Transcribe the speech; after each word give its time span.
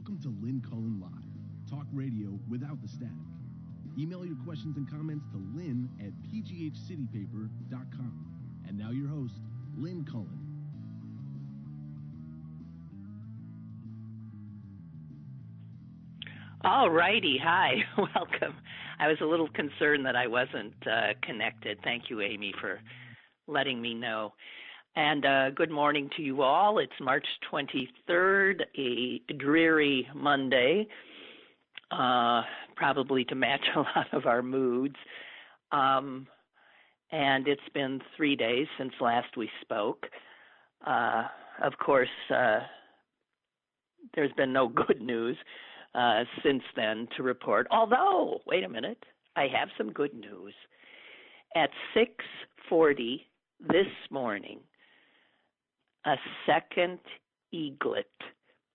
Welcome 0.00 0.22
to 0.22 0.32
Lynn 0.42 0.62
Cullen 0.66 0.98
Live, 0.98 1.68
talk 1.68 1.86
radio 1.92 2.30
without 2.48 2.80
the 2.80 2.88
static. 2.88 3.12
Email 3.98 4.24
your 4.24 4.38
questions 4.46 4.78
and 4.78 4.90
comments 4.90 5.26
to 5.30 5.36
lynn 5.54 5.90
at 6.00 6.14
pghcitypaper.com. 6.22 8.26
And 8.66 8.78
now 8.78 8.92
your 8.92 9.08
host, 9.08 9.34
Lynn 9.76 10.06
Cullen. 10.10 10.40
All 16.64 16.88
righty. 16.88 17.38
Hi. 17.44 17.84
Welcome. 17.98 18.54
I 18.98 19.06
was 19.06 19.18
a 19.20 19.26
little 19.26 19.50
concerned 19.50 20.06
that 20.06 20.16
I 20.16 20.26
wasn't 20.26 20.72
uh, 20.86 21.12
connected. 21.22 21.76
Thank 21.84 22.04
you, 22.08 22.22
Amy, 22.22 22.54
for 22.58 22.80
letting 23.46 23.82
me 23.82 23.92
know. 23.92 24.32
And 24.96 25.24
uh, 25.24 25.50
good 25.50 25.70
morning 25.70 26.10
to 26.16 26.22
you 26.22 26.42
all. 26.42 26.78
It's 26.78 26.92
March 27.00 27.26
23rd, 27.52 28.62
a 28.76 29.20
dreary 29.34 30.06
Monday, 30.16 30.88
uh, 31.92 32.42
probably 32.74 33.24
to 33.26 33.36
match 33.36 33.64
a 33.76 33.80
lot 33.80 34.12
of 34.12 34.26
our 34.26 34.42
moods. 34.42 34.96
Um, 35.70 36.26
and 37.12 37.46
it's 37.46 37.60
been 37.72 38.00
three 38.16 38.34
days 38.34 38.66
since 38.78 38.92
last 39.00 39.36
we 39.36 39.48
spoke. 39.60 40.06
Uh, 40.84 41.24
of 41.62 41.74
course, 41.78 42.08
uh, 42.34 42.60
there's 44.16 44.32
been 44.32 44.52
no 44.52 44.68
good 44.86 45.00
news 45.00 45.36
uh, 45.94 46.24
since 46.44 46.62
then 46.74 47.06
to 47.16 47.22
report. 47.22 47.68
Although, 47.70 48.40
wait 48.44 48.64
a 48.64 48.68
minute, 48.68 49.04
I 49.36 49.46
have 49.56 49.68
some 49.78 49.92
good 49.92 50.14
news. 50.14 50.54
At 51.54 51.70
6:40 51.96 53.20
this 53.68 53.86
morning, 54.10 54.60
a 56.06 56.16
second 56.46 56.98
eaglet 57.52 58.10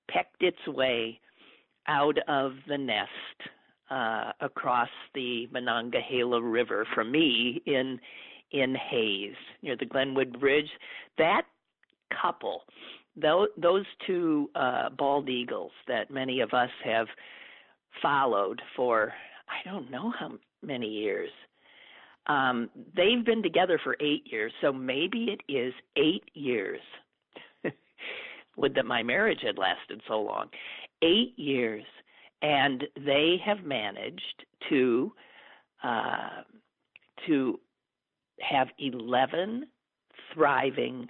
pecked 0.10 0.42
its 0.42 0.68
way 0.68 1.20
out 1.88 2.18
of 2.28 2.54
the 2.68 2.78
nest 2.78 3.10
uh, 3.90 4.32
across 4.42 4.90
the 5.14 5.48
Monongahela 5.52 6.42
River 6.42 6.88
from 6.94 7.12
me 7.12 7.62
in 7.66 8.00
in 8.52 8.76
Hays 8.76 9.34
near 9.62 9.76
the 9.76 9.86
Glenwood 9.86 10.40
Bridge. 10.40 10.70
That 11.18 11.44
couple, 12.22 12.62
those, 13.16 13.48
those 13.58 13.86
two 14.06 14.50
uh, 14.56 14.90
bald 14.90 15.30
eagles 15.30 15.72
that 15.88 16.12
many 16.12 16.42
of 16.42 16.54
us 16.54 16.70
have 16.84 17.08
followed 18.02 18.62
for 18.76 19.14
I 19.50 19.68
don't 19.70 19.92
know 19.92 20.12
how 20.18 20.34
many 20.62 20.88
years. 20.88 21.30
Um, 22.28 22.70
they've 22.96 23.24
been 23.24 23.44
together 23.44 23.80
for 23.84 23.96
eight 24.00 24.24
years, 24.26 24.52
so 24.62 24.74
maybe 24.74 25.26
it 25.26 25.42
is 25.52 25.74
eight 25.96 26.24
years 26.34 26.80
would 28.58 28.76
that 28.76 28.86
my 28.86 29.04
marriage 29.04 29.42
had 29.42 29.58
lasted 29.58 30.02
so 30.08 30.22
long. 30.22 30.48
Eight 31.02 31.38
years, 31.38 31.84
and 32.42 32.84
they 33.06 33.38
have 33.46 33.64
managed 33.64 34.46
to 34.70 35.12
uh, 35.84 36.42
to 37.28 37.60
have 38.42 38.68
eleven 38.80 39.68
thriving 40.34 41.08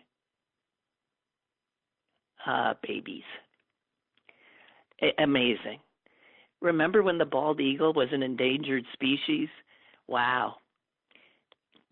uh, 2.45 2.73
babies. 2.87 3.23
A- 5.01 5.23
amazing. 5.23 5.79
Remember 6.61 7.03
when 7.03 7.17
the 7.17 7.25
bald 7.25 7.59
eagle 7.59 7.93
was 7.93 8.07
an 8.11 8.23
endangered 8.23 8.85
species? 8.93 9.49
Wow. 10.07 10.55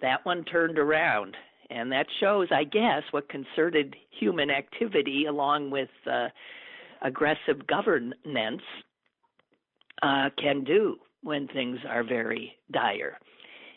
That 0.01 0.25
one 0.25 0.43
turned 0.45 0.77
around 0.79 1.35
and 1.73 1.91
that 1.91 2.05
shows, 2.19 2.47
I 2.51 2.63
guess, 2.65 3.01
what 3.11 3.27
concerted 3.29 3.95
human 4.11 4.51
activity 4.51 5.25
along 5.25 5.71
with 5.71 5.89
uh, 6.09 6.27
aggressive 7.01 7.65
governance 7.67 8.61
uh, 10.03 10.29
can 10.37 10.63
do 10.63 10.97
when 11.23 11.47
things 11.47 11.79
are 11.89 12.03
very 12.03 12.53
dire. 12.71 13.17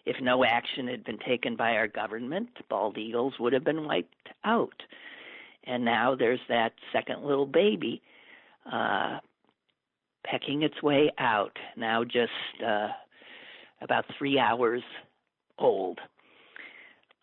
If 0.04 0.16
no 0.21 0.44
action 0.44 0.87
had 0.88 1.04
been 1.04 1.19
taken 1.26 1.56
by 1.56 1.72
our 1.72 1.88
government, 1.88 2.50
bald 2.69 2.98
eagles 2.98 3.34
would 3.41 3.53
have 3.53 3.65
been 3.65 3.87
wiped 3.87 4.28
out. 4.44 4.82
And 5.65 5.84
now 5.84 6.15
there's 6.15 6.41
that 6.48 6.72
second 6.92 7.25
little 7.25 7.47
baby 7.47 8.03
uh, 8.71 9.19
pecking 10.25 10.62
its 10.62 10.82
way 10.82 11.10
out, 11.19 11.56
now 11.76 12.04
just 12.04 12.31
uh, 12.65 12.88
about 13.81 14.04
three 14.19 14.38
hours 14.38 14.82
old. 15.59 15.98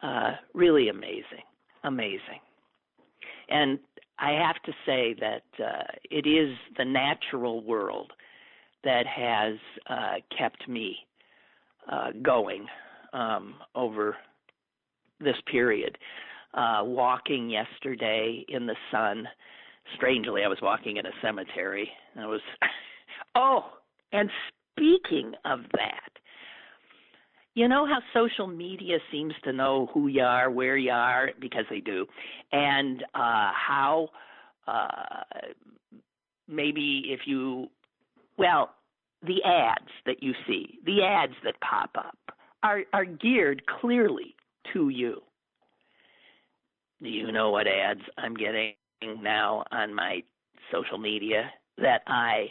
Uh, 0.03 0.33
really 0.53 0.89
amazing, 0.89 1.45
amazing. 1.85 2.41
And 3.49 3.79
I 4.19 4.31
have 4.31 4.61
to 4.63 4.71
say 4.85 5.15
that 5.19 5.63
uh, 5.63 5.83
it 6.11 6.27
is 6.27 6.55
the 6.77 6.85
natural 6.85 7.63
world 7.63 8.11
that 8.83 9.05
has 9.07 9.55
uh, 9.89 10.15
kept 10.37 10.67
me 10.67 10.97
uh, 11.89 12.11
going 12.21 12.65
um, 13.13 13.55
over 13.75 14.17
this 15.19 15.35
period. 15.49 15.97
Uh, 16.53 16.81
walking 16.83 17.49
yesterday 17.49 18.45
in 18.47 18.67
the 18.67 18.75
sun. 18.91 19.27
Strangely, 19.95 20.43
I 20.43 20.47
was 20.47 20.59
walking 20.61 20.97
in 20.97 21.05
a 21.07 21.11
cemetery. 21.19 21.89
I 22.15 22.27
was, 22.27 22.41
oh, 23.35 23.71
and 24.11 24.29
speaking 24.75 25.33
of 25.45 25.61
that, 25.71 26.11
you 27.55 27.67
know 27.67 27.85
how 27.85 27.99
social 28.13 28.47
media 28.47 28.97
seems 29.11 29.33
to 29.43 29.53
know 29.53 29.89
who 29.93 30.07
you 30.07 30.23
are, 30.23 30.49
where 30.49 30.77
you 30.77 30.91
are, 30.91 31.29
because 31.39 31.65
they 31.69 31.79
do, 31.79 32.05
and 32.51 33.03
uh, 33.13 33.51
how 33.53 34.09
uh, 34.67 35.21
maybe 36.47 37.03
if 37.07 37.21
you, 37.25 37.67
well, 38.37 38.71
the 39.21 39.43
ads 39.43 39.91
that 40.05 40.23
you 40.23 40.33
see, 40.47 40.79
the 40.85 41.03
ads 41.03 41.33
that 41.43 41.55
pop 41.61 41.91
up 41.97 42.17
are, 42.63 42.83
are 42.91 43.05
geared 43.05 43.63
clearly 43.67 44.35
to 44.73 44.89
you. 44.89 45.21
Do 47.01 47.09
you 47.09 47.31
know 47.31 47.51
what 47.51 47.67
ads 47.67 48.01
I'm 48.17 48.33
getting 48.33 48.73
now 49.21 49.63
on 49.71 49.93
my 49.93 50.23
social 50.71 50.97
media 50.97 51.51
that 51.77 52.01
I 52.07 52.47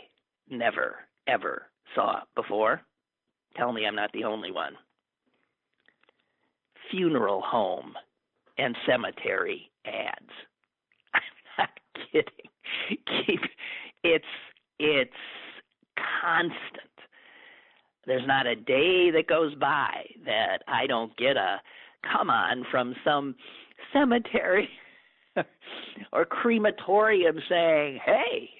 never, 0.48 0.96
ever 1.26 1.64
saw 1.94 2.20
before? 2.36 2.82
Tell 3.56 3.72
me 3.72 3.84
I'm 3.86 3.96
not 3.96 4.12
the 4.12 4.24
only 4.24 4.52
one 4.52 4.74
funeral 6.92 7.41
home 7.41 7.94
and 8.58 8.76
cemetery 8.86 9.70
ads. 9.84 10.30
I'm 11.14 11.22
not 11.58 11.70
kidding. 12.12 13.26
Keep 13.26 13.41
it's 14.04 14.25
it's 14.78 15.10
constant. 16.20 16.88
There's 18.06 18.26
not 18.26 18.47
a 18.47 18.56
day 18.56 19.10
that 19.10 19.26
goes 19.28 19.54
by 19.56 20.04
that 20.25 20.58
I 20.69 20.86
don't 20.86 21.16
get 21.16 21.36
a 21.36 21.60
come 22.10 22.30
on 22.30 22.64
from 22.70 22.94
some 23.04 23.34
cemetery 23.92 24.69
or 26.12 26.24
crematorium 26.24 27.38
saying, 27.48 28.00
"Hey, 28.04 28.50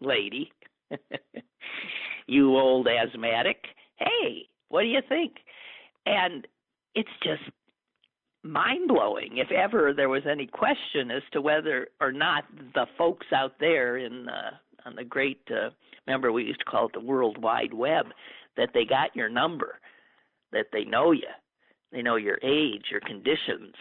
lady, 0.00 0.52
you 2.26 2.56
old 2.56 2.88
asthmatic, 2.88 3.64
hey, 3.96 4.48
what 4.68 4.82
do 4.82 4.88
you 4.88 5.00
think?" 5.08 5.32
And 6.06 6.46
it's 6.94 7.08
just 7.22 7.42
mind 8.42 8.88
blowing. 8.88 9.38
If 9.38 9.50
ever 9.50 9.92
there 9.94 10.08
was 10.08 10.22
any 10.30 10.46
question 10.46 11.10
as 11.10 11.22
to 11.32 11.40
whether 11.40 11.88
or 12.00 12.12
not 12.12 12.44
the 12.74 12.86
folks 12.96 13.26
out 13.34 13.54
there 13.58 13.96
in 13.96 14.28
uh, 14.28 14.50
on 14.86 14.94
the 14.94 15.04
great, 15.04 15.40
uh, 15.50 15.70
remember 16.06 16.30
we 16.30 16.44
used 16.44 16.60
to 16.60 16.66
call 16.66 16.86
it 16.86 16.92
the 16.92 17.00
World 17.00 17.42
Wide 17.42 17.72
Web, 17.72 18.06
that 18.56 18.70
they 18.74 18.84
got 18.84 19.16
your 19.16 19.30
number, 19.30 19.78
that 20.52 20.66
they 20.72 20.84
know 20.84 21.12
you, 21.12 21.28
they 21.90 22.02
know 22.02 22.16
your 22.16 22.38
age, 22.42 22.84
your 22.90 23.00
conditions, 23.00 23.74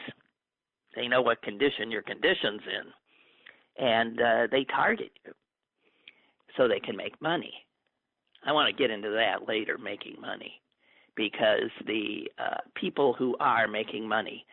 they 0.95 1.07
know 1.07 1.21
what 1.21 1.41
condition 1.41 1.91
your 1.91 2.03
condition's 2.03 2.61
in, 2.67 3.85
and 3.85 4.21
uh, 4.21 4.47
they 4.49 4.63
target 4.63 5.11
you 5.25 5.33
so 6.55 6.67
they 6.67 6.79
can 6.79 6.95
make 6.95 7.21
money. 7.21 7.53
I 8.45 8.53
want 8.53 8.73
to 8.73 8.81
get 8.81 8.91
into 8.91 9.09
that 9.09 9.47
later, 9.47 9.77
making 9.77 10.21
money 10.21 10.61
because 11.15 11.69
the 11.85 12.29
uh, 12.37 12.57
people 12.75 13.13
who 13.13 13.35
are 13.39 13.67
making 13.67 14.07
money 14.07 14.45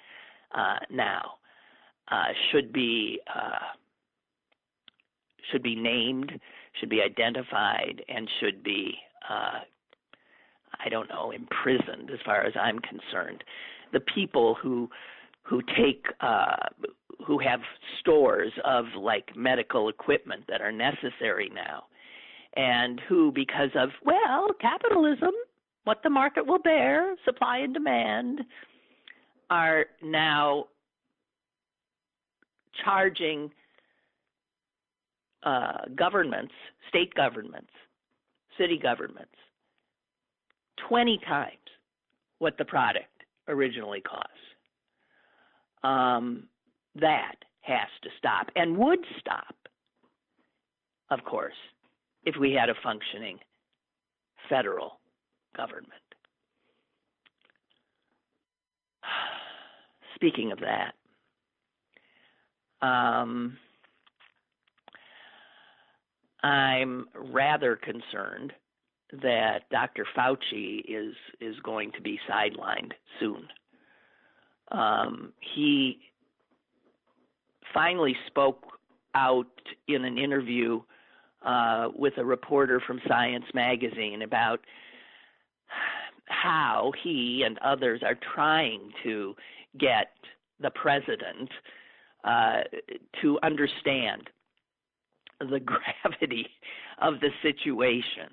uh, 0.54 0.78
now 0.90 1.32
uh, 2.10 2.32
should 2.50 2.72
be 2.72 3.20
uh, 3.34 3.74
should 5.50 5.62
be 5.62 5.74
named, 5.74 6.32
should 6.78 6.90
be 6.90 7.00
identified, 7.02 8.02
and 8.08 8.28
should 8.40 8.62
be 8.62 8.94
uh, 9.28 9.60
I 10.84 10.88
don't 10.88 11.08
know 11.08 11.30
imprisoned 11.30 12.10
as 12.10 12.18
far 12.24 12.44
as 12.44 12.52
I'm 12.60 12.78
concerned. 12.80 13.44
The 13.92 14.00
people 14.00 14.56
who 14.60 14.88
who 15.42 15.62
take 15.76 16.04
uh, 16.20 16.68
who 17.26 17.38
have 17.38 17.60
stores 18.00 18.52
of 18.64 18.86
like 18.98 19.36
medical 19.36 19.88
equipment 19.88 20.44
that 20.48 20.60
are 20.60 20.72
necessary 20.72 21.50
now 21.54 21.84
and 22.56 23.00
who 23.08 23.30
because 23.32 23.70
of 23.74 23.90
well 24.04 24.48
capitalism 24.60 25.32
what 25.84 26.02
the 26.02 26.10
market 26.10 26.46
will 26.46 26.58
bear, 26.58 27.16
supply 27.24 27.58
and 27.58 27.74
demand, 27.74 28.42
are 29.50 29.86
now 30.02 30.66
charging 32.84 33.50
uh, 35.42 35.78
governments, 35.96 36.52
state 36.88 37.12
governments, 37.14 37.70
city 38.58 38.78
governments, 38.78 39.34
20 40.88 41.18
times 41.26 41.56
what 42.38 42.56
the 42.58 42.64
product 42.64 43.06
originally 43.48 44.00
cost. 44.00 44.26
Um, 45.82 46.44
that 46.96 47.36
has 47.62 47.88
to 48.02 48.10
stop 48.18 48.50
and 48.56 48.76
would 48.76 49.00
stop, 49.18 49.54
of 51.10 51.24
course, 51.24 51.54
if 52.24 52.36
we 52.38 52.52
had 52.52 52.68
a 52.68 52.74
functioning 52.82 53.38
federal 54.48 54.99
government. 55.56 55.92
Speaking 60.14 60.52
of 60.52 60.60
that, 60.60 60.94
um, 62.86 63.56
I'm 66.42 67.06
rather 67.14 67.76
concerned 67.76 68.52
that 69.22 69.68
Dr. 69.70 70.06
Fauci 70.16 70.82
is 70.88 71.14
is 71.40 71.56
going 71.62 71.92
to 71.92 72.00
be 72.00 72.18
sidelined 72.30 72.92
soon. 73.18 73.48
Um, 74.70 75.32
he 75.54 75.98
finally 77.74 78.16
spoke 78.28 78.64
out 79.14 79.46
in 79.88 80.04
an 80.04 80.16
interview 80.16 80.80
uh, 81.44 81.88
with 81.96 82.14
a 82.18 82.24
reporter 82.24 82.80
from 82.86 83.00
Science 83.08 83.46
Magazine 83.54 84.22
about 84.22 84.60
how 86.30 86.92
he 87.02 87.42
and 87.44 87.58
others 87.58 88.02
are 88.04 88.18
trying 88.34 88.90
to 89.02 89.34
get 89.78 90.12
the 90.60 90.70
president 90.70 91.50
uh, 92.24 92.60
to 93.20 93.38
understand 93.42 94.28
the 95.40 95.60
gravity 96.04 96.46
of 97.00 97.14
the 97.20 97.30
situation 97.42 98.30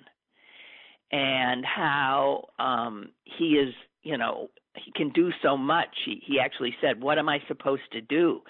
and 1.12 1.66
how 1.66 2.46
um, 2.60 3.10
he 3.24 3.52
is, 3.52 3.74
you 4.04 4.18
know, 4.18 4.50
he 4.76 4.92
can 4.92 5.10
do 5.12 5.32
so 5.42 5.58
much. 5.58 5.90
He, 6.06 6.22
he 6.26 6.40
actually 6.40 6.76
said, 6.82 7.02
What 7.02 7.18
am 7.18 7.30
I 7.30 7.40
supposed 7.48 7.90
to 7.94 8.02
do? 8.02 8.42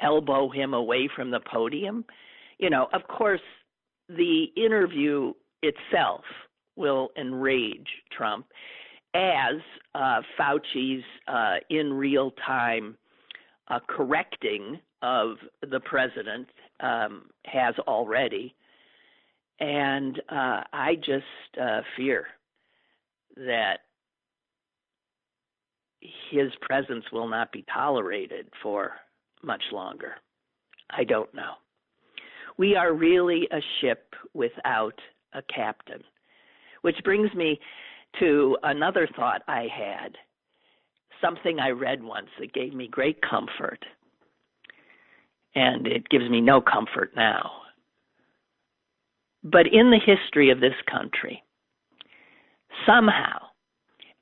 Elbow 0.00 0.50
him 0.50 0.74
away 0.74 1.08
from 1.14 1.30
the 1.30 1.40
podium? 1.40 2.04
You 2.58 2.70
know, 2.70 2.88
of 2.92 3.06
course, 3.06 3.40
the 4.08 4.46
interview 4.56 5.32
itself 5.62 6.22
will 6.76 7.10
enrage 7.18 7.86
Trump, 8.16 8.46
as 9.16 9.60
uh, 9.94 10.20
Fauci's 10.38 11.04
uh, 11.26 11.56
in 11.70 11.92
real 11.92 12.32
time 12.46 12.96
uh, 13.68 13.80
correcting 13.88 14.78
of 15.02 15.36
the 15.70 15.80
president 15.80 16.48
um, 16.80 17.24
has 17.46 17.74
already. 17.86 18.54
And 19.58 20.20
uh, 20.28 20.62
I 20.72 20.96
just 20.96 21.60
uh, 21.60 21.80
fear 21.96 22.26
that 23.36 23.78
his 26.30 26.52
presence 26.60 27.04
will 27.10 27.28
not 27.28 27.52
be 27.52 27.64
tolerated 27.72 28.48
for 28.62 28.92
much 29.42 29.62
longer. 29.72 30.12
I 30.90 31.04
don't 31.04 31.32
know. 31.34 31.54
We 32.58 32.76
are 32.76 32.92
really 32.92 33.48
a 33.50 33.60
ship 33.80 34.14
without 34.34 34.98
a 35.32 35.42
captain. 35.42 36.02
Which 36.82 36.96
brings 37.02 37.32
me 37.34 37.58
to 38.20 38.56
another 38.62 39.08
thought 39.16 39.42
I 39.48 39.68
had, 39.72 40.16
something 41.20 41.58
I 41.58 41.70
read 41.70 42.02
once 42.02 42.28
that 42.38 42.52
gave 42.52 42.74
me 42.74 42.88
great 42.88 43.20
comfort. 43.22 43.84
And 45.54 45.86
it 45.86 46.08
gives 46.08 46.28
me 46.28 46.40
no 46.40 46.60
comfort 46.60 47.12
now. 47.16 47.50
But 49.42 49.66
in 49.66 49.90
the 49.90 50.00
history 50.04 50.50
of 50.50 50.60
this 50.60 50.74
country, 50.90 51.42
somehow, 52.86 53.38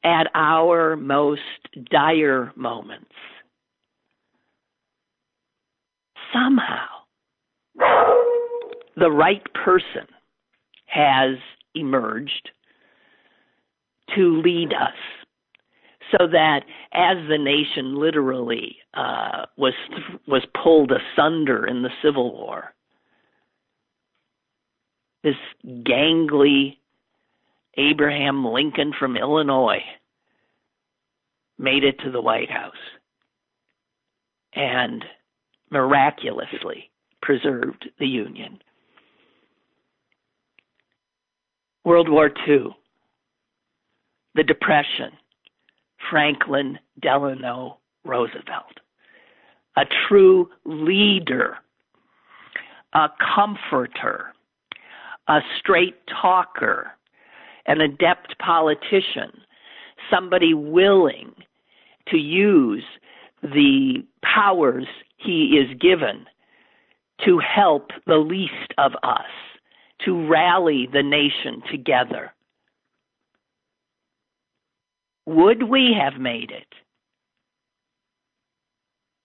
at 0.05 0.29
our 0.35 0.97
most 0.97 1.41
dire 1.91 2.53
moments, 2.57 3.11
somehow, 6.33 6.87
the 8.97 9.11
right 9.11 9.43
person 9.55 10.07
has 10.87 11.37
emerged 11.75 12.51
to 14.15 14.41
lead 14.43 14.73
us 14.73 14.95
so 16.11 16.27
that 16.27 16.61
as 16.93 17.17
the 17.29 17.39
nation 17.39 17.99
literally 17.99 18.77
uh, 18.95 19.47
was 19.57 19.73
was 20.27 20.45
pulled 20.63 20.93
asunder 20.93 21.67
in 21.67 21.83
the 21.83 21.91
Civil 22.03 22.33
War, 22.33 22.75
this 25.23 25.35
gangly 25.67 26.77
Abraham 27.77 28.45
Lincoln 28.45 28.93
from 28.99 29.17
Illinois 29.17 29.83
made 31.59 31.85
it 31.85 31.99
to 32.05 32.11
the 32.11 32.21
White 32.21 32.51
House 32.51 32.73
and 34.55 35.05
miraculously 35.71 36.91
preserved 37.23 37.89
the 37.99 38.07
Union. 38.07 38.59
World 41.85 42.09
War 42.09 42.31
II, 42.49 42.75
the 44.35 44.43
Depression, 44.43 45.11
Franklin 46.11 46.79
Delano 47.01 47.79
Roosevelt, 48.05 48.81
a 49.77 49.83
true 50.09 50.49
leader, 50.65 51.57
a 52.93 53.09
comforter, 53.35 54.33
a 55.29 55.41
straight 55.59 55.97
talker, 56.21 56.93
an 57.67 57.81
adept 57.81 58.39
politician, 58.39 59.33
somebody 60.11 60.53
willing 60.53 61.33
to 62.09 62.19
use 62.19 62.85
the 63.43 64.05
powers 64.23 64.87
he 65.17 65.59
is 65.59 65.79
given 65.81 66.27
to 67.25 67.39
help 67.39 67.91
the 68.07 68.17
least 68.17 68.75
of 68.77 68.93
us 69.03 69.21
to 70.05 70.27
rally 70.29 70.89
the 70.93 71.03
nation 71.03 71.63
together. 71.71 72.34
Would 75.27 75.63
we 75.63 75.97
have 75.99 76.21
made 76.21 76.51
it 76.51 76.67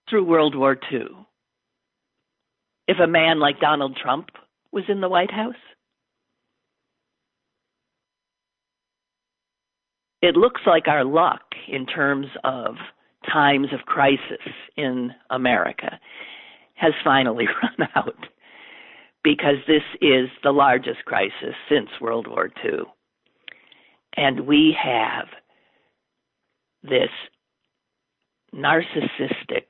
through 0.09 0.25
World 0.25 0.55
War 0.55 0.77
II 0.91 1.07
if 2.87 2.97
a 2.99 3.07
man 3.07 3.39
like 3.39 3.59
Donald 3.59 3.97
Trump 4.01 4.29
was 4.71 4.85
in 4.87 5.01
the 5.01 5.09
White 5.09 5.31
House? 5.31 5.53
It 10.21 10.35
looks 10.35 10.61
like 10.65 10.87
our 10.87 11.03
luck 11.03 11.41
in 11.67 11.85
terms 11.85 12.27
of 12.43 12.75
times 13.31 13.67
of 13.73 13.85
crisis 13.85 14.53
in 14.75 15.11
America 15.29 15.99
has 16.75 16.93
finally 17.03 17.45
run 17.63 17.89
out 17.95 18.27
because 19.23 19.57
this 19.67 19.83
is 20.01 20.29
the 20.43 20.51
largest 20.51 21.03
crisis 21.05 21.55
since 21.69 21.89
World 22.01 22.27
War 22.27 22.49
II. 22.63 22.79
And 24.15 24.47
we 24.47 24.75
have 24.81 25.27
this 26.83 27.09
narcissistic 28.53 29.65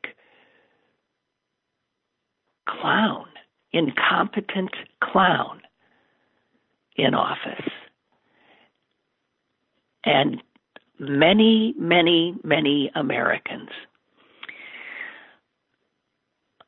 clown, 2.68 3.26
incompetent 3.72 4.72
clown 5.04 5.62
in 6.96 7.14
office. 7.14 7.70
And 10.04 10.42
many, 11.00 11.74
many, 11.78 12.36
many 12.44 12.92
Americans 12.96 13.70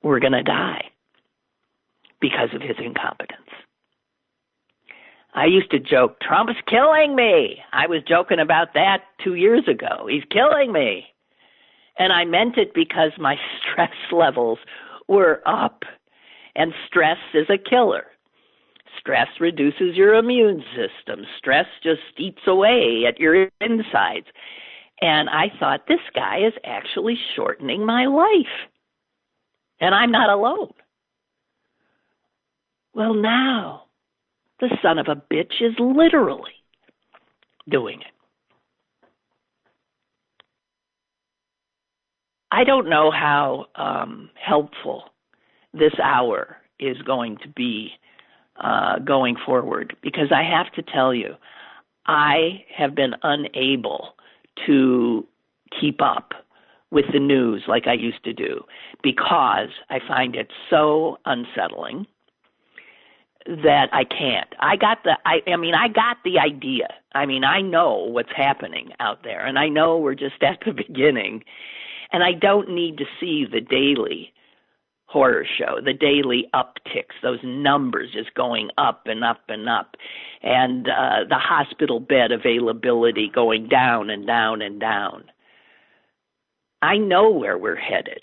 were 0.01 0.19
going 0.19 0.33
to 0.33 0.43
die 0.43 0.85
because 2.19 2.49
of 2.53 2.61
his 2.61 2.77
incompetence. 2.83 3.49
I 5.33 5.45
used 5.45 5.71
to 5.71 5.79
joke, 5.79 6.19
Trump's 6.21 6.59
killing 6.67 7.15
me. 7.15 7.57
I 7.71 7.87
was 7.87 8.01
joking 8.07 8.39
about 8.39 8.73
that 8.73 9.03
two 9.23 9.35
years 9.35 9.63
ago. 9.67 10.07
He's 10.09 10.23
killing 10.29 10.73
me. 10.73 11.05
And 11.97 12.11
I 12.11 12.25
meant 12.25 12.57
it 12.57 12.73
because 12.73 13.11
my 13.17 13.35
stress 13.71 13.91
levels 14.11 14.59
were 15.07 15.41
up. 15.45 15.83
And 16.55 16.73
stress 16.87 17.17
is 17.33 17.47
a 17.49 17.57
killer. 17.57 18.05
Stress 18.99 19.27
reduces 19.39 19.95
your 19.95 20.15
immune 20.15 20.63
system. 20.75 21.25
Stress 21.37 21.65
just 21.81 22.01
eats 22.17 22.41
away 22.45 23.05
at 23.07 23.19
your 23.19 23.47
insides. 23.61 24.27
And 25.01 25.29
I 25.29 25.45
thought, 25.59 25.87
this 25.87 26.01
guy 26.13 26.39
is 26.45 26.53
actually 26.65 27.17
shortening 27.35 27.85
my 27.85 28.05
life. 28.05 28.69
And 29.79 29.95
I'm 29.95 30.11
not 30.11 30.29
alone. 30.29 30.73
Well, 32.93 33.13
now, 33.13 33.80
the 34.61 34.69
son 34.81 34.97
of 34.97 35.07
a 35.07 35.15
bitch 35.15 35.61
is 35.61 35.73
literally 35.79 36.53
doing 37.69 37.99
it. 37.99 38.07
I 42.51 42.63
don't 42.63 42.89
know 42.89 43.11
how 43.11 43.65
um, 43.75 44.29
helpful 44.35 45.05
this 45.73 45.93
hour 46.03 46.57
is 46.79 46.97
going 47.01 47.37
to 47.43 47.47
be 47.49 47.91
uh, 48.61 48.99
going 48.99 49.35
forward 49.45 49.95
because 50.03 50.31
I 50.31 50.43
have 50.43 50.71
to 50.73 50.83
tell 50.91 51.13
you, 51.13 51.35
I 52.05 52.63
have 52.75 52.93
been 52.93 53.13
unable 53.23 54.15
to 54.67 55.25
keep 55.79 56.01
up 56.01 56.33
with 56.91 57.05
the 57.13 57.19
news 57.19 57.63
like 57.67 57.87
I 57.87 57.93
used 57.93 58.23
to 58.25 58.33
do 58.33 58.61
because 59.01 59.69
I 59.89 59.99
find 60.07 60.35
it 60.35 60.49
so 60.69 61.17
unsettling 61.25 62.05
that 63.45 63.89
I 63.91 64.03
can't. 64.03 64.47
I 64.59 64.75
got 64.75 65.03
the 65.03 65.17
I 65.25 65.41
I 65.47 65.57
mean 65.57 65.73
I 65.73 65.87
got 65.87 66.17
the 66.23 66.39
idea. 66.39 66.87
I 67.13 67.25
mean 67.25 67.43
I 67.43 67.61
know 67.61 67.97
what's 67.97 68.31
happening 68.35 68.91
out 68.99 69.23
there 69.23 69.45
and 69.45 69.57
I 69.57 69.67
know 69.67 69.97
we're 69.97 70.15
just 70.15 70.35
at 70.41 70.59
the 70.65 70.73
beginning 70.73 71.43
and 72.11 72.23
I 72.23 72.33
don't 72.33 72.69
need 72.69 72.97
to 72.97 73.05
see 73.19 73.45
the 73.51 73.61
daily 73.61 74.33
horror 75.11 75.45
show, 75.57 75.81
the 75.83 75.93
daily 75.93 76.47
upticks, 76.53 77.19
those 77.21 77.39
numbers 77.43 78.09
just 78.13 78.33
going 78.33 78.69
up 78.77 79.03
and 79.05 79.23
up 79.25 79.41
and 79.49 79.67
up, 79.67 79.95
and 80.41 80.87
uh, 80.87 81.25
the 81.27 81.35
hospital 81.37 81.99
bed 81.99 82.31
availability 82.31 83.29
going 83.33 83.67
down 83.67 84.09
and 84.09 84.25
down 84.25 84.61
and 84.61 84.79
down. 84.79 85.25
I 86.81 86.97
know 86.97 87.29
where 87.29 87.57
we're 87.57 87.75
headed, 87.75 88.21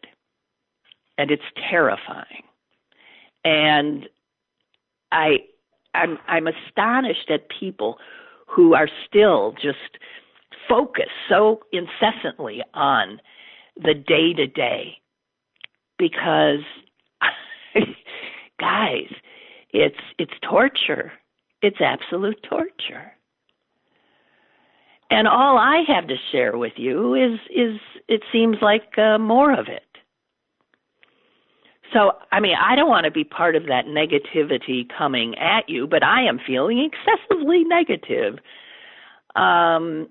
and 1.18 1.30
it's 1.30 1.42
terrifying. 1.70 2.42
And 3.44 4.08
I, 5.12 5.38
I'm, 5.94 6.18
I'm 6.26 6.46
astonished 6.46 7.30
at 7.30 7.48
people 7.48 7.98
who 8.46 8.74
are 8.74 8.88
still 9.06 9.52
just 9.52 9.98
focused 10.68 11.08
so 11.28 11.60
incessantly 11.72 12.62
on 12.74 13.20
the 13.76 13.94
day 13.94 14.32
to 14.34 14.46
day 14.46 14.98
because 15.98 16.60
guys 18.60 19.08
it's 19.70 19.96
it's 20.18 20.32
torture. 20.48 21.12
It's 21.62 21.80
absolute 21.80 22.42
torture. 22.48 23.12
And 25.10 25.26
all 25.26 25.56
i 25.56 25.82
have 25.88 26.06
to 26.08 26.16
share 26.30 26.56
with 26.56 26.74
you 26.76 27.14
is 27.14 27.38
is 27.54 27.80
it 28.08 28.22
seems 28.30 28.58
like 28.60 28.98
uh, 28.98 29.18
more 29.18 29.52
of 29.52 29.68
it 29.68 29.84
so 31.92 32.12
i 32.33 32.40
mean 32.40 32.57
i 32.61 32.75
don't 32.75 32.88
want 32.88 33.04
to 33.04 33.11
be 33.11 33.25
part 33.25 33.57
of 33.57 33.66
that 33.66 33.87
negativity 33.87 34.87
coming 34.97 35.37
at 35.38 35.68
you 35.68 35.87
but 35.87 36.02
i 36.02 36.23
am 36.23 36.38
feeling 36.47 36.88
excessively 36.90 37.64
negative 37.64 38.38
um 39.37 40.09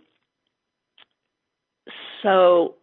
so 2.23 2.75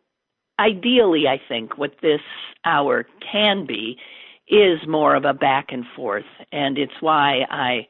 ideally, 0.58 1.26
I 1.28 1.40
think 1.48 1.78
what 1.78 1.96
this 2.02 2.20
hour 2.64 3.06
can 3.32 3.66
be 3.66 3.98
is 4.48 4.78
more 4.86 5.14
of 5.14 5.24
a 5.24 5.34
back 5.34 5.66
and 5.70 5.84
forth, 5.96 6.24
and 6.52 6.78
it's 6.78 7.00
why 7.00 7.46
I 7.50 7.88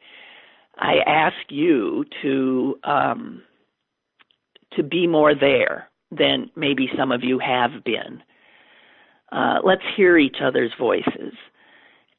I 0.78 0.99
ask 1.06 1.37
you 1.50 2.04
to 2.23 2.78
um, 2.84 3.42
to 4.76 4.82
be 4.82 5.06
more 5.06 5.34
there 5.34 5.88
than 6.11 6.50
maybe 6.56 6.88
some 6.96 7.12
of 7.12 7.25
you 7.25 7.38
have 7.38 7.84
been. 7.84 8.23
Uh, 9.32 9.58
let's 9.64 9.82
hear 9.96 10.16
each 10.18 10.36
other's 10.42 10.72
voices, 10.78 11.34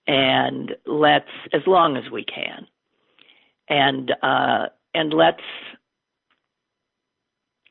and 0.08 0.76
let's 0.86 1.30
as 1.54 1.62
long 1.66 1.98
as 1.98 2.12
we 2.12 2.26
can, 2.26 2.68
and 3.70 4.12
uh, 4.22 4.68
and 4.94 5.14
let's 5.14 5.42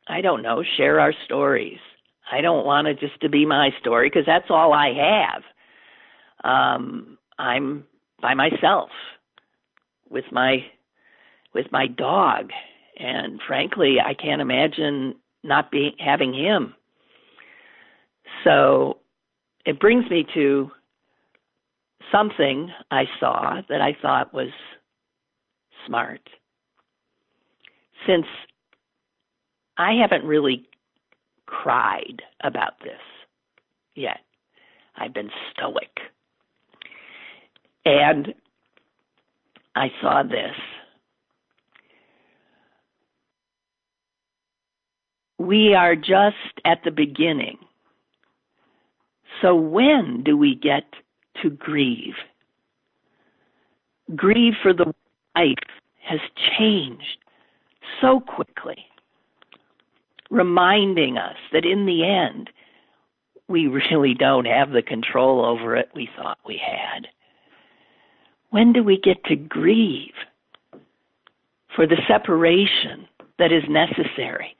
I 0.08 0.20
don't 0.20 0.42
know 0.42 0.62
share 0.76 1.00
our 1.00 1.12
stories 1.24 1.78
I 2.30 2.40
don't 2.40 2.64
want 2.64 2.88
it 2.88 3.00
just 3.00 3.20
to 3.20 3.28
be 3.28 3.44
my 3.44 3.70
story 3.80 4.08
because 4.08 4.26
that's 4.26 4.50
all 4.50 4.72
I 4.72 4.92
have. 4.92 5.42
Um, 6.44 7.18
I'm 7.38 7.84
by 8.20 8.34
myself 8.34 8.90
with 10.08 10.24
my 10.32 10.58
with 11.54 11.66
my 11.70 11.86
dog, 11.86 12.50
and 12.98 13.40
frankly, 13.46 13.96
I 14.04 14.14
can't 14.14 14.40
imagine 14.40 15.14
not 15.42 15.70
being 15.70 15.92
having 15.98 16.32
him. 16.32 16.74
So 18.42 18.98
it 19.64 19.80
brings 19.80 20.08
me 20.10 20.26
to 20.34 20.70
something 22.12 22.70
I 22.90 23.04
saw 23.18 23.62
that 23.68 23.80
I 23.80 23.96
thought 24.00 24.34
was 24.34 24.50
smart. 25.86 26.20
Since 28.06 28.26
I 29.76 29.92
haven't 29.94 30.24
really 30.24 30.68
cried 31.46 32.22
about 32.42 32.74
this 32.82 33.00
yet. 33.94 34.20
I've 34.96 35.14
been 35.14 35.30
stoic. 35.52 35.90
And 37.84 38.34
I 39.74 39.88
saw 40.00 40.22
this. 40.22 40.54
We 45.38 45.74
are 45.74 45.96
just 45.96 46.60
at 46.64 46.78
the 46.84 46.90
beginning. 46.90 47.58
So 49.40 49.54
when 49.54 50.22
do 50.24 50.36
we 50.36 50.54
get 50.54 50.84
to 51.42 51.50
grieve? 51.50 52.14
Grieve 54.14 54.54
for 54.62 54.72
the 54.72 54.94
life 55.36 55.56
has 56.02 56.20
changed 56.58 57.18
so 58.00 58.20
quickly 58.20 58.86
reminding 60.30 61.16
us 61.16 61.36
that 61.52 61.64
in 61.64 61.86
the 61.86 62.04
end, 62.04 62.50
we 63.48 63.66
really 63.66 64.14
don't 64.14 64.46
have 64.46 64.70
the 64.70 64.82
control 64.82 65.44
over 65.44 65.76
it 65.76 65.88
we 65.94 66.08
thought 66.16 66.38
we 66.46 66.60
had. 66.64 67.06
When 68.50 68.72
do 68.72 68.82
we 68.82 68.98
get 68.98 69.22
to 69.24 69.36
grieve 69.36 70.14
for 71.74 71.86
the 71.86 72.00
separation 72.08 73.06
that 73.38 73.52
is 73.52 73.64
necessary 73.68 74.56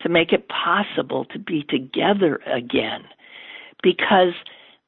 to 0.00 0.08
make 0.08 0.32
it 0.32 0.48
possible 0.48 1.24
to 1.26 1.38
be 1.38 1.64
together 1.64 2.40
again? 2.46 3.02
Because 3.82 4.34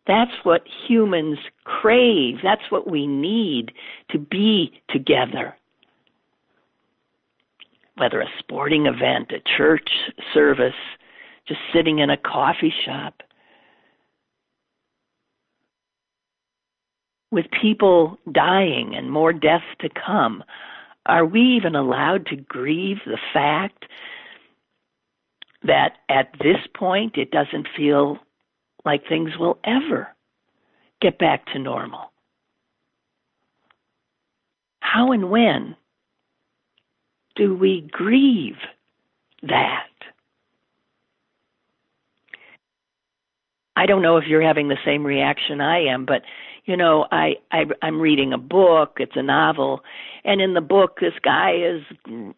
that's 0.06 0.32
what 0.42 0.62
humans 0.86 1.38
crave. 1.64 2.36
That's 2.42 2.70
what 2.70 2.90
we 2.90 3.06
need 3.06 3.72
to 4.10 4.18
be 4.18 4.72
together 4.90 5.56
whether 7.96 8.20
a 8.20 8.26
sporting 8.38 8.86
event, 8.86 9.30
a 9.30 9.56
church 9.56 9.88
service, 10.32 10.74
just 11.46 11.60
sitting 11.72 11.98
in 11.98 12.10
a 12.10 12.16
coffee 12.16 12.72
shop. 12.84 13.22
With 17.30 17.46
people 17.60 18.18
dying 18.30 18.94
and 18.96 19.10
more 19.10 19.32
deaths 19.32 19.64
to 19.80 19.88
come, 19.88 20.44
are 21.06 21.26
we 21.26 21.40
even 21.40 21.74
allowed 21.74 22.26
to 22.26 22.36
grieve 22.36 22.98
the 23.04 23.18
fact 23.32 23.84
that 25.64 25.94
at 26.08 26.32
this 26.38 26.58
point 26.76 27.16
it 27.16 27.30
doesn't 27.30 27.66
feel 27.76 28.18
like 28.84 29.06
things 29.08 29.30
will 29.38 29.58
ever 29.64 30.08
get 31.00 31.18
back 31.18 31.46
to 31.52 31.58
normal? 31.58 32.12
How 34.80 35.12
and 35.12 35.30
when 35.30 35.76
do 37.36 37.54
we 37.54 37.88
grieve 37.90 38.56
that? 39.42 39.88
I 43.76 43.86
don't 43.86 44.02
know 44.02 44.18
if 44.18 44.26
you're 44.26 44.42
having 44.42 44.68
the 44.68 44.78
same 44.84 45.04
reaction 45.04 45.60
I 45.60 45.86
am, 45.86 46.04
but 46.06 46.22
you 46.64 46.76
know, 46.76 47.06
I, 47.12 47.34
I 47.52 47.64
I'm 47.82 48.00
reading 48.00 48.32
a 48.32 48.38
book. 48.38 48.96
It's 48.98 49.16
a 49.16 49.22
novel, 49.22 49.80
and 50.24 50.40
in 50.40 50.54
the 50.54 50.60
book, 50.60 50.98
this 51.00 51.12
guy 51.22 51.52
is 51.52 51.82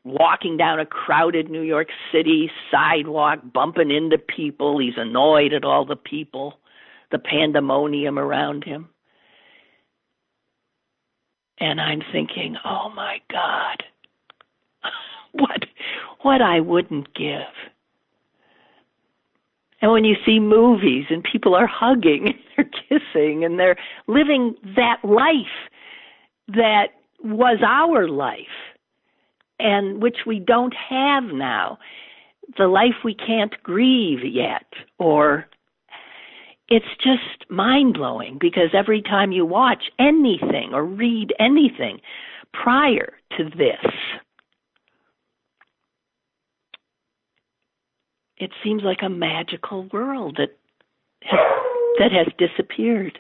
walking 0.05 0.57
down 0.57 0.81
a 0.81 0.87
crowded 0.87 1.49
New 1.49 1.63
York 1.63 1.89
City 2.13 2.51
sidewalk, 2.71 3.41
bumping 3.53 3.91
into 3.91 4.19
people. 4.19 4.79
He's 4.79 4.97
annoyed 4.97 5.53
at 5.53 5.65
all 5.65 5.85
the 5.85 5.97
people, 5.97 6.55
the 7.13 7.19
pandemonium 7.19 8.19
around 8.19 8.65
him, 8.65 8.89
and 11.59 11.81
I'm 11.81 12.03
thinking, 12.13 12.57
oh 12.65 12.91
my 12.95 13.19
God, 13.31 13.85
what 15.33 15.67
what 16.23 16.43
I 16.43 16.61
wouldn't 16.61 17.15
give. 17.15 17.43
And 19.83 19.93
when 19.93 20.05
you 20.05 20.17
see 20.25 20.41
movies 20.41 21.07
and 21.11 21.23
people 21.23 21.55
are 21.55 21.67
hugging 21.67 22.29
and 22.29 22.39
they're 22.57 22.71
kissing 22.89 23.45
and 23.45 23.59
they're 23.59 23.77
living 24.07 24.55
that 24.77 24.99
life 25.05 25.71
that 26.49 26.89
was 27.23 27.59
our 27.67 28.09
life 28.09 28.39
and 29.59 30.03
which 30.03 30.19
we 30.27 30.39
don't 30.39 30.75
have 30.75 31.25
now, 31.25 31.79
the 32.57 32.69
life 32.69 33.05
we 33.05 33.15
can't 33.15 33.61
grieve 33.63 34.25
yet, 34.25 34.67
or 34.99 35.47
it's 36.69 36.87
just 37.03 37.49
mind 37.51 37.95
blowing 37.95 38.39
because 38.41 38.71
every 38.73 39.03
time 39.03 39.33
you 39.33 39.45
watch 39.45 39.85
anything 39.99 40.71
or 40.73 40.85
read 40.85 41.33
anything 41.39 42.01
prior 42.53 43.15
to 43.37 43.45
this, 43.45 43.93
it 48.39 48.51
seems 48.63 48.83
like 48.83 48.99
a 49.03 49.09
magical 49.09 49.89
world 49.93 50.39
that 50.39 50.57
has, 51.23 51.41
that 51.99 52.13
has 52.13 52.27
disappeared. 52.39 53.19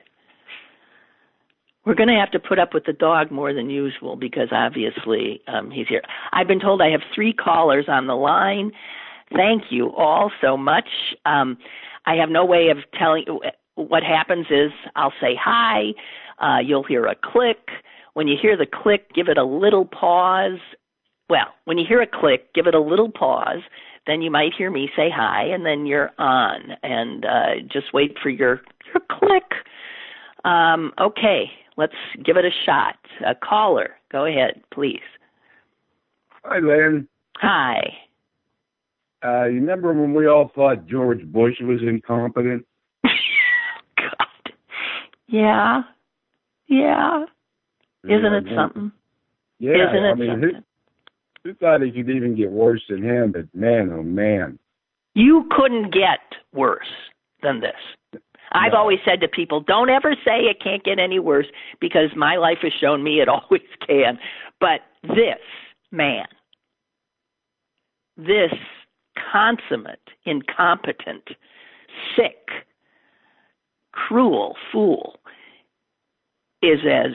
We're 1.84 1.94
going 1.94 2.08
to 2.08 2.18
have 2.18 2.32
to 2.32 2.40
put 2.40 2.58
up 2.58 2.74
with 2.74 2.84
the 2.84 2.92
dog 2.92 3.30
more 3.30 3.52
than 3.52 3.70
usual 3.70 4.16
because 4.16 4.48
obviously 4.50 5.40
um, 5.46 5.70
he's 5.70 5.86
here. 5.86 6.02
I've 6.32 6.48
been 6.48 6.60
told 6.60 6.82
I 6.82 6.90
have 6.90 7.02
three 7.14 7.32
callers 7.32 7.86
on 7.88 8.08
the 8.08 8.16
line. 8.16 8.72
Thank 9.34 9.64
you 9.70 9.94
all 9.94 10.32
so 10.40 10.56
much. 10.56 10.88
Um, 11.24 11.56
I 12.04 12.14
have 12.14 12.28
no 12.28 12.44
way 12.44 12.68
of 12.70 12.78
telling 12.98 13.24
what 13.76 14.02
happens 14.02 14.46
is 14.50 14.72
I'll 14.96 15.12
say 15.20 15.38
hi, 15.40 15.92
uh, 16.40 16.58
you'll 16.58 16.82
hear 16.82 17.06
a 17.06 17.14
click. 17.14 17.68
When 18.14 18.26
you 18.26 18.36
hear 18.40 18.56
the 18.56 18.66
click, 18.66 19.14
give 19.14 19.28
it 19.28 19.38
a 19.38 19.44
little 19.44 19.84
pause. 19.84 20.58
Well, 21.28 21.48
when 21.66 21.78
you 21.78 21.84
hear 21.86 22.00
a 22.00 22.06
click, 22.06 22.52
give 22.54 22.66
it 22.66 22.74
a 22.74 22.80
little 22.80 23.10
pause. 23.10 23.62
Then 24.06 24.22
you 24.22 24.30
might 24.30 24.52
hear 24.56 24.70
me 24.70 24.88
say 24.96 25.10
hi, 25.14 25.44
and 25.44 25.66
then 25.66 25.86
you're 25.86 26.12
on. 26.18 26.72
And 26.82 27.24
uh, 27.24 27.54
just 27.70 27.92
wait 27.92 28.16
for 28.22 28.28
your 28.30 28.60
your 28.94 29.02
click. 29.10 29.52
Um, 30.44 30.92
okay, 31.00 31.50
let's 31.76 31.94
give 32.24 32.36
it 32.36 32.44
a 32.44 32.50
shot. 32.64 32.96
A 33.26 33.34
caller, 33.34 33.96
go 34.12 34.24
ahead, 34.26 34.62
please. 34.72 35.00
Hi, 36.44 36.58
Lynn. 36.58 37.08
Hi. 37.38 37.80
Uh, 39.24 39.46
you 39.46 39.60
remember 39.60 39.92
when 39.92 40.14
we 40.14 40.28
all 40.28 40.52
thought 40.54 40.86
George 40.86 41.24
Bush 41.32 41.54
was 41.60 41.80
incompetent? 41.82 42.64
God. 43.96 44.52
Yeah. 45.26 45.82
Yeah. 46.68 47.24
Isn't 48.04 48.32
it 48.32 48.44
something? 48.54 48.92
Yeah. 49.58 49.72
Isn't 49.72 50.04
it 50.04 50.10
I 50.10 50.14
mean, 50.14 50.30
something? 50.30 50.64
Who, 51.46 51.54
thought 51.54 51.82
it 51.82 51.94
could 51.94 52.10
even 52.10 52.34
get 52.34 52.50
worse 52.50 52.82
than 52.88 53.04
him? 53.04 53.30
But 53.30 53.54
man, 53.54 53.92
oh 53.92 54.02
man. 54.02 54.58
You 55.14 55.48
couldn't 55.50 55.92
get 55.92 56.18
worse 56.52 56.88
than 57.42 57.60
this. 57.60 58.20
I've 58.50 58.72
No. 58.72 58.78
always 58.78 58.98
said 59.04 59.20
to 59.20 59.28
people, 59.28 59.60
don't 59.60 59.88
ever 59.88 60.14
say 60.24 60.40
it 60.46 60.60
can't 60.60 60.82
get 60.82 60.98
any 60.98 61.20
worse 61.20 61.46
because 61.80 62.10
my 62.16 62.36
life 62.36 62.58
has 62.62 62.72
shown 62.72 63.04
me 63.04 63.20
it 63.20 63.28
always 63.28 63.62
can. 63.86 64.18
But 64.60 64.80
this 65.02 65.38
man, 65.92 66.26
this 68.16 68.52
consummate, 69.32 70.10
incompetent, 70.24 71.28
sick, 72.16 72.48
cruel 73.92 74.56
fool 74.72 75.20
is 76.60 76.80
as 76.84 77.12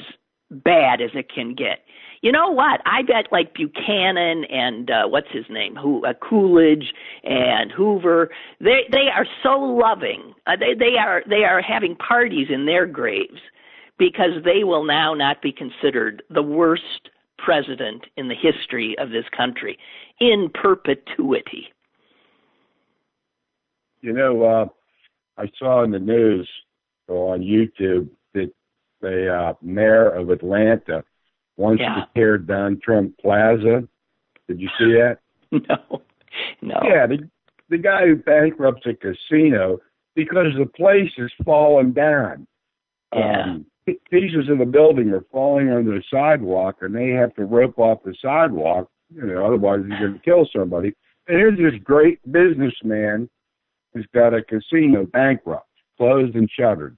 bad 0.50 1.02
as 1.02 1.12
it 1.16 1.30
can 1.30 1.54
get. 1.54 1.80
You 2.22 2.32
know 2.32 2.52
what? 2.52 2.82
I 2.86 3.02
bet 3.02 3.32
like 3.32 3.56
Buchanan 3.56 4.46
and 4.46 4.92
uh, 4.92 5.08
what's 5.08 5.32
his 5.32 5.46
name, 5.50 5.76
who 5.76 6.06
uh, 6.06 6.14
Coolidge 6.14 6.94
and 7.24 7.72
Hoover, 7.72 8.30
they 8.60 8.82
they 8.92 9.08
are 9.14 9.26
so 9.42 9.58
loving. 9.58 10.34
Uh, 10.46 10.56
they 10.56 10.76
they 10.78 10.98
are 10.98 11.24
they 11.28 11.44
are 11.44 11.62
having 11.62 11.96
parties 11.96 12.48
in 12.52 12.68
their 12.68 12.86
graves 12.86 13.42
because 13.98 14.44
they 14.46 14.64
will 14.64 14.84
now 14.84 15.16
not 15.16 15.42
be 15.42 15.52
considered 15.52 16.22
the 16.30 16.44
worst 16.44 17.10
president 17.40 18.06
in 18.18 18.28
the 18.28 18.36
history 18.36 18.96
of 19.00 19.10
this 19.10 19.26
country 19.36 19.80
in 20.20 20.50
perpetuity. 20.54 21.68
You 24.02 24.14
know, 24.14 24.44
uh, 24.44 24.66
I 25.38 25.50
saw 25.58 25.84
in 25.84 25.90
the 25.92 26.00
news 26.00 26.48
or 27.08 27.34
on 27.34 27.42
YouTube 27.42 28.10
that 28.34 28.52
the 29.02 29.34
uh, 29.34 29.54
mayor 29.64 30.10
of 30.10 30.30
Atlanta 30.30 31.04
wants 31.58 31.82
Yeah. 31.82 31.96
to 31.96 32.08
tear 32.16 32.38
down 32.38 32.80
Trump 32.84 33.18
Plaza. 33.20 33.88
Did 34.48 34.60
you 34.62 34.70
see 34.80 34.94
that? 34.94 35.18
No, 35.68 36.02
no. 36.62 36.80
Yeah, 36.86 37.08
the 37.08 37.30
the 37.70 37.78
guy 37.78 38.08
who 38.08 38.16
bankrupts 38.16 38.86
a 38.86 38.94
casino 38.94 39.80
because 40.16 40.48
the 40.58 40.66
place 40.66 41.12
is 41.18 41.30
falling 41.44 41.92
down. 41.92 42.48
Yeah. 43.14 43.44
Um, 43.44 43.66
pieces 44.10 44.48
of 44.50 44.60
the 44.60 44.66
building 44.66 45.10
are 45.10 45.26
falling 45.32 45.70
onto 45.70 45.92
the 45.92 46.04
sidewalk, 46.10 46.78
and 46.82 46.96
they 46.96 47.10
have 47.10 47.34
to 47.36 47.44
rope 47.44 47.78
off 47.80 48.04
the 48.06 48.16
sidewalk. 48.22 48.90
You 49.14 49.24
know, 49.26 49.46
otherwise 49.46 49.82
he's 49.82 50.00
going 50.00 50.14
to 50.14 50.20
kill 50.20 50.48
somebody. 50.56 50.94
And 51.28 51.38
here's 51.38 51.58
this 51.58 51.82
great 51.84 52.20
businessman 52.32 53.30
who's 53.94 54.08
got 54.14 54.34
a 54.34 54.42
casino 54.42 55.06
bankrupt, 55.06 55.68
closed 55.98 56.36
and 56.36 56.50
shuttered. 56.50 56.98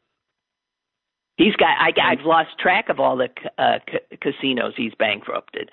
He's 1.37 1.55
got. 1.55 1.69
I, 1.79 1.91
I've 2.01 2.25
lost 2.25 2.49
track 2.59 2.89
of 2.89 2.99
all 2.99 3.17
the 3.17 3.29
uh, 3.57 3.79
ca- 3.89 4.17
casinos 4.21 4.73
he's 4.77 4.93
bankrupted, 4.97 5.71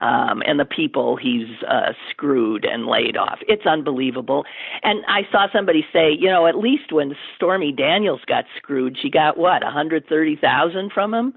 um, 0.00 0.42
and 0.44 0.58
the 0.58 0.64
people 0.64 1.16
he's 1.16 1.46
uh, 1.68 1.92
screwed 2.10 2.64
and 2.64 2.86
laid 2.86 3.16
off. 3.16 3.38
It's 3.46 3.66
unbelievable. 3.66 4.44
And 4.82 5.04
I 5.06 5.22
saw 5.30 5.46
somebody 5.52 5.84
say, 5.92 6.10
you 6.18 6.28
know, 6.28 6.46
at 6.46 6.56
least 6.56 6.92
when 6.92 7.14
Stormy 7.36 7.72
Daniels 7.72 8.20
got 8.26 8.44
screwed, 8.56 8.96
she 9.00 9.08
got 9.08 9.38
what, 9.38 9.64
a 9.64 9.70
hundred 9.70 10.08
thirty 10.08 10.36
thousand 10.36 10.92
from 10.92 11.14
him. 11.14 11.34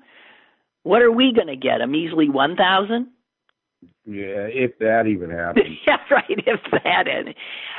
What 0.84 1.04
are 1.04 1.12
we 1.12 1.32
going 1.32 1.48
to 1.48 1.56
get? 1.56 1.82
A 1.82 1.88
measly 1.88 2.30
one 2.30 2.56
thousand? 2.56 3.08
Yeah, 4.06 4.50
if 4.50 4.80
that 4.80 5.06
even 5.06 5.30
happens. 5.38 5.78
yeah, 5.86 5.98
right. 6.10 6.26
If 6.30 6.60
that 6.72 7.08
any. 7.08 7.36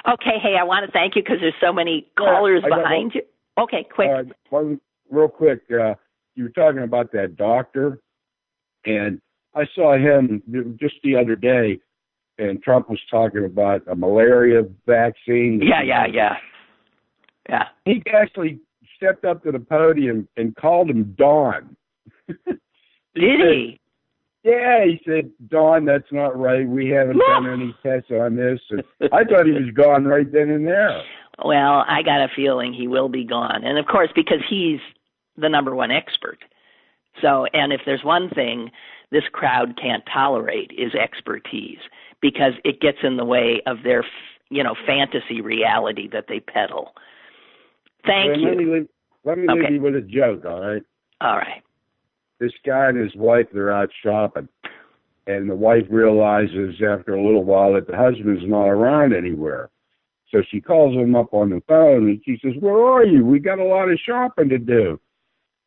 Okay. 0.08 0.38
Hey, 0.40 0.54
I 0.60 0.62
want 0.62 0.86
to 0.86 0.92
thank 0.92 1.16
you 1.16 1.22
because 1.22 1.38
there's 1.40 1.54
so 1.60 1.72
many 1.72 2.06
callers 2.16 2.62
behind 2.62 3.16
you. 3.16 3.22
Okay, 3.58 3.84
quick. 3.92 4.08
Uh, 4.08 4.22
one, 4.50 4.80
real 5.12 5.28
quick, 5.28 5.60
uh, 5.70 5.94
you 6.34 6.44
were 6.44 6.50
talking 6.50 6.82
about 6.82 7.12
that 7.12 7.36
doctor, 7.36 8.00
and 8.84 9.20
I 9.54 9.64
saw 9.74 9.96
him 9.96 10.42
just 10.80 10.94
the 11.04 11.16
other 11.16 11.36
day, 11.36 11.78
and 12.38 12.62
Trump 12.62 12.88
was 12.88 12.98
talking 13.10 13.44
about 13.44 13.82
a 13.86 13.94
malaria 13.94 14.62
vaccine. 14.86 15.60
yeah, 15.62 15.82
yeah, 15.82 16.06
yeah, 16.06 16.36
yeah. 17.48 17.64
He 17.84 18.02
actually 18.12 18.60
stepped 18.96 19.24
up 19.24 19.44
to 19.44 19.52
the 19.52 19.60
podium 19.60 20.26
and 20.36 20.56
called 20.56 20.90
him 20.90 21.14
Don. 21.18 21.76
Did 22.26 22.36
said- 23.14 23.52
he? 23.52 23.78
Yeah, 24.44 24.84
he 24.84 25.00
said, 25.06 25.30
Don, 25.50 25.84
that's 25.84 26.10
not 26.10 26.36
right. 26.36 26.66
We 26.66 26.88
haven't 26.88 27.18
done 27.18 27.48
any 27.48 27.76
tests 27.80 28.10
on 28.10 28.34
this. 28.34 28.58
And 28.70 28.82
I 29.12 29.22
thought 29.22 29.46
he 29.46 29.52
was 29.52 29.70
gone 29.72 30.04
right 30.04 30.26
then 30.32 30.50
and 30.50 30.66
there. 30.66 31.00
Well, 31.44 31.84
I 31.86 32.02
got 32.02 32.24
a 32.24 32.28
feeling 32.34 32.72
he 32.72 32.88
will 32.88 33.08
be 33.08 33.24
gone. 33.24 33.62
And 33.62 33.78
of 33.78 33.86
course, 33.86 34.08
because 34.16 34.40
he's 34.50 34.80
the 35.36 35.48
number 35.48 35.74
one 35.74 35.90
expert. 35.90 36.38
So, 37.20 37.46
and 37.52 37.72
if 37.72 37.82
there's 37.84 38.04
one 38.04 38.30
thing 38.30 38.70
this 39.10 39.24
crowd 39.32 39.78
can't 39.80 40.02
tolerate 40.12 40.70
is 40.76 40.94
expertise 40.94 41.78
because 42.20 42.54
it 42.64 42.80
gets 42.80 42.98
in 43.02 43.16
the 43.16 43.24
way 43.24 43.60
of 43.66 43.78
their, 43.84 44.04
you 44.48 44.62
know, 44.62 44.74
fantasy 44.86 45.40
reality 45.40 46.08
that 46.12 46.26
they 46.28 46.40
peddle. 46.40 46.94
Thank 48.06 48.34
And 48.34 48.42
Let 48.42 48.56
me 48.56 48.64
you. 48.64 48.74
leave, 48.74 48.88
let 49.24 49.38
me 49.38 49.48
leave 49.48 49.64
Okay. 49.64 49.74
you 49.74 49.80
with 49.82 49.96
a 49.96 50.00
joke, 50.00 50.44
all 50.44 50.60
right? 50.60 50.82
All 51.20 51.36
right. 51.36 51.62
this 52.40 52.52
guy 52.66 52.88
and 52.88 52.98
his 52.98 53.14
wife 53.14 53.46
they're 53.52 53.70
out 53.72 53.90
shopping 54.02 54.48
and 55.28 55.48
the 55.48 55.54
wife 55.54 55.84
realizes 55.88 56.74
after 56.82 57.14
a 57.14 57.24
little 57.24 57.44
while 57.44 57.72
that 57.74 57.86
the 57.86 57.96
husband's 57.96 58.42
not 58.44 58.66
around 58.66 59.14
anywhere 59.14 59.70
so 60.32 60.42
she 60.50 60.60
calls 60.60 60.92
him 60.96 61.14
up 61.14 61.32
on 61.32 61.50
the 61.50 61.62
phone 61.68 62.08
and 62.08 62.20
she 62.24 62.36
says 62.42 62.54
where 62.58 62.84
are 62.84 63.04
you 63.04 63.24
we 63.24 63.38
got 63.38 63.60
a 63.60 63.64
lot 63.64 63.88
of 63.88 63.96
shopping 64.04 64.48
to 64.48 64.58
do 64.58 64.98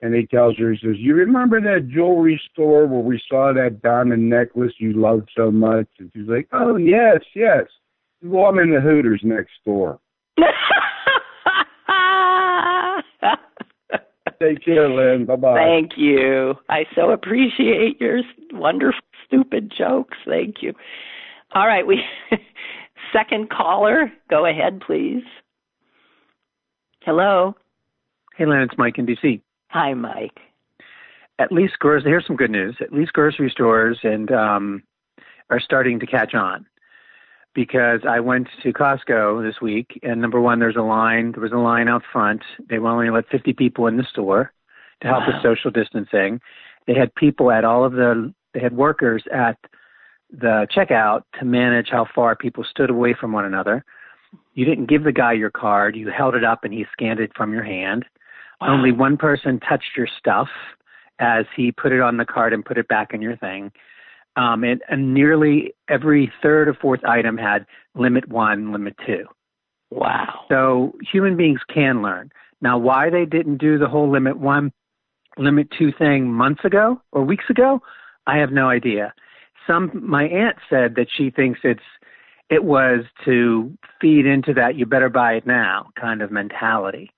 and 0.02 0.14
he 0.14 0.26
tells 0.28 0.58
her 0.58 0.72
he 0.72 0.78
says 0.82 0.96
you 0.98 1.16
remember 1.16 1.62
that 1.62 1.90
jewelry 1.90 2.42
store 2.52 2.86
where 2.86 3.00
we 3.02 3.22
saw 3.30 3.54
that 3.54 3.82
diamond 3.82 4.30
necklace 4.30 4.74
you 4.78 4.94
loved 4.94 5.30
so 5.36 5.50
much 5.52 5.88
and 6.00 6.12
she's 6.16 6.28
like 6.28 6.48
oh 6.54 6.76
yes 6.76 7.20
yes 7.34 7.64
well 8.24 8.46
i'm 8.46 8.60
in 8.60 8.72
the 8.74 8.82
hooters 8.82 9.22
next 9.24 9.54
door 9.66 10.00
take 14.42 14.64
care 14.64 14.90
lynn 14.90 15.26
bye 15.26 15.36
bye 15.36 15.56
Thank 15.56 15.98
you. 15.98 16.56
I 16.70 16.86
so 16.94 17.12
appreciate 17.12 18.02
your 18.02 18.22
wonderful, 18.52 19.00
stupid 19.26 19.74
jokes. 19.76 20.18
Thank 20.26 20.62
you. 20.62 20.74
All 21.54 21.68
right, 21.68 21.86
we 21.86 22.02
second 23.14 23.50
caller. 23.50 24.12
Go 24.30 24.46
ahead, 24.46 24.82
please. 24.86 25.24
Hello. 27.02 27.56
Hey, 28.38 28.46
Lynn, 28.46 28.62
it's 28.62 28.78
Mike 28.78 28.98
in 28.98 29.06
DC. 29.06 29.42
Hi, 29.70 29.94
Mike. 29.94 30.40
At 31.40 31.52
least 31.52 31.80
grocery. 31.80 32.10
Here's 32.10 32.26
some 32.26 32.36
good 32.38 32.52
news. 32.52 32.78
At 32.80 32.94
least 32.94 33.14
grocery 33.14 33.50
stores 33.50 34.00
and 34.04 34.32
um, 34.32 34.84
are 35.50 35.60
starting 35.60 36.00
to 36.00 36.06
catch 36.06 36.34
on. 36.34 36.66
Because 37.54 38.02
I 38.08 38.20
went 38.20 38.48
to 38.64 38.74
Costco 38.74 39.42
this 39.42 39.62
week, 39.62 39.98
and 40.04 40.20
number 40.22 40.42
one, 40.42 40.60
there's 40.60 40.76
a 40.76 40.82
line. 40.82 41.32
There 41.32 41.42
was 41.42 41.54
a 41.54 41.58
line 41.58 41.88
out 41.88 42.04
front. 42.12 42.42
They 42.70 42.78
only 42.78 43.10
let 43.10 43.30
50 43.30 43.54
people 43.54 43.88
in 43.88 43.96
the 43.96 44.04
store 44.04 44.52
to 45.02 45.08
help 45.08 45.22
Wow. 45.22 45.28
with 45.28 45.42
social 45.44 45.72
distancing. 45.72 46.42
They 46.86 46.94
had 46.94 47.16
people 47.16 47.52
at 47.52 47.64
all 47.64 47.86
of 47.86 47.94
the. 47.94 48.34
They 48.54 48.60
had 48.60 48.76
workers 48.76 49.24
at 49.34 49.58
the 50.32 50.68
checkout 50.76 51.24
to 51.40 51.46
manage 51.46 51.88
how 51.90 52.06
far 52.14 52.36
people 52.36 52.64
stood 52.70 52.90
away 52.90 53.14
from 53.14 53.32
one 53.32 53.46
another. 53.46 53.86
You 54.54 54.66
didn't 54.66 54.88
give 54.90 55.04
the 55.04 55.12
guy 55.14 55.34
your 55.34 55.52
card. 55.52 55.96
You 55.96 56.10
held 56.10 56.36
it 56.36 56.44
up 56.44 56.64
and 56.66 56.74
he 56.74 56.86
scanned 56.92 57.20
it 57.22 57.32
from 57.36 57.54
your 57.54 57.64
hand. 57.64 58.06
Wow. 58.62 58.74
Only 58.74 58.92
one 58.92 59.18
person 59.18 59.60
touched 59.60 59.92
your 59.98 60.08
stuff 60.20 60.48
as 61.20 61.46
he 61.56 61.72
put 61.72 61.92
it 61.92 62.02
on 62.02 62.18
the 62.18 62.26
card 62.26 62.54
and 62.54 62.64
put 62.64 62.78
it 62.78 62.88
back 62.88 63.14
in 63.14 63.22
your 63.22 63.38
thing. 63.38 63.72
Um, 64.36 64.64
and, 64.64 64.82
and 64.90 65.14
nearly 65.14 65.74
every 65.90 66.32
third 66.42 66.68
or 66.68 66.74
fourth 66.74 67.04
item 67.06 67.38
had 67.38 67.66
limit 67.96 68.28
one, 68.28 68.72
limit 68.72 68.96
two. 69.06 69.26
Wow. 69.92 70.46
So 70.50 70.94
human 71.12 71.38
beings 71.38 71.62
can 71.74 72.02
learn. 72.02 72.32
Now, 72.62 72.78
why 72.78 73.10
they 73.10 73.26
didn't 73.26 73.58
do 73.58 73.78
the 73.78 73.88
whole 73.88 74.12
limit 74.12 74.38
one 74.38 74.72
limit 75.38 75.68
two 75.78 75.92
thing 75.98 76.32
months 76.32 76.66
ago 76.66 77.02
or 77.12 77.24
weeks 77.24 77.46
ago? 77.50 77.82
I 78.28 78.38
have 78.38 78.52
no 78.52 78.70
idea. 78.70 79.14
Some 79.68 79.92
my 79.94 80.24
aunt 80.26 80.58
said 80.70 80.96
that 80.96 81.08
she 81.16 81.30
thinks 81.30 81.60
it's 81.64 81.80
it 82.50 82.64
was 82.64 83.06
to 83.26 83.76
feed 84.00 84.26
into 84.26 84.54
that 84.54 84.76
you 84.76 84.86
better 84.86 85.10
buy 85.10 85.34
it 85.34 85.48
now 85.48 85.90
kind 86.00 86.22
of 86.22 86.32
mentality. 86.32 87.12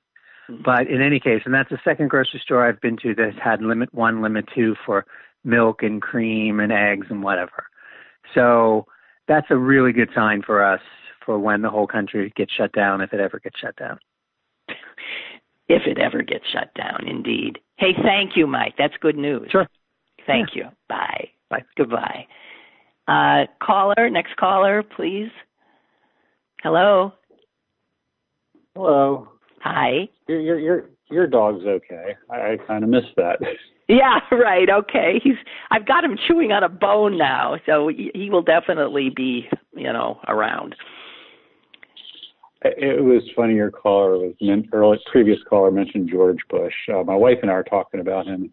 But 0.64 0.88
in 0.88 1.02
any 1.02 1.20
case, 1.20 1.42
and 1.46 1.54
that's 1.54 1.70
the 1.70 1.80
second 1.84 2.10
grocery 2.10 2.42
store 2.44 2.68
I've 2.68 2.80
been 2.80 2.98
to 3.04 3.14
that's 3.14 3.36
had 3.44 3.62
limit 3.62 3.94
one, 3.94 4.22
limit 4.22 4.46
two 4.54 4.76
for 4.86 5.06
milk 5.44 5.84
and 5.84 6.02
cream 6.02 6.60
and 6.60 6.72
eggs 6.72 7.08
and 7.10 7.22
whatever. 7.22 7.66
So 8.34 8.86
that's 9.28 9.48
a 9.50 9.58
really 9.58 9.92
good 9.92 10.10
sign 10.16 10.42
for 10.46 10.64
us 10.64 10.82
for 11.26 11.38
when 11.38 11.62
the 11.62 11.70
whole 11.70 11.88
country 11.88 12.32
gets 12.36 12.54
shut 12.54 12.72
down, 12.72 13.02
if 13.02 13.14
it 13.14 13.20
ever 13.20 13.40
gets 13.40 13.60
shut 13.60 13.76
down. 13.76 14.00
If 15.70 15.82
it 15.86 15.98
ever 15.98 16.22
gets 16.22 16.46
shut 16.54 16.74
down, 16.76 17.06
indeed. 17.08 17.60
Hey, 17.76 17.92
thank 18.02 18.38
you, 18.38 18.48
Mike. 18.48 18.76
That's 18.78 18.94
good 19.02 19.18
news. 19.18 19.50
Sure. 19.52 19.68
Thank 20.26 20.50
yeah. 20.56 20.64
you. 20.64 20.70
Bye. 20.88 21.30
Bye. 21.50 21.64
Goodbye. 21.76 22.26
Uh, 23.08 23.46
caller, 23.62 24.10
next 24.10 24.36
caller, 24.38 24.82
please. 24.84 25.30
Hello. 26.64 27.14
Hello. 28.76 29.28
Hi. 29.68 30.10
Your 30.28 30.40
your 30.40 30.60
your 30.60 30.90
your 31.10 31.28
dog's 31.28 31.66
okay. 31.66 32.16
I, 32.30 32.36
I 32.36 32.58
kind 32.68 32.84
of 32.84 32.90
missed 32.90 33.16
that. 33.18 33.40
Yeah, 33.90 34.20
right. 34.34 34.70
Okay. 34.70 35.22
He's 35.24 35.38
I've 35.72 35.88
got 35.88 36.04
him 36.04 36.18
chewing 36.28 36.52
on 36.52 36.62
a 36.62 36.68
bone 36.68 37.18
now, 37.18 37.56
so 37.66 37.88
he, 37.88 38.12
he 38.14 38.30
will 38.30 38.42
definitely 38.42 39.12
be, 39.16 39.48
you 39.74 39.94
know, 39.94 40.20
around. 40.28 40.76
It 42.64 43.02
was 43.02 43.24
funny. 43.34 43.54
Your 43.54 43.72
caller 43.72 44.18
was 44.18 44.34
early. 44.74 45.00
Previous 45.10 45.40
caller 45.50 45.72
mentioned 45.72 46.10
George 46.12 46.40
Bush. 46.50 46.74
Uh, 46.94 47.04
my 47.04 47.16
wife 47.16 47.38
and 47.42 47.50
I 47.50 47.54
were 47.54 47.64
talking 47.64 48.02
about 48.02 48.26
him. 48.26 48.42
and 48.42 48.52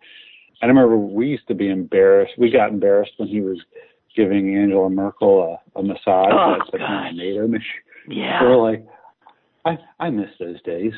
I 0.62 0.66
remember 0.66 0.96
we 0.96 1.26
used 1.26 1.48
to 1.48 1.54
be 1.54 1.68
embarrassed. 1.68 2.34
We 2.38 2.50
got 2.50 2.70
embarrassed 2.70 3.14
when 3.16 3.28
he 3.28 3.40
was 3.40 3.58
giving 4.14 4.56
Angela 4.56 4.88
Merkel 4.88 5.58
a, 5.74 5.78
a 5.78 5.82
massage 5.82 6.32
oh, 6.32 6.58
at 6.60 6.70
the 6.70 6.78
God. 6.78 7.14
NATO. 7.16 7.48
Yeah. 8.08 8.42
We 8.42 8.48
were 8.48 8.56
like, 8.56 8.86
I 9.64 9.78
I 9.98 10.10
miss 10.10 10.28
those 10.38 10.60
days. 10.62 10.92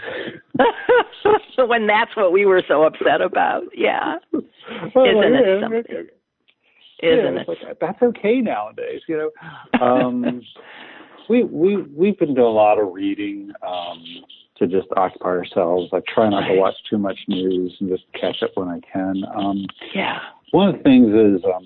so 1.54 1.66
when 1.66 1.86
that's 1.86 2.16
what 2.16 2.32
we 2.32 2.46
were 2.46 2.62
so 2.66 2.82
upset 2.84 3.20
about, 3.20 3.64
yeah. 3.74 4.16
Well, 4.32 5.06
Isn't 5.06 5.32
like, 5.32 5.42
it 5.44 5.62
something? 5.62 6.06
Yeah, 7.02 7.08
Isn't 7.10 7.36
it's 7.38 7.48
it? 7.48 7.66
Like, 7.66 7.78
that's 7.80 8.02
okay 8.02 8.40
nowadays, 8.40 9.02
you 9.08 9.16
know. 9.16 9.80
Um, 9.86 10.42
we 11.28 11.44
we 11.44 11.76
we've 11.96 12.18
been 12.18 12.34
doing 12.34 12.46
a 12.46 12.50
lot 12.50 12.78
of 12.78 12.92
reading 12.92 13.52
um, 13.66 14.02
to 14.58 14.66
just 14.66 14.88
occupy 14.96 15.26
ourselves. 15.28 15.90
I 15.92 16.00
try 16.12 16.28
not 16.28 16.48
to 16.48 16.54
watch 16.56 16.74
too 16.88 16.98
much 16.98 17.18
news 17.28 17.76
and 17.80 17.88
just 17.88 18.04
catch 18.18 18.42
up 18.42 18.50
when 18.54 18.68
I 18.68 18.80
can. 18.92 19.22
Um, 19.34 19.66
yeah. 19.94 20.18
One 20.52 20.68
of 20.70 20.76
the 20.78 20.82
things 20.82 21.08
is 21.08 21.44
um, 21.44 21.64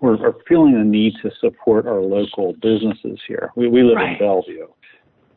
we're, 0.00 0.16
we're 0.16 0.34
feeling 0.48 0.74
the 0.74 0.84
need 0.84 1.14
to 1.22 1.30
support 1.40 1.86
our 1.86 2.00
local 2.00 2.54
businesses 2.54 3.20
here. 3.26 3.50
We 3.56 3.68
we 3.68 3.82
live 3.82 3.96
Right. 3.96 4.12
in 4.12 4.18
Bellevue, 4.18 4.66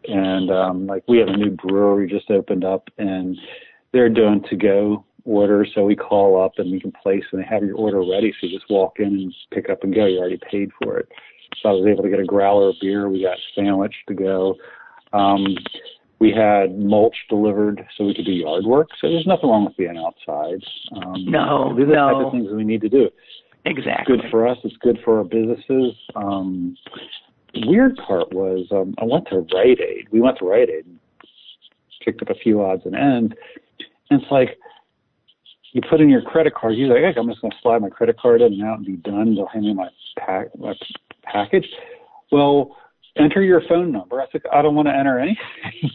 and 0.07 0.51
um, 0.51 0.87
like 0.87 1.03
we 1.07 1.17
have 1.19 1.27
a 1.27 1.37
new 1.37 1.51
brewery 1.51 2.09
just 2.09 2.29
opened 2.29 2.63
up, 2.63 2.89
and 2.97 3.37
they're 3.93 4.09
doing 4.09 4.43
to 4.49 4.55
go 4.55 5.05
orders. 5.23 5.71
So 5.75 5.83
we 5.83 5.95
call 5.95 6.43
up 6.43 6.53
and 6.57 6.71
we 6.71 6.79
can 6.79 6.91
place, 6.91 7.23
and 7.31 7.41
they 7.41 7.45
have 7.45 7.63
your 7.63 7.75
order 7.75 7.99
ready. 7.99 8.33
So 8.39 8.47
you 8.47 8.57
just 8.57 8.69
walk 8.69 8.99
in 8.99 9.07
and 9.07 9.35
pick 9.51 9.69
up 9.69 9.83
and 9.83 9.93
go. 9.93 10.05
You 10.05 10.19
already 10.19 10.39
paid 10.49 10.71
for 10.81 10.97
it. 10.97 11.09
So 11.61 11.69
I 11.69 11.71
was 11.73 11.85
able 11.85 12.03
to 12.03 12.09
get 12.09 12.19
a 12.19 12.25
growler 12.25 12.69
of 12.69 12.75
beer. 12.81 13.09
We 13.09 13.21
got 13.21 13.37
sandwich 13.55 13.93
to 14.07 14.13
go. 14.13 14.55
Um, 15.13 15.57
we 16.19 16.31
had 16.31 16.77
mulch 16.77 17.15
delivered 17.29 17.83
so 17.97 18.05
we 18.05 18.13
could 18.13 18.25
do 18.25 18.31
yard 18.31 18.63
work. 18.65 18.89
So 18.99 19.09
there's 19.09 19.25
nothing 19.25 19.49
wrong 19.49 19.65
with 19.65 19.75
being 19.75 19.97
outside. 19.97 20.63
Um, 20.95 21.25
No, 21.25 21.75
these 21.75 21.85
are 21.85 21.87
the 21.87 21.95
type 21.95 22.25
of 22.27 22.31
things 22.31 22.47
that 22.47 22.55
we 22.55 22.63
need 22.63 22.81
to 22.81 22.89
do. 22.89 23.09
Exactly. 23.65 24.17
Good 24.17 24.25
for 24.31 24.47
us. 24.47 24.57
It's 24.63 24.75
good 24.77 24.99
for 25.03 25.17
our 25.17 25.23
businesses. 25.23 25.93
Um, 26.15 26.77
weird 27.65 27.95
part 27.97 28.33
was 28.33 28.67
um, 28.71 28.95
I 28.99 29.05
went 29.05 29.27
to 29.29 29.39
Rite 29.53 29.79
Aid. 29.79 30.07
We 30.11 30.21
went 30.21 30.37
to 30.39 30.45
Rite 30.45 30.69
Aid, 30.69 30.85
and 30.85 30.99
picked 32.03 32.21
up 32.21 32.29
a 32.29 32.35
few 32.35 32.63
odds 32.63 32.81
and 32.85 32.95
ends, 32.95 33.33
and 34.09 34.21
it's 34.21 34.31
like 34.31 34.57
you 35.73 35.81
put 35.89 36.01
in 36.01 36.09
your 36.09 36.21
credit 36.21 36.53
card. 36.55 36.75
You're 36.75 36.93
like, 36.93 37.03
"Heck, 37.03 37.17
I'm 37.17 37.29
just 37.29 37.41
going 37.41 37.51
to 37.51 37.57
slide 37.61 37.81
my 37.81 37.89
credit 37.89 38.17
card 38.19 38.41
in 38.41 38.53
and 38.53 38.63
out 38.63 38.77
and 38.77 38.85
be 38.85 38.97
done. 38.97 39.35
They'll 39.35 39.47
hand 39.47 39.65
me 39.65 39.73
my 39.73 39.89
pack 40.17 40.47
my 40.57 40.73
package. 41.23 41.67
Well, 42.31 42.75
enter 43.17 43.41
your 43.41 43.61
phone 43.69 43.91
number. 43.91 44.21
I 44.21 44.25
said, 44.31 44.41
I 44.53 44.61
don't 44.61 44.75
want 44.75 44.87
to 44.87 44.95
enter 44.95 45.19
anything. 45.19 45.91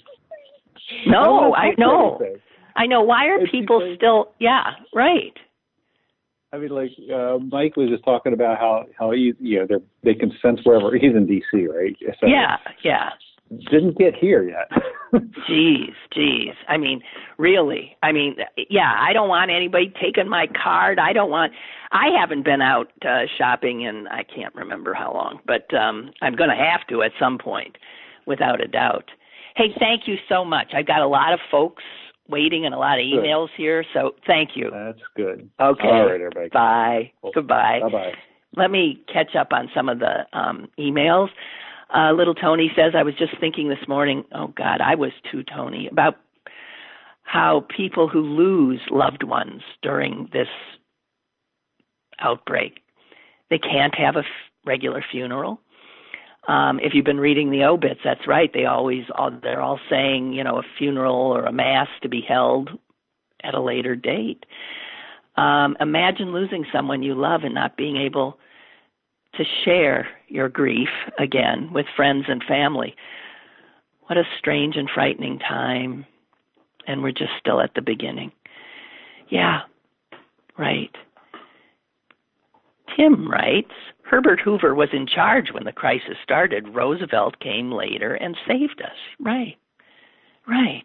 No, 1.07 1.23
don't 1.25 1.55
I 1.57 1.75
know. 1.79 2.17
anything. 2.19 2.41
I 2.77 2.87
know. 2.87 3.03
Why 3.03 3.27
are 3.27 3.41
It's 3.41 3.51
people 3.51 3.81
because- 3.81 3.97
still? 3.97 4.33
Yeah, 4.39 4.63
right. 4.95 5.33
I 6.57 6.59
mean, 6.59 6.71
like 6.71 6.91
uh, 7.15 7.39
Mike 7.39 7.77
was 7.77 7.91
just 7.91 8.05
talking 8.05 8.33
about 8.33 8.59
how 8.59 8.87
how 8.99 9.11
he, 9.11 9.35
you 9.39 9.59
know 9.61 9.67
they 9.69 10.13
they 10.13 10.19
can 10.19 10.33
sense 10.41 10.61
wherever 10.65 10.97
he's 10.97 11.15
in 11.15 11.27
D.C. 11.27 11.67
right? 11.67 11.95
So 12.21 12.27
Yeah, 12.27 12.57
yeah. 12.83 13.11
didn't 13.71 13.99
get 13.99 14.15
here 14.15 14.43
yet. 14.43 14.71
Jeez, 15.49 15.95
jeez. 16.17 16.55
I 16.69 16.79
mean, 16.79 17.03
really. 17.39 17.97
I 18.03 18.13
mean, 18.13 18.37
yeah. 18.71 18.93
I 18.99 19.13
don't 19.13 19.29
want 19.29 19.51
anybody 19.51 19.93
taking 20.01 20.29
my 20.29 20.47
card. 20.63 20.99
I 20.99 21.13
don't 21.13 21.31
want. 21.31 21.53
I 21.93 22.09
haven't 22.19 22.45
been 22.45 22.63
out 22.63 22.91
uh, 23.05 23.27
shopping 23.39 23.83
in 23.83 24.09
I 24.09 24.23
can't 24.25 24.55
remember 24.55 24.95
how 24.95 25.13
long, 25.13 25.41
but 25.47 25.73
um 25.75 26.11
I'm 26.23 26.35
going 26.37 26.51
to 26.51 26.57
have 26.57 26.87
to 26.89 27.03
at 27.03 27.13
some 27.21 27.39
point, 27.39 27.77
without 28.27 28.63
a 28.63 28.67
doubt. 28.67 29.11
Hey, 29.57 29.75
thank 29.79 30.03
you 30.07 30.17
so 30.29 30.45
much. 30.45 30.73
I've 30.75 30.87
got 30.87 31.01
a 31.01 31.07
lot 31.07 31.33
of 31.33 31.41
folks 31.51 31.83
waiting 32.29 32.65
and 32.65 32.75
a 32.75 32.79
lot 32.79 32.99
of 32.99 33.05
Good. 33.05 33.25
emails 33.25 33.49
here, 33.57 33.85
so 33.95 34.15
thank 34.27 34.51
you. 34.55 34.71
That's 34.73 35.01
good. 35.17 35.49
Okay. 35.61 35.89
All 35.89 36.07
right, 36.07 36.21
everybody. 36.21 36.49
Bye. 36.51 37.13
Cool. 37.23 37.33
Goodbye. 37.35 37.81
Bye 37.83 37.89
bye. 37.89 38.13
Let 38.57 38.71
me 38.71 39.03
catch 39.13 39.37
up 39.39 39.49
on 39.53 39.71
some 39.75 39.89
of 39.89 39.99
the 39.99 40.27
um, 40.33 40.69
emails. 40.79 41.29
Uh, 41.95 42.13
little 42.13 42.35
Tony 42.35 42.71
says, 42.75 42.95
I 42.97 43.03
was 43.03 43.15
just 43.15 43.39
thinking 43.39 43.69
this 43.69 43.87
morning, 43.87 44.25
oh 44.35 44.49
God, 44.57 44.81
I 44.81 44.95
was 44.95 45.13
too, 45.31 45.45
Tony, 45.45 45.89
about 45.91 46.17
how 47.23 47.67
people 47.77 48.09
who 48.09 48.21
lose 48.21 48.81
loved 48.91 49.23
ones 49.23 49.63
during 49.83 50.29
this 50.33 50.49
outbreak, 52.21 52.81
they 53.51 53.59
can't 53.59 53.95
have 53.95 54.17
a 54.17 54.21
f- 54.21 54.25
regular 54.65 55.05
funeral. 55.11 55.61
Um, 56.49 56.79
if 56.81 56.95
you've 56.95 57.05
been 57.05 57.21
reading 57.21 57.51
the 57.51 57.65
obits, 57.65 58.01
that's 58.05 58.27
right. 58.27 58.51
They 58.53 58.67
always, 58.67 59.05
all, 59.15 59.31
they're 59.43 59.61
all 59.61 59.81
saying, 59.91 60.33
you 60.33 60.45
know, 60.45 60.59
a 60.59 60.63
funeral 60.79 61.17
or 61.17 61.45
a 61.45 61.53
mass 61.53 61.89
to 62.03 62.09
be 62.09 62.21
held 62.21 62.71
at 63.43 63.55
a 63.55 63.61
later 63.61 63.97
date. 63.97 64.47
Um, 65.37 65.77
imagine 65.81 66.33
losing 66.33 66.65
someone 66.73 67.03
you 67.03 67.15
love 67.15 67.43
and 67.43 67.55
not 67.55 67.77
being 67.77 67.97
able 67.97 68.39
to 69.35 69.45
share 69.65 70.09
your 70.29 70.49
grief 70.49 70.89
again 71.19 71.73
with 71.73 71.87
friends 71.95 72.25
and 72.29 72.43
family. 72.45 72.95
What 74.07 74.17
a 74.17 74.23
strange 74.39 74.77
and 74.77 74.89
frightening 74.93 75.39
time. 75.39 76.07
And 76.87 77.03
we're 77.03 77.11
just 77.11 77.33
still 77.41 77.61
at 77.61 77.75
the 77.75 77.83
beginning. 77.83 78.31
Yeah, 79.29 79.63
right. 80.57 80.95
Tim 82.97 83.31
writes 83.31 83.73
Herbert 84.03 84.41
Hoover 84.41 84.75
was 84.75 84.89
in 84.93 85.07
charge 85.07 85.53
when 85.53 85.65
the 85.65 85.73
crisis 85.73 86.17
started. 86.23 86.75
Roosevelt 86.75 87.41
came 87.41 87.73
later 87.73 88.15
and 88.15 88.37
saved 88.47 88.81
us. 88.81 88.97
Right, 89.21 89.57
right. 90.49 90.85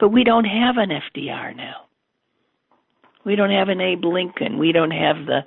But 0.00 0.08
we 0.08 0.24
don't 0.24 0.46
have 0.46 0.76
an 0.76 0.90
FDR 0.90 1.54
now. 1.56 1.86
We 3.24 3.36
don't 3.36 3.50
have 3.50 3.68
an 3.68 3.80
Abe 3.80 4.04
Lincoln. 4.04 4.58
We 4.58 4.72
don't 4.72 4.90
have 4.90 5.26
the, 5.26 5.40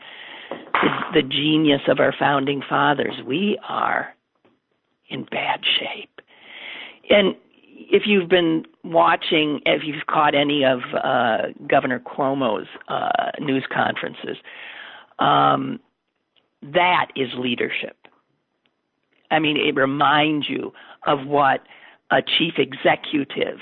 the 0.73 1.21
the 1.21 1.21
genius 1.21 1.81
of 1.87 1.99
our 1.99 2.13
founding 2.17 2.61
fathers. 2.67 3.15
We 3.25 3.59
are 3.67 4.15
in 5.09 5.25
bad 5.25 5.61
shape. 5.79 6.21
And 7.09 7.35
if 7.89 8.03
you've 8.05 8.29
been 8.29 8.65
watching, 8.83 9.61
if 9.65 9.83
you've 9.85 10.05
caught 10.07 10.35
any 10.35 10.63
of 10.65 10.79
uh, 11.03 11.37
Governor 11.67 11.99
Cuomo's 11.99 12.67
uh, 12.87 13.31
news 13.39 13.65
conferences, 13.71 14.37
um, 15.19 15.79
that 16.61 17.07
is 17.15 17.29
leadership. 17.37 17.95
I 19.29 19.39
mean, 19.39 19.57
it 19.57 19.75
reminds 19.75 20.49
you 20.49 20.71
of 21.05 21.25
what 21.25 21.61
a 22.11 22.21
chief 22.21 22.53
executive 22.57 23.59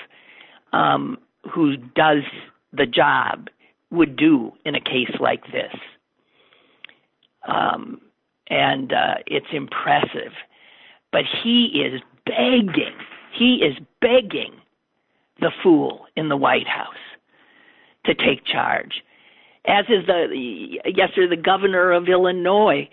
um, 0.73 1.17
who 1.51 1.77
does 1.77 2.23
the 2.71 2.85
job 2.85 3.47
would 3.91 4.15
do 4.15 4.51
in 4.65 4.75
a 4.75 4.81
case 4.81 5.11
like 5.19 5.43
this. 5.51 5.73
Um, 7.47 8.01
and 8.49 8.93
uh, 8.93 9.15
it's 9.25 9.47
impressive. 9.53 10.33
But 11.11 11.23
he 11.43 11.83
is 11.85 12.01
begging, 12.25 12.95
he 13.33 13.55
is 13.63 13.77
begging 14.01 14.53
the 15.39 15.51
fool 15.63 16.05
in 16.15 16.29
the 16.29 16.37
White 16.37 16.67
House 16.67 16.93
to 18.05 18.13
take 18.13 18.45
charge. 18.45 19.03
As 19.67 19.85
is 19.89 20.05
the 20.05 20.77
yesterday 20.85 21.35
the 21.35 21.41
governor 21.41 21.91
of 21.91 22.07
Illinois, 22.07 22.87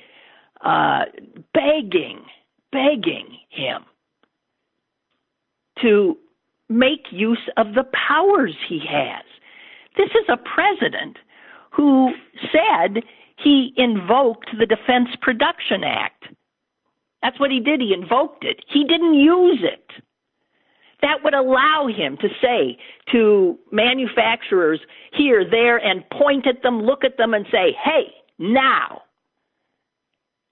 uh, 0.64 1.04
begging, 1.52 2.22
begging 2.70 3.38
him 3.50 3.82
to 5.82 6.16
make 6.68 7.06
use 7.10 7.50
of 7.56 7.74
the 7.74 7.84
powers 8.08 8.54
he 8.68 8.80
has. 8.88 9.24
This 9.96 10.10
is 10.10 10.28
a 10.28 10.36
president 10.36 11.18
who 11.70 12.12
said 12.50 13.02
he 13.36 13.74
invoked 13.76 14.50
the 14.58 14.66
Defense 14.66 15.08
Production 15.20 15.84
Act. 15.84 16.24
That's 17.22 17.38
what 17.38 17.50
he 17.50 17.60
did. 17.60 17.80
He 17.80 17.92
invoked 17.92 18.44
it. 18.44 18.64
He 18.68 18.84
didn't 18.84 19.14
use 19.14 19.60
it. 19.62 20.02
That 21.02 21.24
would 21.24 21.34
allow 21.34 21.88
him 21.88 22.16
to 22.18 22.28
say 22.40 22.78
to 23.10 23.58
manufacturers 23.72 24.80
here, 25.12 25.44
there, 25.48 25.76
and 25.76 26.08
point 26.10 26.46
at 26.46 26.62
them, 26.62 26.82
look 26.82 27.04
at 27.04 27.16
them, 27.18 27.34
and 27.34 27.44
say, 27.50 27.76
hey, 27.84 28.06
now, 28.38 29.02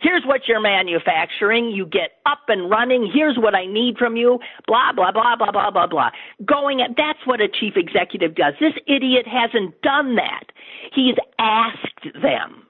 here's 0.01 0.25
what 0.25 0.43
you're 0.49 0.61
manufacturing. 0.61 1.71
You 1.71 1.87
get 1.87 2.11
up 2.27 2.41
and 2.49 2.69
running. 2.69 3.09
Here's 3.13 3.39
what 3.39 3.55
I 3.55 3.67
need 3.67 3.97
from 3.97 4.17
you. 4.17 4.41
Blah, 4.67 4.93
blah, 4.93 5.13
blah, 5.13 5.37
blah, 5.37 5.53
blah, 5.53 5.71
blah, 5.71 5.87
blah. 5.87 6.11
Going 6.45 6.83
at, 6.83 6.91
that's 6.97 7.25
what 7.25 7.41
a 7.41 7.49
chief 7.49 7.75
executive 7.77 8.35
does. 8.35 8.55
This 8.59 8.75
idiot 8.89 9.27
hasn't 9.29 9.81
done 9.83 10.17
that. 10.17 10.45
He's 10.93 11.17
asked 11.39 12.13
them, 12.21 12.67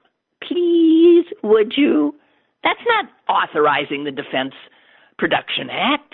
please, 0.47 1.25
would 1.43 1.73
you? 1.75 2.15
That's 2.63 2.79
not 2.85 3.05
authorizing 3.27 4.03
the 4.03 4.11
Defense 4.11 4.53
Production 5.17 5.69
Act. 5.71 6.10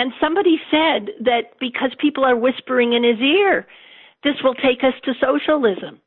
And 0.00 0.14
somebody 0.18 0.56
said 0.70 1.10
that 1.26 1.58
because 1.60 1.90
people 1.98 2.24
are 2.24 2.34
whispering 2.34 2.94
in 2.94 3.04
his 3.04 3.20
ear, 3.20 3.66
this 4.24 4.36
will 4.42 4.54
take 4.54 4.82
us 4.82 4.94
to 5.04 5.12
socialism. 5.20 6.00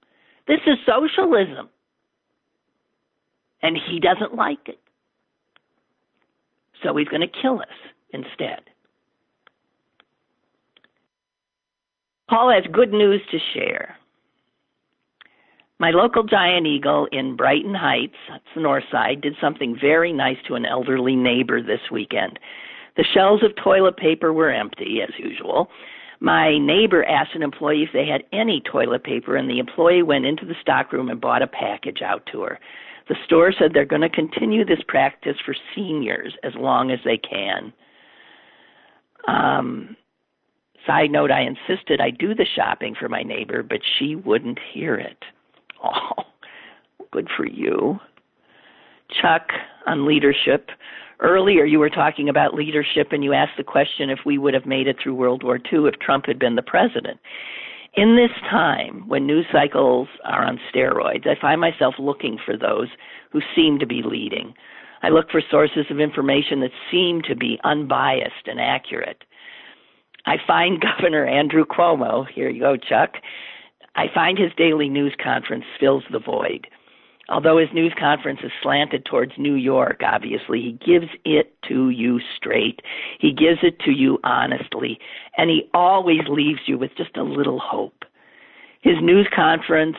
This 0.47 0.61
is 0.65 0.77
socialism. 0.83 1.69
And 3.61 3.77
he 3.77 3.99
doesn't 3.99 4.33
like 4.33 4.67
it. 4.67 4.79
So 6.81 6.97
he's 6.97 7.07
going 7.07 7.21
to 7.21 7.41
kill 7.41 7.59
us 7.59 7.67
instead. 8.11 8.61
Paul 12.27 12.49
has 12.49 12.63
good 12.73 12.93
news 12.93 13.21
to 13.29 13.37
share. 13.53 13.95
My 15.77 15.91
local 15.91 16.23
giant 16.23 16.65
eagle 16.65 17.07
in 17.11 17.35
Brighton 17.35 17.75
Heights, 17.75 18.17
that's 18.27 18.43
the 18.55 18.61
north 18.61 18.85
side, 18.91 19.21
did 19.21 19.35
something 19.39 19.77
very 19.79 20.11
nice 20.11 20.37
to 20.47 20.55
an 20.55 20.65
elderly 20.65 21.15
neighbor 21.15 21.61
this 21.61 21.91
weekend. 21.91 22.39
The 22.95 23.05
shelves 23.13 23.43
of 23.43 23.55
toilet 23.55 23.97
paper 23.97 24.33
were 24.33 24.51
empty, 24.51 24.99
as 25.01 25.13
usual. 25.17 25.69
My 26.19 26.57
neighbor 26.57 27.03
asked 27.03 27.35
an 27.35 27.43
employee 27.43 27.83
if 27.83 27.89
they 27.91 28.05
had 28.05 28.23
any 28.31 28.61
toilet 28.61 29.03
paper, 29.03 29.35
and 29.35 29.49
the 29.49 29.59
employee 29.59 30.03
went 30.03 30.25
into 30.25 30.45
the 30.45 30.55
stockroom 30.61 31.09
and 31.09 31.19
bought 31.19 31.41
a 31.41 31.47
package 31.47 32.01
out 32.01 32.25
to 32.31 32.41
her. 32.43 32.59
The 33.09 33.15
store 33.25 33.51
said 33.51 33.71
they're 33.73 33.83
going 33.83 34.03
to 34.03 34.09
continue 34.09 34.63
this 34.63 34.81
practice 34.87 35.35
for 35.45 35.55
seniors 35.75 36.33
as 36.43 36.53
long 36.55 36.91
as 36.91 36.99
they 37.03 37.17
can. 37.17 37.73
Um, 39.27 39.97
side 40.87 41.11
note, 41.11 41.31
I 41.31 41.41
insisted 41.41 41.99
I 41.99 42.11
do 42.11 42.33
the 42.33 42.45
shopping 42.55 42.95
for 42.97 43.09
my 43.09 43.23
neighbor, 43.23 43.63
but 43.63 43.79
she 43.97 44.15
wouldn't 44.15 44.59
hear 44.73 44.95
it. 44.95 45.17
Oh, 45.83 46.23
good 47.11 47.27
for 47.35 47.45
you. 47.45 47.99
Chuck 49.21 49.49
on 49.85 50.07
leadership. 50.07 50.69
Earlier, 51.23 51.63
you 51.63 51.79
were 51.79 51.89
talking 51.89 52.27
about 52.27 52.53
leadership, 52.53 53.07
and 53.11 53.23
you 53.23 53.31
asked 53.31 53.55
the 53.57 53.63
question 53.63 54.09
if 54.09 54.19
we 54.25 54.37
would 54.37 54.53
have 54.53 54.65
made 54.65 54.87
it 54.87 54.97
through 55.01 55.15
World 55.15 55.41
War 55.41 55.55
II 55.55 55.87
if 55.87 55.97
Trump 55.99 56.25
had 56.25 56.37
been 56.37 56.55
the 56.55 56.61
president. 56.61 57.17
In 57.95 58.17
this 58.17 58.31
time, 58.49 59.07
when 59.07 59.25
news 59.25 59.45
cycles 59.49 60.09
are 60.25 60.43
on 60.43 60.59
steroids, 60.69 61.25
I 61.25 61.39
find 61.39 61.61
myself 61.61 61.95
looking 61.97 62.37
for 62.43 62.57
those 62.57 62.89
who 63.31 63.39
seem 63.55 63.79
to 63.79 63.85
be 63.85 64.01
leading. 64.03 64.53
I 65.01 65.09
look 65.09 65.31
for 65.31 65.41
sources 65.49 65.85
of 65.89 66.01
information 66.01 66.59
that 66.59 66.71
seem 66.91 67.21
to 67.27 67.35
be 67.35 67.59
unbiased 67.63 68.47
and 68.47 68.59
accurate. 68.59 69.23
I 70.25 70.35
find 70.45 70.81
Governor 70.97 71.25
Andrew 71.25 71.63
Cuomo, 71.65 72.25
here 72.33 72.49
you 72.49 72.59
go, 72.59 72.75
Chuck, 72.75 73.13
I 73.95 74.07
find 74.13 74.37
his 74.37 74.51
daily 74.57 74.89
news 74.89 75.15
conference 75.23 75.65
fills 75.79 76.03
the 76.11 76.19
void. 76.19 76.67
Although 77.29 77.57
his 77.57 77.69
news 77.73 77.93
conference 77.97 78.41
is 78.43 78.51
slanted 78.61 79.05
towards 79.05 79.31
New 79.37 79.55
York, 79.55 80.01
obviously, 80.05 80.61
he 80.61 80.71
gives 80.85 81.07
it 81.23 81.55
to 81.69 81.89
you 81.89 82.19
straight. 82.35 82.81
He 83.19 83.31
gives 83.31 83.59
it 83.63 83.79
to 83.85 83.91
you 83.91 84.19
honestly, 84.23 84.99
and 85.37 85.49
he 85.49 85.69
always 85.73 86.21
leaves 86.29 86.59
you 86.65 86.77
with 86.77 86.91
just 86.97 87.15
a 87.15 87.23
little 87.23 87.59
hope. 87.59 88.03
His 88.81 88.95
news 89.01 89.27
conferences 89.33 89.95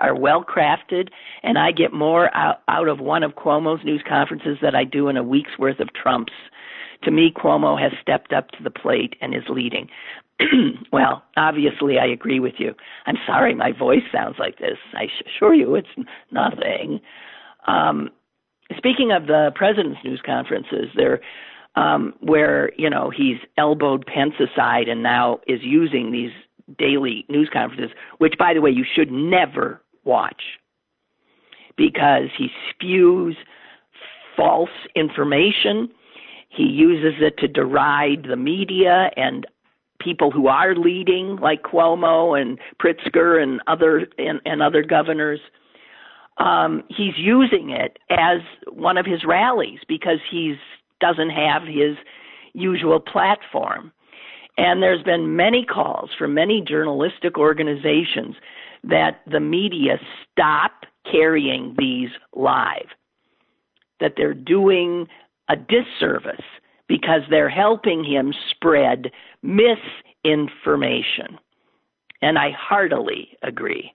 are 0.00 0.16
well 0.18 0.42
crafted, 0.42 1.08
and 1.42 1.58
I 1.58 1.72
get 1.72 1.92
more 1.92 2.34
out, 2.34 2.62
out 2.68 2.88
of 2.88 3.00
one 3.00 3.22
of 3.22 3.32
Cuomo's 3.32 3.84
news 3.84 4.02
conferences 4.08 4.56
than 4.62 4.74
I 4.74 4.84
do 4.84 5.08
in 5.08 5.18
a 5.18 5.22
week's 5.22 5.58
worth 5.58 5.80
of 5.80 5.92
Trump's. 5.92 6.32
To 7.02 7.10
me, 7.10 7.30
Cuomo 7.36 7.78
has 7.78 7.92
stepped 8.00 8.32
up 8.32 8.50
to 8.52 8.62
the 8.62 8.70
plate 8.70 9.14
and 9.20 9.34
is 9.34 9.42
leading. 9.50 9.90
well, 10.92 11.22
obviously, 11.36 11.98
I 11.98 12.06
agree 12.06 12.40
with 12.40 12.54
you. 12.58 12.74
I'm 13.06 13.16
sorry 13.26 13.54
my 13.54 13.72
voice 13.72 14.02
sounds 14.12 14.36
like 14.38 14.58
this. 14.58 14.78
I 14.94 15.06
assure 15.26 15.54
you 15.54 15.74
it's 15.74 15.88
nothing. 16.32 17.00
Um, 17.66 18.10
speaking 18.76 19.12
of 19.12 19.26
the 19.26 19.52
president's 19.54 20.00
news 20.04 20.20
conferences, 20.24 20.88
there, 20.96 21.20
um, 21.76 22.14
where 22.20 22.72
you 22.76 22.90
know 22.90 23.10
he's 23.10 23.38
elbowed 23.58 24.06
Pence 24.06 24.34
aside 24.40 24.88
and 24.88 25.02
now 25.02 25.40
is 25.46 25.60
using 25.62 26.12
these 26.12 26.32
daily 26.78 27.24
news 27.28 27.50
conferences, 27.52 27.90
which, 28.18 28.34
by 28.38 28.54
the 28.54 28.60
way, 28.60 28.70
you 28.70 28.84
should 28.94 29.10
never 29.10 29.80
watch 30.04 30.42
because 31.76 32.28
he 32.36 32.48
spews 32.70 33.36
false 34.36 34.70
information. 34.94 35.88
He 36.48 36.64
uses 36.64 37.20
it 37.20 37.36
to 37.38 37.48
deride 37.48 38.26
the 38.28 38.36
media 38.36 39.10
and 39.16 39.46
people 40.04 40.30
who 40.30 40.46
are 40.46 40.74
leading, 40.74 41.36
like 41.36 41.62
Cuomo 41.62 42.40
and 42.40 42.58
Pritzker 42.80 43.42
and 43.42 43.60
other 43.66 44.06
and, 44.18 44.40
and 44.44 44.62
other 44.62 44.82
governors. 44.84 45.40
Um, 46.36 46.82
he's 46.88 47.14
using 47.16 47.70
it 47.70 47.98
as 48.10 48.40
one 48.68 48.98
of 48.98 49.06
his 49.06 49.24
rallies 49.24 49.78
because 49.88 50.18
he 50.30 50.56
doesn't 51.00 51.30
have 51.30 51.62
his 51.62 51.96
usual 52.52 53.00
platform. 53.00 53.92
And 54.56 54.82
there's 54.82 55.02
been 55.02 55.36
many 55.36 55.64
calls 55.64 56.10
from 56.16 56.34
many 56.34 56.60
journalistic 56.60 57.38
organizations 57.38 58.36
that 58.84 59.20
the 59.30 59.40
media 59.40 59.98
stop 60.32 60.72
carrying 61.10 61.74
these 61.78 62.10
live, 62.34 62.86
that 64.00 64.14
they're 64.16 64.34
doing 64.34 65.06
a 65.48 65.56
disservice 65.56 66.44
because 66.88 67.22
they're 67.30 67.48
helping 67.48 68.04
him 68.04 68.32
spread 68.50 69.10
misinformation. 69.42 71.38
And 72.22 72.38
I 72.38 72.50
heartily 72.50 73.36
agree. 73.42 73.92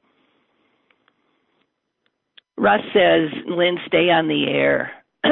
Russ 2.57 2.81
says, 2.93 3.29
Lynn, 3.47 3.77
stay 3.87 4.09
on 4.09 4.27
the 4.27 4.47
air. 4.47 4.91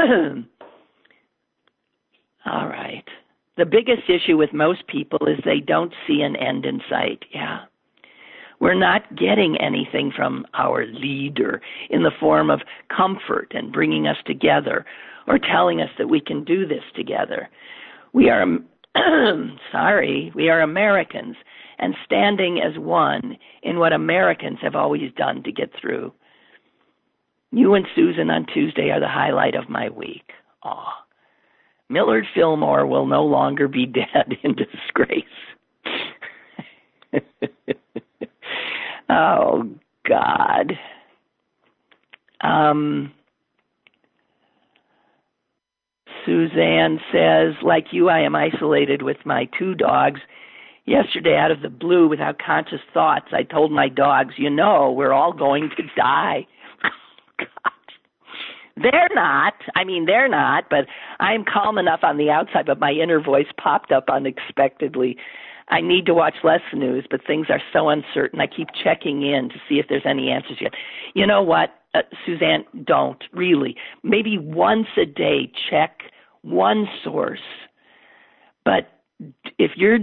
All 2.46 2.68
right. 2.68 3.04
The 3.58 3.66
biggest 3.66 4.10
issue 4.10 4.38
with 4.38 4.54
most 4.54 4.88
people 4.88 5.20
is 5.28 5.38
they 5.44 5.60
don't 5.60 5.94
see 6.08 6.22
an 6.22 6.36
end 6.36 6.66
in 6.66 6.80
sight. 6.90 7.26
Yeah. 7.34 7.66
We're 8.60 8.74
not 8.74 9.16
getting 9.16 9.58
anything 9.58 10.12
from 10.16 10.46
our 10.54 10.86
leader 10.86 11.62
in 11.90 12.04
the 12.04 12.12
form 12.20 12.50
of 12.50 12.62
comfort 12.96 13.52
and 13.54 13.72
bringing 13.72 14.08
us 14.08 14.18
together 14.26 14.86
or 15.28 15.38
telling 15.40 15.82
us 15.82 15.90
that 15.98 16.10
we 16.10 16.22
can 16.22 16.44
do 16.44 16.66
this 16.66 16.84
together. 16.96 17.50
We 18.14 18.30
are, 18.30 18.46
sorry, 19.72 20.32
we 20.34 20.50
are 20.50 20.62
Americans 20.62 21.36
and 21.80 21.96
standing 22.06 22.60
as 22.60 22.78
one 22.80 23.38
in 23.62 23.78
what 23.80 23.94
Americans 23.94 24.58
have 24.62 24.76
always 24.76 25.12
done 25.16 25.44
to 25.44 25.52
get 25.52 25.70
through. 25.80 26.12
You 27.52 27.76
and 27.76 27.86
Susan 27.96 28.30
on 28.30 28.46
Tuesday 28.54 28.90
are 28.90 29.00
the 29.00 29.08
highlight 29.08 29.56
of 29.56 29.70
my 29.70 29.90
week. 29.90 30.32
Aw. 30.64 31.04
Millard 31.90 32.26
Fillmore 32.34 32.86
will 32.86 33.06
no 33.06 33.24
longer 33.24 33.68
be 33.68 33.86
dead 33.86 34.38
in 34.44 34.56
disgrace. 34.56 35.24
oh, 39.10 39.70
God. 40.08 40.74
Um, 42.42 43.14
Suzanne 46.28 47.00
says, 47.12 47.56
like 47.64 47.86
you, 47.92 48.10
I 48.10 48.20
am 48.20 48.36
isolated 48.36 49.02
with 49.02 49.18
my 49.26 49.48
two 49.58 49.74
dogs. 49.74 50.20
Yesterday, 50.86 51.38
out 51.38 51.52
of 51.52 51.62
the 51.62 51.70
blue, 51.70 52.08
without 52.08 52.38
conscious 52.38 52.82
thoughts, 52.94 53.28
I 53.32 53.44
told 53.44 53.72
my 53.72 53.88
dogs, 53.88 54.34
you 54.38 54.50
know, 54.50 54.92
we're 54.92 55.14
all 55.14 55.32
going 55.34 55.70
to 55.78 55.84
die. 55.96 56.46
God. 57.40 57.72
They're 58.76 59.10
not. 59.16 59.54
I 59.76 59.86
mean, 59.86 60.06
they're 60.06 60.30
not, 60.30 60.66
but 60.70 60.86
I'm 61.20 61.46
calm 61.46 61.78
enough 61.78 62.02
on 62.04 62.18
the 62.18 62.30
outside, 62.30 62.66
but 62.66 62.80
my 62.80 62.92
inner 62.92 63.22
voice 63.22 63.48
popped 63.62 63.92
up 63.92 64.06
unexpectedly. 64.10 65.18
I 65.70 65.82
need 65.82 66.06
to 66.06 66.14
watch 66.14 66.36
less 66.44 66.62
news, 66.74 67.06
but 67.10 67.26
things 67.26 67.48
are 67.50 67.62
so 67.74 67.90
uncertain. 67.90 68.40
I 68.40 68.48
keep 68.48 68.68
checking 68.84 69.24
in 69.24 69.50
to 69.50 69.56
see 69.68 69.76
if 69.76 69.88
there's 69.90 70.06
any 70.06 70.30
answers 70.30 70.58
yet. 70.62 70.74
You 71.14 71.26
know 71.26 71.42
what, 71.42 71.70
uh, 71.94 72.02
Suzanne? 72.26 72.66
Don't 72.86 73.24
really. 73.34 73.76
Maybe 74.04 74.38
once 74.38 74.88
a 75.02 75.06
day, 75.06 75.52
check 75.70 76.00
one 76.50 76.88
source. 77.04 77.40
But 78.64 78.90
if 79.58 79.72
you're 79.76 80.00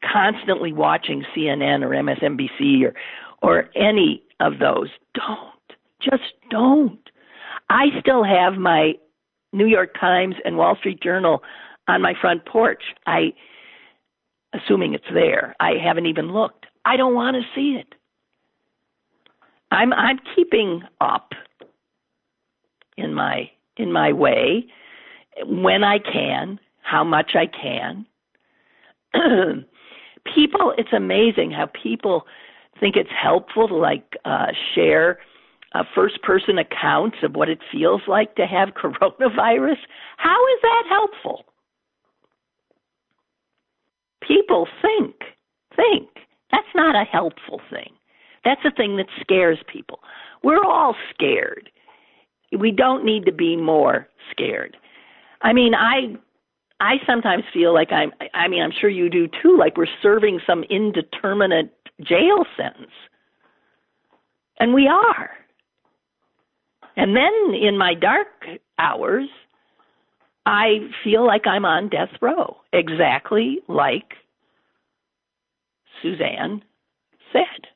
constantly 0.00 0.72
watching 0.72 1.24
CNN 1.36 1.82
or 1.82 1.90
MSNBC 1.90 2.84
or 2.84 2.94
or 3.42 3.70
any 3.74 4.22
of 4.40 4.58
those. 4.58 4.88
Don't. 5.14 5.54
Just 6.00 6.32
don't. 6.50 6.98
I 7.68 7.86
still 8.00 8.24
have 8.24 8.54
my 8.54 8.94
New 9.52 9.66
York 9.66 9.94
Times 9.98 10.34
and 10.44 10.56
Wall 10.56 10.76
Street 10.76 11.02
Journal 11.02 11.42
on 11.88 12.02
my 12.02 12.14
front 12.20 12.44
porch. 12.46 12.82
I 13.06 13.32
assuming 14.52 14.94
it's 14.94 15.04
there. 15.12 15.54
I 15.60 15.72
haven't 15.82 16.06
even 16.06 16.32
looked. 16.32 16.66
I 16.84 16.96
don't 16.96 17.14
want 17.14 17.36
to 17.36 17.42
see 17.54 17.78
it. 17.78 17.94
I'm 19.70 19.92
I'm 19.92 20.18
keeping 20.34 20.82
up 21.00 21.32
in 22.96 23.14
my 23.14 23.50
in 23.76 23.92
my 23.92 24.12
way 24.12 24.66
when 25.46 25.84
I 25.84 25.98
can, 25.98 26.58
how 26.82 27.04
much 27.04 27.32
I 27.34 27.46
can. 27.46 28.06
people, 30.34 30.74
it's 30.78 30.92
amazing 30.92 31.50
how 31.50 31.66
people 31.66 32.26
think 32.78 32.96
it's 32.96 33.10
helpful 33.10 33.68
to 33.68 33.74
like 33.74 34.16
uh, 34.24 34.48
share 34.74 35.18
uh, 35.72 35.84
first 35.94 36.22
person 36.22 36.58
accounts 36.58 37.18
of 37.22 37.36
what 37.36 37.48
it 37.48 37.60
feels 37.70 38.02
like 38.08 38.34
to 38.36 38.46
have 38.46 38.68
coronavirus. 38.82 39.78
How 40.16 40.46
is 40.48 40.60
that 40.62 40.84
helpful? 40.88 41.44
People 44.26 44.68
think, 44.82 45.16
think. 45.76 46.08
That's 46.52 46.66
not 46.74 46.94
a 46.94 47.04
helpful 47.04 47.60
thing. 47.70 47.92
That's 48.44 48.60
a 48.64 48.70
thing 48.70 48.96
that 48.96 49.06
scares 49.20 49.58
people. 49.72 50.00
We're 50.42 50.64
all 50.64 50.94
scared. 51.14 51.70
We 52.58 52.72
don't 52.72 53.04
need 53.04 53.24
to 53.26 53.32
be 53.32 53.56
more 53.56 54.08
scared. 54.30 54.76
I 55.42 55.52
mean, 55.52 55.74
I 55.74 56.16
I 56.80 56.96
sometimes 57.06 57.44
feel 57.52 57.74
like 57.74 57.92
I'm 57.92 58.12
I 58.34 58.48
mean, 58.48 58.62
I'm 58.62 58.72
sure 58.80 58.90
you 58.90 59.08
do 59.08 59.28
too, 59.42 59.56
like 59.58 59.76
we're 59.76 59.86
serving 60.02 60.40
some 60.46 60.64
indeterminate 60.64 61.74
jail 62.02 62.44
sentence. 62.56 62.92
And 64.58 64.74
we 64.74 64.86
are. 64.86 65.30
And 66.96 67.16
then 67.16 67.54
in 67.54 67.78
my 67.78 67.94
dark 67.94 68.26
hours, 68.78 69.28
I 70.44 70.88
feel 71.02 71.26
like 71.26 71.46
I'm 71.46 71.64
on 71.64 71.88
death 71.88 72.10
row, 72.20 72.56
exactly 72.72 73.60
like 73.68 74.14
Suzanne 76.02 76.62
said. 77.32 77.68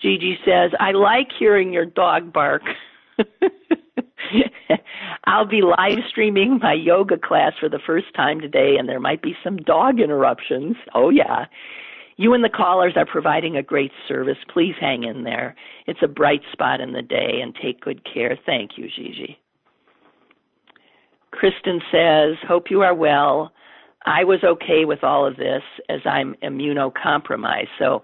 Gigi 0.00 0.38
says, 0.44 0.72
I 0.78 0.92
like 0.92 1.28
hearing 1.38 1.72
your 1.72 1.86
dog 1.86 2.32
bark. 2.32 2.62
I'll 5.24 5.46
be 5.46 5.62
live 5.62 5.98
streaming 6.08 6.58
my 6.62 6.72
yoga 6.72 7.18
class 7.18 7.52
for 7.58 7.68
the 7.68 7.80
first 7.84 8.14
time 8.14 8.40
today, 8.40 8.76
and 8.78 8.88
there 8.88 9.00
might 9.00 9.22
be 9.22 9.36
some 9.42 9.56
dog 9.56 10.00
interruptions. 10.00 10.76
Oh, 10.94 11.10
yeah. 11.10 11.46
You 12.16 12.32
and 12.32 12.42
the 12.42 12.48
callers 12.48 12.94
are 12.96 13.04
providing 13.06 13.56
a 13.56 13.62
great 13.62 13.92
service. 14.08 14.38
Please 14.52 14.74
hang 14.80 15.04
in 15.04 15.24
there. 15.24 15.54
It's 15.86 16.00
a 16.02 16.08
bright 16.08 16.40
spot 16.52 16.80
in 16.80 16.92
the 16.92 17.02
day, 17.02 17.40
and 17.42 17.54
take 17.54 17.80
good 17.80 18.02
care. 18.10 18.38
Thank 18.46 18.72
you, 18.76 18.88
Gigi. 18.88 19.38
Kristen 21.30 21.80
says, 21.92 22.36
Hope 22.48 22.70
you 22.70 22.80
are 22.82 22.94
well. 22.94 23.52
I 24.06 24.24
was 24.24 24.42
okay 24.44 24.84
with 24.84 25.02
all 25.04 25.26
of 25.26 25.36
this 25.36 25.62
as 25.88 26.00
I'm 26.06 26.34
immunocompromised. 26.42 27.68
So 27.78 28.02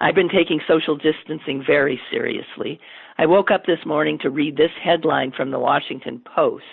I've 0.00 0.14
been 0.14 0.30
taking 0.30 0.60
social 0.66 0.96
distancing 0.96 1.62
very 1.66 2.00
seriously. 2.10 2.80
I 3.20 3.26
woke 3.26 3.50
up 3.50 3.66
this 3.66 3.84
morning 3.84 4.18
to 4.22 4.30
read 4.30 4.56
this 4.56 4.70
headline 4.82 5.30
from 5.36 5.50
the 5.50 5.58
Washington 5.58 6.22
Post. 6.34 6.64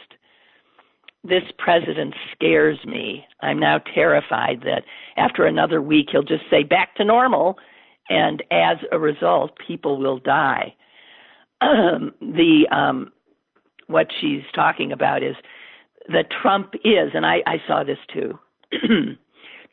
This 1.21 1.43
president 1.57 2.13
scares 2.31 2.79
me. 2.85 3.25
I'm 3.41 3.59
now 3.59 3.79
terrified 3.93 4.61
that 4.61 4.83
after 5.17 5.45
another 5.45 5.81
week 5.81 6.07
he'll 6.09 6.23
just 6.23 6.45
say 6.49 6.63
back 6.63 6.95
to 6.95 7.03
normal, 7.03 7.57
and 8.07 8.41
as 8.49 8.77
a 8.93 8.97
result, 8.97 9.57
people 9.67 9.97
will 9.97 10.19
die. 10.19 10.73
Um, 11.59 12.13
the 12.21 12.65
um, 12.71 13.11
what 13.87 14.07
she's 14.21 14.43
talking 14.55 14.93
about 14.93 15.23
is 15.23 15.35
that 16.13 16.31
Trump 16.41 16.75
is, 16.75 17.11
and 17.13 17.25
I, 17.25 17.39
I 17.45 17.57
saw 17.67 17.83
this 17.83 17.99
too. 18.13 18.39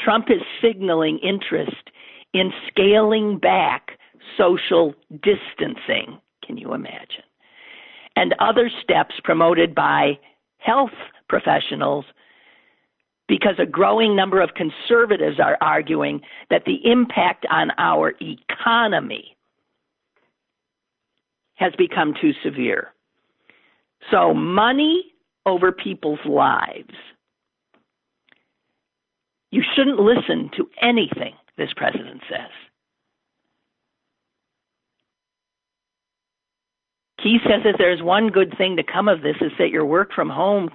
Trump 0.01 0.27
is 0.29 0.43
signaling 0.61 1.21
interest 1.21 1.91
in 2.33 2.51
scaling 2.67 3.39
back 3.39 3.93
social 4.37 4.93
distancing. 5.23 6.19
Can 6.45 6.57
you 6.57 6.75
imagine? 6.75 7.25
And 8.17 8.35
other 8.39 8.71
steps 8.83 9.15
promoted 9.23 9.75
by 9.75 10.19
health 10.59 10.93
professionals 11.29 12.05
because 13.29 13.55
a 13.59 13.67
growing 13.67 14.15
number 14.15 14.41
of 14.41 14.51
conservatives 14.55 15.41
are 15.41 15.57
arguing 15.61 16.21
that 16.51 16.65
the 16.67 16.79
impact 16.85 17.47
on 17.51 17.71
our 17.79 18.15
economy 18.21 19.37
has 21.55 21.73
become 21.79 22.15
too 22.21 22.33
severe. 22.43 22.89
So, 24.11 24.35
money 24.35 25.13
over 25.47 25.73
people's 25.73 26.25
lives. 26.27 26.95
You 29.51 29.63
shouldn't 29.75 30.01
listen 30.01 30.51
to 30.57 30.69
anything 30.83 31.35
this 31.57 31.73
president 31.77 32.23
says. 32.29 32.51
He 37.25 37.39
says 37.43 37.63
that 37.65 37.77
there's 37.79 38.03
one 38.03 38.29
good 38.29 38.55
thing 38.59 38.77
to 38.77 38.83
come 38.83 39.09
of 39.09 39.23
this 39.23 39.37
is 39.41 39.51
that 39.59 39.71
your 39.71 39.87
work 39.87 40.11
from 40.15 40.29
home 40.29 40.69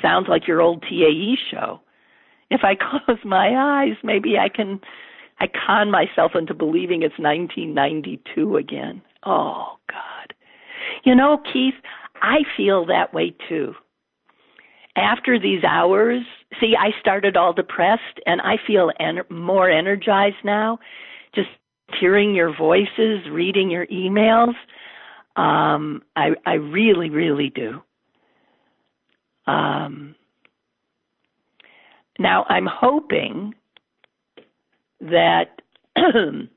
sounds 0.00 0.28
like 0.28 0.46
your 0.46 0.60
old 0.62 0.82
TAE 0.82 1.34
show. 1.50 1.80
If 2.48 2.60
I 2.62 2.74
close 3.06 3.18
my 3.24 3.82
eyes, 3.82 3.96
maybe 4.04 4.38
I 4.38 4.48
can 4.48 4.80
I 5.40 5.46
con 5.66 5.90
myself 5.90 6.32
into 6.36 6.54
believing 6.54 7.02
it's 7.02 7.18
1992 7.18 8.56
again. 8.56 9.02
Oh 9.26 9.78
God. 9.90 10.32
You 11.04 11.16
know, 11.16 11.42
Keith, 11.52 11.74
I 12.22 12.38
feel 12.56 12.86
that 12.86 13.12
way 13.12 13.34
too. 13.48 13.74
After 14.96 15.40
these 15.40 15.64
hours, 15.64 16.22
see, 16.60 16.74
I 16.78 16.98
started 17.00 17.36
all 17.36 17.52
depressed 17.52 18.20
and 18.26 18.40
I 18.40 18.58
feel 18.64 18.92
en- 19.00 19.24
more 19.28 19.68
energized 19.68 20.36
now. 20.44 20.78
Just 21.34 21.48
hearing 22.00 22.32
your 22.32 22.56
voices, 22.56 23.28
reading 23.30 23.70
your 23.70 23.86
emails. 23.88 24.54
Um, 25.36 26.02
I, 26.16 26.30
I 26.46 26.54
really, 26.54 27.10
really 27.10 27.50
do. 27.54 27.82
Um, 29.46 30.14
now, 32.18 32.44
I'm 32.48 32.66
hoping 32.66 33.54
that 35.00 35.60
the 35.96 36.48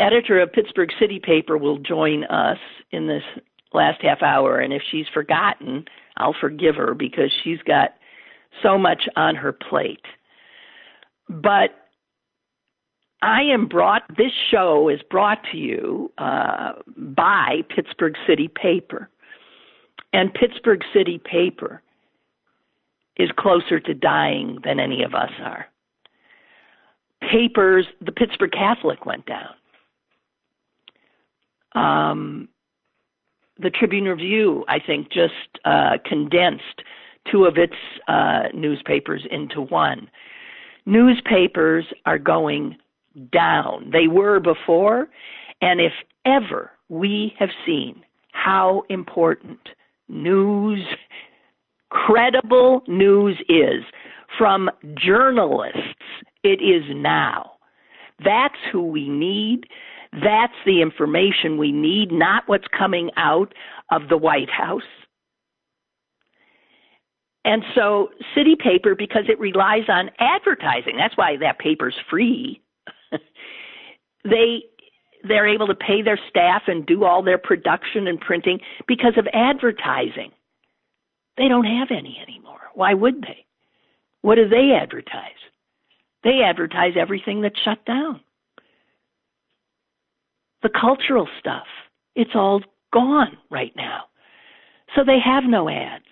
editor 0.00 0.40
of 0.40 0.52
Pittsburgh 0.52 0.90
City 1.00 1.20
Paper 1.22 1.58
will 1.58 1.78
join 1.78 2.24
us 2.24 2.58
in 2.92 3.08
this 3.08 3.24
last 3.72 4.00
half 4.02 4.22
hour. 4.22 4.58
And 4.58 4.72
if 4.72 4.82
she's 4.90 5.06
forgotten, 5.12 5.84
I'll 6.16 6.36
forgive 6.40 6.76
her 6.76 6.94
because 6.94 7.32
she's 7.42 7.60
got 7.66 7.90
so 8.62 8.78
much 8.78 9.08
on 9.16 9.34
her 9.34 9.52
plate. 9.52 10.04
But 11.28 11.81
I 13.22 13.42
am 13.42 13.66
brought, 13.66 14.02
this 14.16 14.32
show 14.50 14.88
is 14.88 15.00
brought 15.08 15.38
to 15.52 15.56
you 15.56 16.10
uh, 16.18 16.72
by 16.96 17.62
Pittsburgh 17.74 18.16
City 18.26 18.48
Paper. 18.48 19.08
And 20.12 20.34
Pittsburgh 20.34 20.82
City 20.92 21.18
Paper 21.24 21.82
is 23.16 23.30
closer 23.38 23.78
to 23.78 23.94
dying 23.94 24.58
than 24.64 24.80
any 24.80 25.04
of 25.04 25.14
us 25.14 25.30
are. 25.40 25.66
Papers, 27.30 27.86
the 28.04 28.10
Pittsburgh 28.10 28.50
Catholic 28.50 29.06
went 29.06 29.24
down. 29.26 29.54
Um, 31.74 32.48
the 33.58 33.70
Tribune 33.70 34.04
Review, 34.04 34.64
I 34.66 34.80
think, 34.80 35.12
just 35.12 35.32
uh, 35.64 35.98
condensed 36.04 36.82
two 37.30 37.44
of 37.44 37.56
its 37.56 37.76
uh, 38.08 38.48
newspapers 38.52 39.24
into 39.30 39.60
one. 39.60 40.10
Newspapers 40.84 41.84
are 42.04 42.18
going 42.18 42.76
down. 43.32 43.90
They 43.92 44.08
were 44.08 44.40
before, 44.40 45.08
and 45.60 45.80
if 45.80 45.92
ever 46.24 46.70
we 46.88 47.34
have 47.38 47.50
seen 47.66 48.02
how 48.32 48.82
important 48.88 49.58
news, 50.08 50.84
credible 51.90 52.82
news 52.86 53.36
is 53.48 53.84
from 54.38 54.70
journalists, 54.96 55.78
it 56.42 56.60
is 56.62 56.82
now. 56.94 57.52
That's 58.24 58.56
who 58.72 58.82
we 58.82 59.08
need. 59.08 59.66
That's 60.12 60.54
the 60.66 60.82
information 60.82 61.58
we 61.58 61.72
need, 61.72 62.12
not 62.12 62.44
what's 62.46 62.66
coming 62.76 63.10
out 63.16 63.54
of 63.90 64.08
the 64.08 64.16
White 64.16 64.50
House. 64.50 64.82
And 67.44 67.64
so, 67.74 68.10
City 68.36 68.54
Paper, 68.56 68.94
because 68.94 69.24
it 69.28 69.38
relies 69.40 69.88
on 69.88 70.10
advertising, 70.18 70.96
that's 70.96 71.16
why 71.16 71.36
that 71.38 71.58
paper's 71.58 71.96
free. 72.08 72.60
they 74.24 74.64
they're 75.26 75.46
able 75.46 75.68
to 75.68 75.74
pay 75.74 76.02
their 76.02 76.18
staff 76.28 76.62
and 76.66 76.84
do 76.84 77.04
all 77.04 77.22
their 77.22 77.38
production 77.38 78.08
and 78.08 78.20
printing 78.20 78.58
because 78.88 79.12
of 79.16 79.28
advertising. 79.32 80.32
They 81.38 81.46
don't 81.46 81.64
have 81.64 81.88
any 81.92 82.18
anymore. 82.20 82.58
Why 82.74 82.92
would 82.92 83.22
they? 83.22 83.46
what 84.22 84.36
do 84.36 84.48
they 84.48 84.70
advertise? 84.80 85.30
They 86.24 86.40
advertise 86.44 86.94
everything 86.98 87.42
that's 87.42 87.60
shut 87.64 87.84
down. 87.84 88.20
The 90.62 90.70
cultural 90.70 91.28
stuff, 91.40 91.66
it's 92.14 92.30
all 92.34 92.62
gone 92.92 93.36
right 93.50 93.72
now. 93.76 94.04
So 94.94 95.02
they 95.04 95.18
have 95.24 95.44
no 95.44 95.68
ads. 95.68 96.04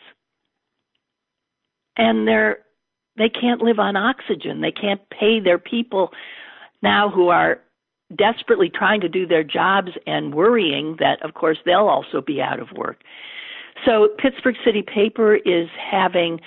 And 1.97 2.27
they're 2.27 2.59
they 3.17 3.29
can't 3.29 3.61
live 3.61 3.79
on 3.79 3.97
oxygen. 3.97 4.61
They 4.61 4.73
can't 4.73 5.01
pay 5.11 5.41
their 5.41 5.59
people 5.59 6.11
now 6.83 7.11
who 7.11 7.29
are 7.29 7.61
desperately 8.17 8.71
trying 8.71 9.01
to 9.01 9.09
do 9.09 9.27
their 9.27 9.45
jobs 9.45 9.91
and 10.07 10.35
worrying 10.35 10.97
that 10.99 11.23
of 11.25 11.35
course 11.35 11.59
they'll 11.65 11.89
also 11.89 12.21
be 12.21 12.41
out 12.41 12.59
of 12.59 12.69
work. 12.73 13.03
So 13.87 14.09
Pittsburgh 14.19 14.57
City 14.65 14.83
Paper 14.83 15.37
is 15.37 15.69
having 15.91 16.41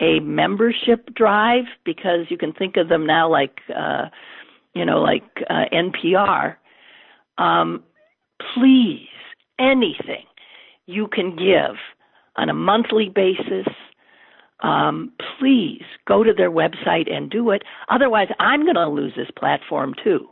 a 0.00 0.20
membership 0.20 1.12
drive 1.14 1.64
because 1.84 2.26
you 2.28 2.38
can 2.38 2.52
think 2.52 2.76
of 2.76 2.88
them 2.88 3.06
now 3.06 3.28
like 3.28 3.60
uh 3.74 4.06
you 4.74 4.84
know 4.84 5.00
like 5.00 5.24
uh, 5.50 5.64
NPR 5.72 6.56
um 7.36 7.82
please 8.54 9.08
anything 9.58 10.24
you 10.86 11.08
can 11.08 11.34
give 11.34 11.76
on 12.36 12.48
a 12.48 12.54
monthly 12.54 13.08
basis 13.08 13.66
um, 14.60 15.12
please 15.38 15.82
go 16.06 16.24
to 16.24 16.32
their 16.32 16.50
website 16.50 17.12
and 17.12 17.30
do 17.30 17.50
it. 17.50 17.62
Otherwise, 17.88 18.28
I'm 18.40 18.64
going 18.64 18.74
to 18.74 18.88
lose 18.88 19.12
this 19.16 19.30
platform 19.36 19.94
too. 20.02 20.28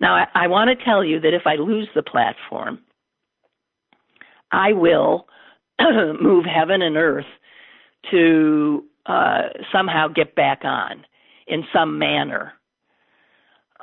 Now, 0.00 0.14
I, 0.14 0.26
I 0.34 0.46
want 0.46 0.76
to 0.76 0.84
tell 0.84 1.02
you 1.02 1.20
that 1.20 1.34
if 1.34 1.46
I 1.46 1.54
lose 1.54 1.88
the 1.94 2.02
platform, 2.02 2.80
I 4.52 4.72
will 4.72 5.26
move 6.20 6.44
heaven 6.44 6.82
and 6.82 6.96
earth 6.96 7.24
to 8.10 8.84
uh, 9.06 9.42
somehow 9.72 10.08
get 10.08 10.34
back 10.34 10.60
on 10.64 11.04
in 11.46 11.64
some 11.72 11.98
manner. 11.98 12.52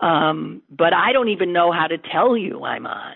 Um, 0.02 0.62
but 0.70 0.94
I 0.94 1.14
don't 1.14 1.30
even 1.30 1.54
know 1.54 1.72
how 1.72 1.88
to 1.88 1.98
tell 1.98 2.36
you 2.36 2.64
I'm 2.64 2.86
on. 2.86 3.16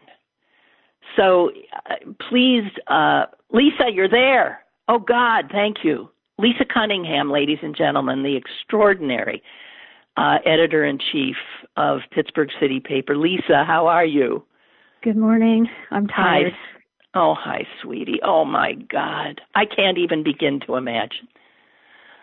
So 1.16 1.52
uh, 1.90 2.12
please, 2.30 2.64
uh, 2.88 3.26
Lisa, 3.52 3.86
you're 3.92 4.10
there. 4.10 4.60
Oh 4.88 5.00
God, 5.00 5.46
thank 5.52 5.78
you. 5.84 6.10
Lisa 6.40 6.66
Cunningham, 6.72 7.32
ladies 7.32 7.60
and 7.64 7.76
gentlemen, 7.76 8.24
the 8.24 8.36
extraordinary 8.36 9.42
uh, 10.18 10.38
editor 10.46 10.86
in 10.86 11.00
chief 11.12 11.36
of 11.76 12.00
Pittsburgh 12.12 12.50
City 12.60 12.80
Paper. 12.80 13.18
Lisa, 13.18 13.64
how 13.66 13.88
are 13.88 14.06
you? 14.06 14.44
Good 15.04 15.18
morning. 15.18 15.68
I'm 15.92 16.08
tired. 16.08 16.54
Hi. 16.54 17.20
Oh, 17.20 17.34
hi, 17.36 17.66
sweetie. 17.82 18.20
Oh, 18.24 18.46
my 18.46 18.74
God. 18.74 19.42
I 19.56 19.66
can't 19.66 19.98
even 19.98 20.24
begin 20.24 20.60
to 20.68 20.76
imagine. 20.76 21.28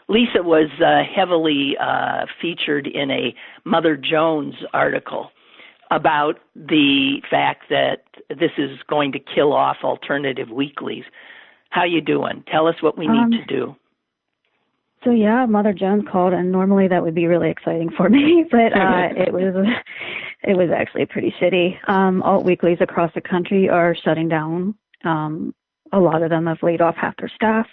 Lisa 0.09 0.43
was 0.43 0.71
uh, 0.81 1.03
heavily 1.13 1.77
uh, 1.81 2.27
featured 2.41 2.87
in 2.87 3.11
a 3.11 3.35
Mother 3.65 3.97
Jones 3.97 4.55
article 4.73 5.31
about 5.91 6.35
the 6.55 7.23
fact 7.31 7.65
that 7.71 8.05
this 8.29 8.51
is 8.59 8.79
going 8.89 9.13
to 9.13 9.19
kill 9.19 9.53
off 9.53 9.79
alternative 9.83 10.51
weeklies. 10.51 11.05
How 11.71 11.85
you 11.85 12.01
doing? 12.01 12.45
Tell 12.51 12.69
us 12.69 12.77
what 12.81 12.97
we 12.99 13.07
need 13.09 13.19
Um, 13.19 13.31
to 13.33 13.45
do. 13.47 13.75
So 15.05 15.11
yeah, 15.11 15.45
Mother 15.47 15.75
Jones 15.75 16.05
called, 16.11 16.33
and 16.33 16.51
normally 16.51 16.89
that 16.89 17.03
would 17.03 17.15
be 17.15 17.27
really 17.27 17.51
exciting 17.51 17.91
for 17.97 18.09
me, 18.09 18.45
but 18.51 18.73
uh, 18.77 19.09
it 19.17 19.33
was 19.33 19.67
it 20.43 20.57
was 20.57 20.71
actually 20.75 21.07
pretty 21.07 21.35
shitty. 21.41 21.77
Um, 21.89 22.23
alt 22.23 22.45
weeklies 22.45 22.79
across 22.81 23.13
the 23.15 23.21
country 23.21 23.69
are 23.69 23.95
shutting 24.05 24.29
down. 24.29 24.75
Um, 25.05 25.55
a 25.93 25.99
lot 25.99 26.23
of 26.23 26.31
them 26.31 26.47
have 26.47 26.63
laid 26.63 26.81
off 26.81 26.97
half 26.97 27.17
their 27.19 27.31
staff. 27.35 27.67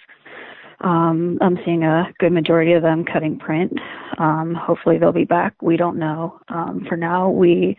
Um, 0.80 1.38
I'm 1.40 1.58
seeing 1.64 1.84
a 1.84 2.12
good 2.18 2.32
majority 2.32 2.72
of 2.72 2.82
them 2.82 3.04
cutting 3.04 3.38
print. 3.38 3.72
Um, 4.18 4.54
hopefully 4.54 4.98
they'll 4.98 5.12
be 5.12 5.24
back. 5.24 5.54
We 5.62 5.76
don't 5.76 5.98
know. 5.98 6.40
Um, 6.48 6.84
for 6.88 6.96
now, 6.96 7.30
we 7.30 7.76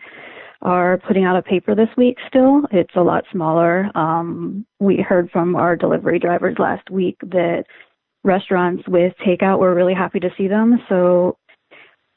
are 0.62 0.98
putting 1.06 1.24
out 1.24 1.36
a 1.36 1.42
paper 1.42 1.74
this 1.74 1.90
week 1.96 2.16
still. 2.26 2.62
It's 2.70 2.94
a 2.96 3.02
lot 3.02 3.24
smaller. 3.30 3.90
Um, 3.94 4.64
we 4.80 5.04
heard 5.06 5.30
from 5.30 5.54
our 5.54 5.76
delivery 5.76 6.18
drivers 6.18 6.56
last 6.58 6.88
week 6.90 7.16
that 7.20 7.64
restaurants 8.24 8.82
with 8.88 9.12
takeout 9.26 9.58
were 9.58 9.74
really 9.74 9.94
happy 9.94 10.18
to 10.20 10.30
see 10.36 10.48
them. 10.48 10.80
So 10.88 11.36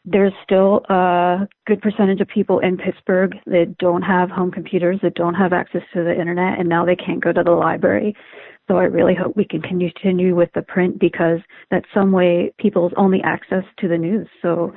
there's 0.06 0.34
still 0.44 0.86
a 0.90 1.48
good 1.66 1.82
percentage 1.82 2.22
of 2.22 2.30
people 2.30 2.60
in 2.60 2.78
Pittsburgh 2.78 3.34
that 3.46 3.76
don't 3.78 4.02
have 4.02 4.30
home 4.30 4.52
computers, 4.52 5.00
that 5.04 5.16
don't 5.16 5.34
have 5.34 5.52
access 5.52 5.82
to 5.94 6.04
the 6.04 6.18
internet, 6.18 6.58
and 6.60 6.70
now 6.70 6.86
they 6.86 6.96
can't 6.96 7.22
go 7.22 7.34
to 7.34 7.44
the 7.44 7.52
library. 7.52 8.16
So 8.70 8.78
I 8.78 8.84
really 8.84 9.16
hope 9.16 9.36
we 9.36 9.46
can 9.46 9.62
continue 9.62 10.34
with 10.34 10.50
the 10.56 10.62
print 10.62 11.00
because 11.00 11.40
that's 11.72 11.86
some 11.94 12.12
way 12.12 12.54
people's 12.58 12.94
only 12.98 13.22
access 13.24 13.64
to 13.80 13.88
the 13.88 13.98
news. 13.98 14.28
So 14.42 14.74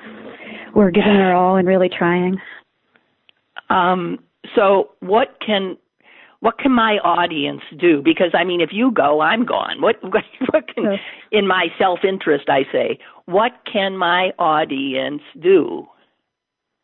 we're 0.74 0.90
giving 0.90 1.10
our 1.10 1.34
all 1.34 1.56
and 1.56 1.66
really 1.66 1.88
trying. 1.96 2.36
Um, 3.68 4.18
so 4.56 4.90
what 5.00 5.36
can 5.44 5.76
what 6.40 6.58
can 6.58 6.72
my 6.72 6.98
audience 7.04 7.62
do? 7.78 8.02
Because 8.02 8.30
I 8.34 8.44
mean, 8.44 8.60
if 8.60 8.70
you 8.72 8.90
go, 8.90 9.20
I'm 9.20 9.44
gone. 9.44 9.80
What 9.80 9.96
what, 10.02 10.24
what 10.50 10.64
can, 10.74 10.98
in 11.30 11.46
my 11.46 11.66
self 11.78 12.00
interest, 12.06 12.48
I 12.48 12.64
say, 12.72 12.98
what 13.26 13.52
can 13.70 13.96
my 13.96 14.32
audience 14.38 15.22
do? 15.40 15.86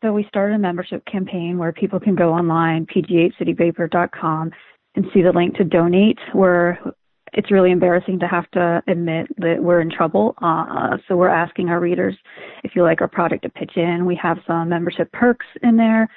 So 0.03 0.13
we 0.13 0.25
started 0.27 0.55
a 0.55 0.59
membership 0.59 1.03
campaign 1.05 1.57
where 1.57 1.73
people 1.73 1.99
can 1.99 2.15
go 2.15 2.31
online, 2.31 2.85
pghcitypaper.com, 2.85 4.51
and 4.95 5.05
see 5.11 5.23
the 5.23 5.31
link 5.31 5.55
to 5.55 5.63
donate. 5.63 6.19
Where 6.33 6.79
it's 7.33 7.51
really 7.51 7.71
embarrassing 7.71 8.19
to 8.19 8.27
have 8.27 8.49
to 8.51 8.81
admit 8.87 9.27
that 9.37 9.57
we're 9.61 9.81
in 9.81 9.89
trouble. 9.89 10.35
Uh, 10.41 10.97
so 11.07 11.15
we're 11.17 11.27
asking 11.27 11.69
our 11.69 11.79
readers 11.79 12.15
if 12.63 12.75
you 12.75 12.83
like 12.83 13.01
our 13.01 13.07
product 13.07 13.43
to 13.43 13.49
pitch 13.49 13.73
in. 13.75 14.05
We 14.05 14.17
have 14.21 14.37
some 14.47 14.69
membership 14.69 15.11
perks 15.11 15.45
in 15.61 15.77
there. 15.77 16.07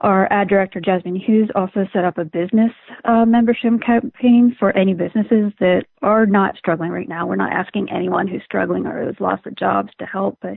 Our 0.00 0.32
ad 0.32 0.48
director 0.48 0.80
Jasmine 0.80 1.16
Hughes 1.16 1.50
also 1.56 1.86
set 1.92 2.04
up 2.04 2.18
a 2.18 2.24
business 2.24 2.70
uh, 3.04 3.24
membership 3.24 3.72
campaign 3.84 4.54
for 4.56 4.76
any 4.76 4.94
businesses 4.94 5.52
that 5.58 5.86
are 6.02 6.24
not 6.24 6.56
struggling 6.56 6.90
right 6.90 7.08
now. 7.08 7.26
We're 7.26 7.34
not 7.34 7.52
asking 7.52 7.90
anyone 7.90 8.28
who's 8.28 8.44
struggling 8.44 8.86
or 8.86 9.04
who's 9.04 9.18
lost 9.18 9.42
their 9.42 9.52
jobs 9.54 9.90
to 9.98 10.06
help, 10.06 10.38
but 10.40 10.56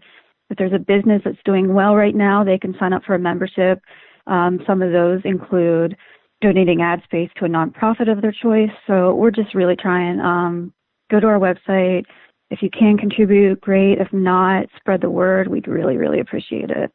if 0.52 0.58
there's 0.58 0.74
a 0.74 0.80
business 0.80 1.22
that's 1.26 1.38
doing 1.44 1.74
well 1.74 1.96
right 1.96 2.14
now, 2.14 2.44
they 2.44 2.60
can 2.60 2.76
sign 2.78 2.94
up 2.94 3.04
for 3.04 3.16
a 3.16 3.20
membership. 3.20 3.82
Um, 4.28 4.60
some 4.68 4.82
of 4.82 4.92
those 4.92 5.22
include 5.24 5.98
donating 6.42 6.82
ad 6.82 7.02
space 7.04 7.30
to 7.38 7.46
a 7.46 7.48
nonprofit 7.48 8.12
of 8.12 8.22
their 8.22 8.34
choice. 8.34 8.72
So 8.86 9.16
we're 9.16 9.32
just 9.32 9.56
really 9.56 9.76
trying. 9.76 10.20
Um, 10.20 10.74
go 11.10 11.20
to 11.20 11.28
our 11.28 11.40
website. 11.40 12.06
If 12.50 12.62
you 12.62 12.70
can 12.70 12.98
contribute, 12.98 13.62
great. 13.62 14.00
If 14.00 14.12
not, 14.12 14.66
spread 14.76 15.02
the 15.02 15.10
word. 15.10 15.48
We'd 15.48 15.68
really, 15.68 15.98
really 15.98 16.20
appreciate 16.20 16.70
it. 16.70 16.92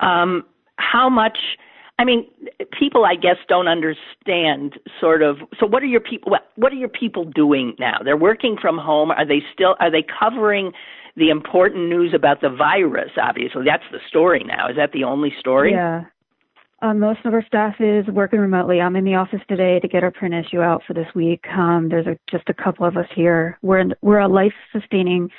Um, 0.00 0.44
how 0.76 1.08
much? 1.08 1.38
I 1.98 2.04
mean, 2.04 2.26
people, 2.78 3.04
I 3.04 3.14
guess, 3.14 3.36
don't 3.48 3.68
understand 3.68 4.80
sort 5.00 5.22
of. 5.22 5.36
So, 5.60 5.66
what 5.66 5.82
are 5.82 5.86
your 5.86 6.00
people? 6.00 6.32
What, 6.32 6.48
what 6.56 6.72
are 6.72 6.76
your 6.76 6.88
people 6.88 7.24
doing 7.24 7.74
now? 7.78 7.98
They're 8.04 8.16
working 8.16 8.56
from 8.60 8.78
home. 8.78 9.10
Are 9.10 9.26
they 9.26 9.42
still? 9.52 9.76
Are 9.80 9.90
they 9.90 10.04
covering 10.18 10.72
the 11.16 11.30
important 11.30 11.88
news 11.88 12.12
about 12.14 12.40
the 12.40 12.50
virus? 12.50 13.12
Obviously, 13.20 13.62
that's 13.64 13.84
the 13.92 13.98
story 14.08 14.44
now. 14.44 14.68
Is 14.68 14.76
that 14.76 14.92
the 14.92 15.04
only 15.04 15.32
story? 15.38 15.72
Yeah. 15.72 16.04
Um, 16.82 16.98
most 17.00 17.20
of 17.24 17.32
our 17.32 17.44
staff 17.46 17.76
is 17.78 18.06
working 18.08 18.40
remotely. 18.40 18.80
I'm 18.80 18.94
in 18.96 19.04
the 19.04 19.14
office 19.14 19.40
today 19.48 19.80
to 19.80 19.88
get 19.88 20.02
our 20.02 20.10
print 20.10 20.34
issue 20.34 20.60
out 20.60 20.82
for 20.86 20.92
this 20.92 21.06
week. 21.14 21.42
Um, 21.56 21.88
there's 21.88 22.06
a, 22.06 22.18
just 22.30 22.48
a 22.50 22.54
couple 22.54 22.86
of 22.86 22.98
us 22.98 23.06
here. 23.14 23.58
We're 23.62 23.78
in, 23.78 23.94
we're 24.02 24.18
a 24.18 24.28
life 24.28 24.52
sustaining 24.70 25.30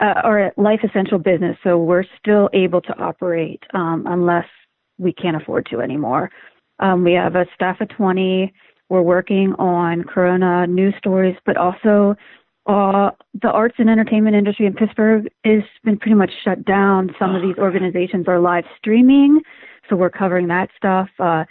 uh, 0.00 0.22
or 0.24 0.50
life 0.56 0.80
essential 0.88 1.18
business, 1.18 1.58
so 1.62 1.76
we're 1.76 2.04
still 2.18 2.48
able 2.54 2.80
to 2.80 2.98
operate 2.98 3.62
um, 3.74 4.04
unless 4.06 4.46
we 4.98 5.12
can't 5.12 5.36
afford 5.40 5.66
to 5.70 5.80
anymore. 5.80 6.30
Um, 6.80 7.04
we 7.04 7.12
have 7.12 7.34
a 7.34 7.46
staff 7.54 7.80
of 7.80 7.88
20. 7.88 8.52
We're 8.88 9.02
working 9.02 9.54
on 9.58 10.04
Corona 10.04 10.66
news 10.66 10.94
stories, 10.98 11.36
but 11.44 11.56
also 11.56 12.14
uh, 12.66 13.10
the 13.40 13.50
arts 13.50 13.76
and 13.78 13.88
entertainment 13.88 14.36
industry 14.36 14.66
in 14.66 14.74
Pittsburgh 14.74 15.28
has 15.44 15.62
been 15.84 15.98
pretty 15.98 16.14
much 16.14 16.30
shut 16.44 16.64
down. 16.64 17.14
Some 17.18 17.34
of 17.34 17.42
these 17.42 17.56
organizations 17.56 18.28
are 18.28 18.38
live 18.38 18.64
streaming, 18.76 19.40
so 19.88 19.96
we're 19.96 20.10
covering 20.10 20.48
that 20.48 20.68
stuff. 20.76 21.08
Uh, 21.18 21.44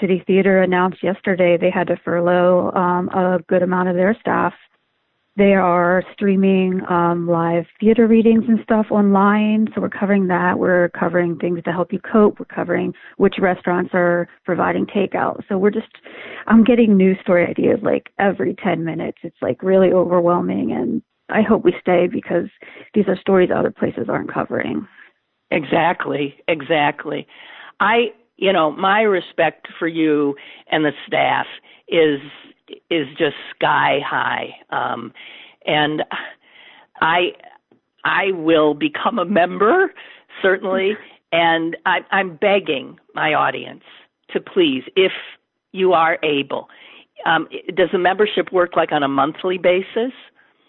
City 0.00 0.22
Theater 0.26 0.62
announced 0.62 1.02
yesterday 1.02 1.56
they 1.56 1.70
had 1.70 1.86
to 1.86 1.96
furlough 2.04 2.72
um, 2.72 3.08
a 3.10 3.38
good 3.48 3.62
amount 3.62 3.88
of 3.88 3.94
their 3.94 4.16
staff. 4.20 4.52
They 5.36 5.54
are 5.54 6.04
streaming 6.12 6.80
um, 6.88 7.26
live 7.26 7.64
theater 7.80 8.06
readings 8.06 8.44
and 8.46 8.60
stuff 8.62 8.86
online, 8.90 9.66
so 9.74 9.80
we're 9.80 9.88
covering 9.88 10.28
that. 10.28 10.60
We're 10.60 10.90
covering 10.90 11.36
things 11.38 11.60
to 11.64 11.72
help 11.72 11.92
you 11.92 11.98
cope. 11.98 12.38
We're 12.38 12.44
covering 12.46 12.94
which 13.16 13.34
restaurants 13.40 13.90
are 13.94 14.28
providing 14.44 14.86
takeout. 14.86 15.40
So 15.48 15.58
we're 15.58 15.72
just, 15.72 15.88
I'm 16.46 16.62
getting 16.62 16.96
news 16.96 17.18
story 17.22 17.46
ideas 17.48 17.80
like 17.82 18.10
every 18.20 18.54
10 18.62 18.84
minutes. 18.84 19.18
It's 19.22 19.36
like 19.42 19.60
really 19.60 19.90
overwhelming, 19.90 20.70
and 20.70 21.02
I 21.28 21.42
hope 21.42 21.64
we 21.64 21.74
stay 21.80 22.06
because 22.06 22.46
these 22.94 23.08
are 23.08 23.18
stories 23.20 23.50
other 23.52 23.72
places 23.72 24.06
aren't 24.08 24.32
covering. 24.32 24.86
Exactly, 25.50 26.36
exactly. 26.46 27.26
I, 27.80 28.12
you 28.36 28.52
know, 28.52 28.70
my 28.70 29.00
respect 29.02 29.66
for 29.80 29.88
you 29.88 30.36
and 30.70 30.84
the 30.84 30.92
staff 31.08 31.46
is 31.88 32.20
is 32.90 33.06
just 33.18 33.36
sky 33.54 34.00
high. 34.04 34.54
Um, 34.70 35.12
and 35.66 36.02
I 37.00 37.32
I 38.04 38.32
will 38.32 38.74
become 38.74 39.18
a 39.18 39.24
member, 39.24 39.92
certainly. 40.42 40.96
And 41.32 41.76
I, 41.84 41.98
I'm 42.12 42.36
begging 42.36 42.96
my 43.12 43.34
audience 43.34 43.82
to 44.30 44.40
please, 44.40 44.84
if 44.94 45.10
you 45.72 45.92
are 45.92 46.16
able, 46.22 46.68
um, 47.26 47.48
does 47.74 47.88
the 47.90 47.98
membership 47.98 48.52
work 48.52 48.76
like 48.76 48.92
on 48.92 49.02
a 49.02 49.08
monthly 49.08 49.58
basis? 49.58 50.12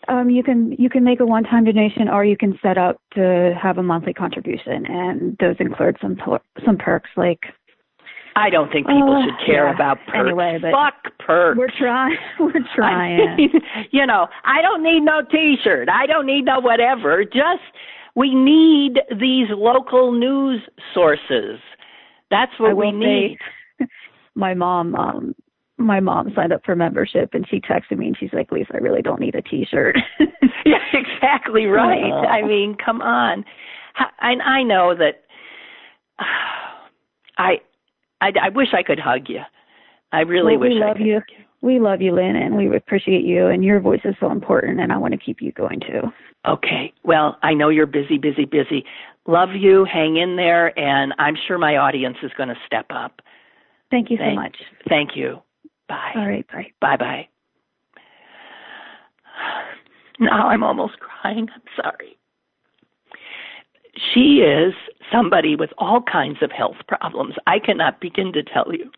Um, 0.08 0.30
you 0.32 0.44
can 0.44 0.76
you 0.78 0.90
can 0.90 1.04
make 1.04 1.20
a 1.20 1.26
one-time 1.26 1.66
donation, 1.66 2.10
or 2.10 2.26
you 2.26 2.38
can 2.38 2.58
set 2.62 2.80
up 2.80 3.00
to 3.14 3.54
have 3.62 3.78
a 3.78 3.84
monthly 3.84 4.14
contribution, 4.14 4.86
and 4.88 5.38
those 5.40 5.56
include 5.60 5.98
some 6.02 6.18
some 6.66 6.78
perks 6.78 7.10
like. 7.16 7.42
I 8.36 8.50
don't 8.50 8.70
think 8.72 8.88
people 8.88 9.16
uh, 9.16 9.26
should 9.26 9.46
care 9.46 9.68
yeah. 9.68 9.76
about 9.76 9.98
perks. 10.08 10.20
Anyway, 10.20 10.58
but 10.62 10.72
Fuck 10.72 11.18
perks. 11.20 11.58
We're 11.58 11.72
trying. 11.80 12.18
We're 12.40 12.66
trying. 12.76 13.22
I 13.22 13.36
mean, 13.38 13.50
you 13.92 14.06
know, 14.06 14.28
I 14.44 14.62
don't 14.62 14.84
need 14.84 15.02
no 15.02 15.22
T-shirt. 15.32 15.88
I 15.90 16.06
don't 16.06 16.26
need 16.26 16.44
no 16.44 16.60
whatever. 16.60 17.24
Just 17.24 17.64
we 18.16 18.36
need 18.36 19.00
these 19.20 19.48
local 19.52 20.12
news 20.12 20.62
sources. 20.94 21.60
That's 22.30 22.52
what 22.58 22.76
we 22.76 22.92
need. 22.92 23.38
Say, 23.80 23.88
my 24.36 24.54
mom 24.54 24.96
um 24.96 25.36
my 25.78 26.00
mom 26.00 26.32
signed 26.36 26.54
up 26.54 26.62
for 26.66 26.76
membership 26.76 27.30
and 27.34 27.46
she 27.50 27.60
texted 27.60 27.98
me 27.98 28.08
and 28.08 28.18
she's 28.18 28.32
like, 28.34 28.52
Lisa, 28.52 28.74
I 28.74 28.78
really 28.78 29.02
don't 29.02 29.20
need 29.20 29.36
a 29.36 29.42
t-shirt. 29.42 29.98
yeah, 30.66 30.78
exactly 30.94 31.66
right. 31.66 32.12
Oh. 32.14 32.26
I 32.26 32.42
mean, 32.48 32.78
come 32.84 33.02
on. 33.02 33.44
I, 33.98 34.34
I 34.36 34.64
know 34.64 34.96
that 34.96 35.24
I, 37.38 37.56
I, 38.22 38.32
I 38.42 38.50
wish 38.50 38.70
I 38.74 38.84
could 38.84 39.00
hug 39.00 39.30
you. 39.30 39.42
I 40.12 40.22
really 40.22 40.58
well, 40.58 40.70
wish 40.70 40.74
we 40.74 40.80
love 40.80 40.96
I 40.96 41.00
could. 41.00 41.06
you. 41.06 41.22
We 41.62 41.80
love 41.80 42.02
you, 42.02 42.14
Lynn, 42.14 42.36
and 42.36 42.56
we 42.56 42.76
appreciate 42.76 43.24
you. 43.24 43.48
And 43.48 43.64
your 43.64 43.80
voice 43.80 44.02
is 44.06 44.16
so 44.20 44.32
important, 44.32 44.80
and 44.80 44.92
I 44.92 44.98
want 44.98 45.14
to 45.14 45.20
keep 45.20 45.42
you 45.42 45.52
going 45.52 45.80
too. 45.80 46.12
Okay. 46.48 46.94
Well, 47.04 47.38
I 47.42 47.54
know 47.54 47.70
you're 47.70 47.88
busy, 47.88 48.18
busy, 48.18 48.46
busy. 48.46 48.86
Love 49.28 49.50
you. 49.58 49.86
Hang 49.92 50.18
in 50.18 50.36
there, 50.36 50.78
and 50.78 51.14
I'm 51.18 51.36
sure 51.48 51.58
my 51.58 51.78
audience 51.78 52.18
is 52.22 52.32
going 52.38 52.50
to 52.50 52.56
step 52.68 52.86
up. 52.92 53.22
Thank 53.90 54.12
you 54.12 54.18
thank, 54.18 54.38
so 54.38 54.42
much. 54.42 54.58
Thank 54.88 55.12
you. 55.16 55.42
Bye. 55.90 56.12
All 56.16 56.28
right. 56.28 56.46
Bye. 56.48 56.68
Bye 56.82 56.98
bye. 56.98 57.28
Now 60.18 60.48
I'm 60.48 60.64
almost 60.64 60.94
crying. 61.00 61.50
I'm 61.54 61.62
sorry. 61.76 62.18
She 64.14 64.40
is 64.40 64.74
somebody 65.12 65.56
with 65.56 65.72
all 65.78 66.02
kinds 66.02 66.38
of 66.42 66.52
health 66.52 66.78
problems. 66.88 67.36
I 67.48 67.60
cannot 67.60 68.02
begin 68.02 68.34
to 68.34 68.44
tell 68.44 68.74
you. 68.74 68.92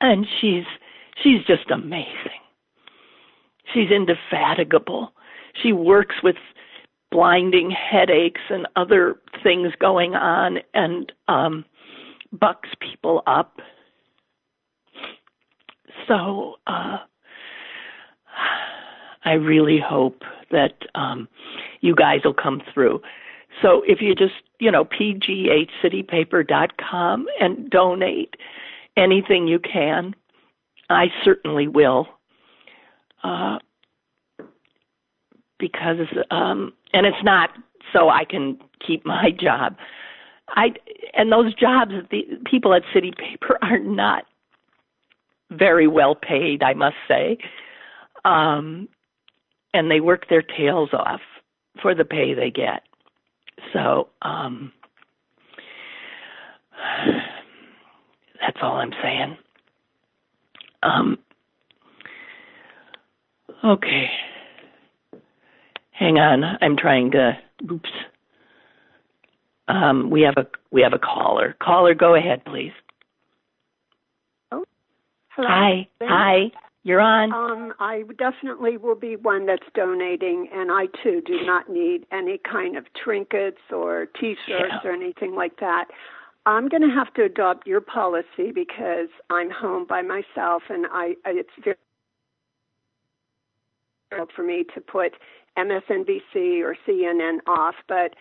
And 0.00 0.26
she's 0.40 0.64
she's 1.22 1.44
just 1.46 1.70
amazing. 1.70 2.42
She's 3.74 3.90
indefatigable. 3.90 5.12
She 5.62 5.72
works 5.72 6.16
with 6.22 6.36
blinding 7.10 7.70
headaches 7.70 8.40
and 8.48 8.66
other 8.76 9.16
things 9.42 9.72
going 9.80 10.14
on 10.14 10.58
and 10.74 11.10
um 11.26 11.64
bucks 12.32 12.68
people 12.80 13.22
up 13.26 13.58
so 16.08 16.56
uh, 16.66 16.98
I 19.28 19.34
really 19.34 19.78
hope 19.78 20.22
that 20.50 20.72
um, 20.94 21.28
you 21.82 21.94
guys 21.94 22.20
will 22.24 22.32
come 22.32 22.62
through. 22.72 23.02
So 23.60 23.82
if 23.86 24.00
you 24.00 24.14
just, 24.14 24.32
you 24.58 24.70
know, 24.70 24.86
pghcitypaper.com 24.86 27.26
and 27.38 27.68
donate 27.68 28.36
anything 28.96 29.46
you 29.46 29.58
can, 29.58 30.14
I 30.88 31.08
certainly 31.22 31.68
will. 31.68 32.06
Uh, 33.22 33.58
because, 35.58 35.98
um, 36.30 36.72
and 36.94 37.04
it's 37.04 37.22
not 37.22 37.50
so 37.92 38.08
I 38.08 38.24
can 38.24 38.56
keep 38.86 39.04
my 39.04 39.30
job. 39.38 39.76
I 40.48 40.72
and 41.12 41.30
those 41.30 41.52
jobs, 41.52 41.92
the 42.10 42.22
people 42.50 42.72
at 42.72 42.80
City 42.94 43.12
Paper 43.12 43.58
are 43.62 43.78
not 43.78 44.24
very 45.50 45.86
well 45.86 46.14
paid, 46.14 46.62
I 46.62 46.72
must 46.72 46.96
say. 47.06 47.36
Um, 48.24 48.88
and 49.78 49.88
they 49.88 50.00
work 50.00 50.28
their 50.28 50.42
tails 50.42 50.90
off 50.92 51.20
for 51.80 51.94
the 51.94 52.04
pay 52.04 52.34
they 52.34 52.50
get. 52.50 52.82
So 53.72 54.08
um, 54.22 54.72
that's 58.40 58.58
all 58.60 58.76
I'm 58.76 58.92
saying. 59.00 59.36
Um, 60.82 61.18
okay. 63.64 64.10
Hang 65.92 66.18
on, 66.18 66.44
I'm 66.60 66.76
trying 66.76 67.12
to. 67.12 67.38
Oops. 67.70 67.90
Um, 69.68 70.10
we 70.10 70.22
have 70.22 70.36
a 70.36 70.46
we 70.70 70.82
have 70.82 70.92
a 70.92 70.98
caller. 70.98 71.56
Caller, 71.60 71.94
go 71.94 72.14
ahead, 72.14 72.44
please. 72.44 72.72
Oh, 74.50 74.64
Hello. 75.30 75.48
Hi. 75.48 75.88
Hi. 76.02 76.50
You're 76.88 77.02
on. 77.02 77.34
Um, 77.34 77.74
I 77.80 78.02
definitely 78.16 78.78
will 78.78 78.94
be 78.94 79.16
one 79.16 79.44
that's 79.44 79.66
donating, 79.74 80.48
and 80.54 80.72
I 80.72 80.86
too 81.02 81.20
do 81.26 81.44
not 81.44 81.68
need 81.68 82.06
any 82.10 82.38
kind 82.50 82.78
of 82.78 82.86
trinkets 82.94 83.60
or 83.70 84.06
T-shirts 84.18 84.72
Yeah. 84.82 84.88
or 84.88 84.92
anything 84.94 85.34
like 85.34 85.60
that. 85.60 85.88
I'm 86.46 86.66
going 86.66 86.80
to 86.80 86.88
have 86.88 87.12
to 87.14 87.24
adopt 87.24 87.66
your 87.66 87.82
policy 87.82 88.52
because 88.54 89.10
I'm 89.28 89.50
home 89.50 89.84
by 89.86 90.00
myself, 90.00 90.62
and 90.70 90.86
I 90.90 91.14
it's 91.26 91.50
very 91.62 91.76
difficult 94.10 94.30
for 94.34 94.42
me 94.42 94.64
to 94.74 94.80
put 94.80 95.12
MSNBC 95.58 96.62
or 96.62 96.74
CNN 96.86 97.40
off, 97.46 97.74
but 97.86 98.14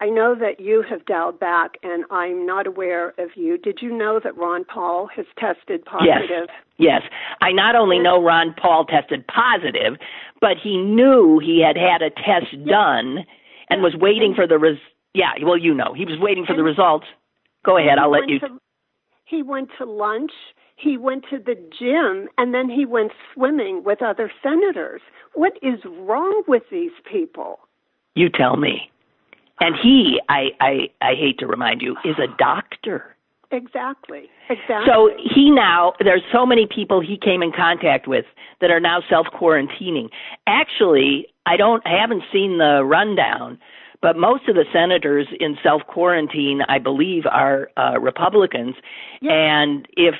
I 0.00 0.06
know 0.08 0.34
that 0.34 0.60
you 0.60 0.82
have 0.88 1.04
dialed 1.04 1.38
back, 1.38 1.72
and 1.82 2.04
I'm 2.10 2.46
not 2.46 2.66
aware 2.66 3.10
of 3.18 3.30
you. 3.36 3.58
Did 3.58 3.80
you 3.82 3.96
know 3.96 4.18
that 4.22 4.36
Rand 4.36 4.66
Paul 4.66 5.08
has 5.14 5.26
tested 5.38 5.84
positive? 5.84 6.48
Yes. 6.48 6.48
Yes. 6.78 7.02
I 7.42 7.52
not 7.52 7.76
only 7.76 7.98
know 7.98 8.22
Rand 8.22 8.56
Paul 8.56 8.86
tested 8.86 9.26
positive, 9.26 9.98
but 10.40 10.56
he 10.62 10.78
knew 10.78 11.38
he 11.38 11.62
had 11.62 11.76
had 11.76 12.00
a 12.00 12.08
test 12.08 12.64
done 12.66 13.26
and 13.68 13.82
was 13.82 13.94
waiting 13.94 14.34
for 14.34 14.46
the 14.46 14.58
res. 14.58 14.78
Yeah, 15.12 15.32
well, 15.42 15.58
you 15.58 15.74
know, 15.74 15.92
he 15.94 16.06
was 16.06 16.18
waiting 16.18 16.46
for 16.46 16.56
the 16.56 16.62
results. 16.62 17.06
Go 17.64 17.76
ahead, 17.76 17.98
I'll 17.98 18.10
let 18.10 18.28
you. 18.28 18.38
to- 18.40 18.60
he 19.26 19.42
went 19.42 19.68
to 19.78 19.84
lunch. 19.84 20.32
He 20.76 20.96
went 20.96 21.24
to 21.28 21.38
the 21.38 21.56
gym, 21.78 22.28
and 22.38 22.54
then 22.54 22.70
he 22.70 22.86
went 22.86 23.12
swimming 23.34 23.84
with 23.84 24.00
other 24.00 24.32
senators. 24.42 25.02
What 25.34 25.52
is 25.62 25.78
wrong 25.84 26.42
with 26.48 26.62
these 26.70 26.92
people? 27.04 27.60
You 28.14 28.30
tell 28.30 28.56
me. 28.56 28.90
And 29.60 29.76
he, 29.80 30.20
I, 30.28 30.48
I, 30.60 30.72
I 31.02 31.14
hate 31.14 31.38
to 31.38 31.46
remind 31.46 31.82
you, 31.82 31.96
is 32.04 32.16
a 32.18 32.34
doctor. 32.38 33.16
Exactly. 33.52 34.30
Exactly. 34.48 34.86
So 34.86 35.10
he 35.34 35.50
now, 35.50 35.92
there's 36.00 36.22
so 36.32 36.46
many 36.46 36.66
people 36.66 37.00
he 37.00 37.18
came 37.18 37.42
in 37.42 37.52
contact 37.52 38.08
with 38.08 38.24
that 38.60 38.70
are 38.70 38.80
now 38.80 39.02
self 39.08 39.26
quarantining. 39.28 40.08
Actually, 40.46 41.26
I 41.46 41.56
don't, 41.56 41.86
I 41.86 42.00
haven't 42.00 42.22
seen 42.32 42.58
the 42.58 42.84
rundown, 42.84 43.58
but 44.00 44.16
most 44.16 44.48
of 44.48 44.54
the 44.54 44.64
senators 44.72 45.26
in 45.40 45.56
self 45.62 45.82
quarantine, 45.86 46.60
I 46.68 46.78
believe, 46.78 47.24
are 47.30 47.70
uh, 47.76 47.98
Republicans. 48.00 48.76
Yeah. 49.20 49.32
And 49.32 49.86
if 49.96 50.14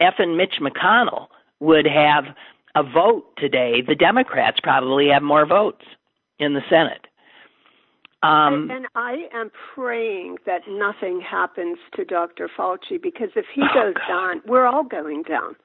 F 0.00 0.14
and 0.18 0.36
Mitch 0.36 0.56
McConnell 0.60 1.28
would 1.60 1.86
have 1.86 2.24
a 2.74 2.82
vote 2.82 3.24
today, 3.38 3.82
the 3.86 3.94
Democrats 3.94 4.58
probably 4.62 5.08
have 5.08 5.22
more 5.22 5.46
votes 5.46 5.84
in 6.38 6.54
the 6.54 6.62
Senate. 6.68 7.06
Um, 8.22 8.54
and, 8.54 8.70
and 8.70 8.86
I 8.94 9.26
am 9.34 9.50
praying 9.74 10.38
that 10.46 10.62
nothing 10.68 11.20
happens 11.20 11.78
to 11.96 12.04
Dr. 12.04 12.48
Fauci 12.56 13.00
because 13.02 13.30
if 13.34 13.46
he 13.54 13.62
Oh, 13.62 13.74
goes 13.74 13.94
God. 13.94 14.08
down, 14.08 14.42
we're 14.46 14.66
all 14.66 14.84
going 14.84 15.22
down. 15.22 15.56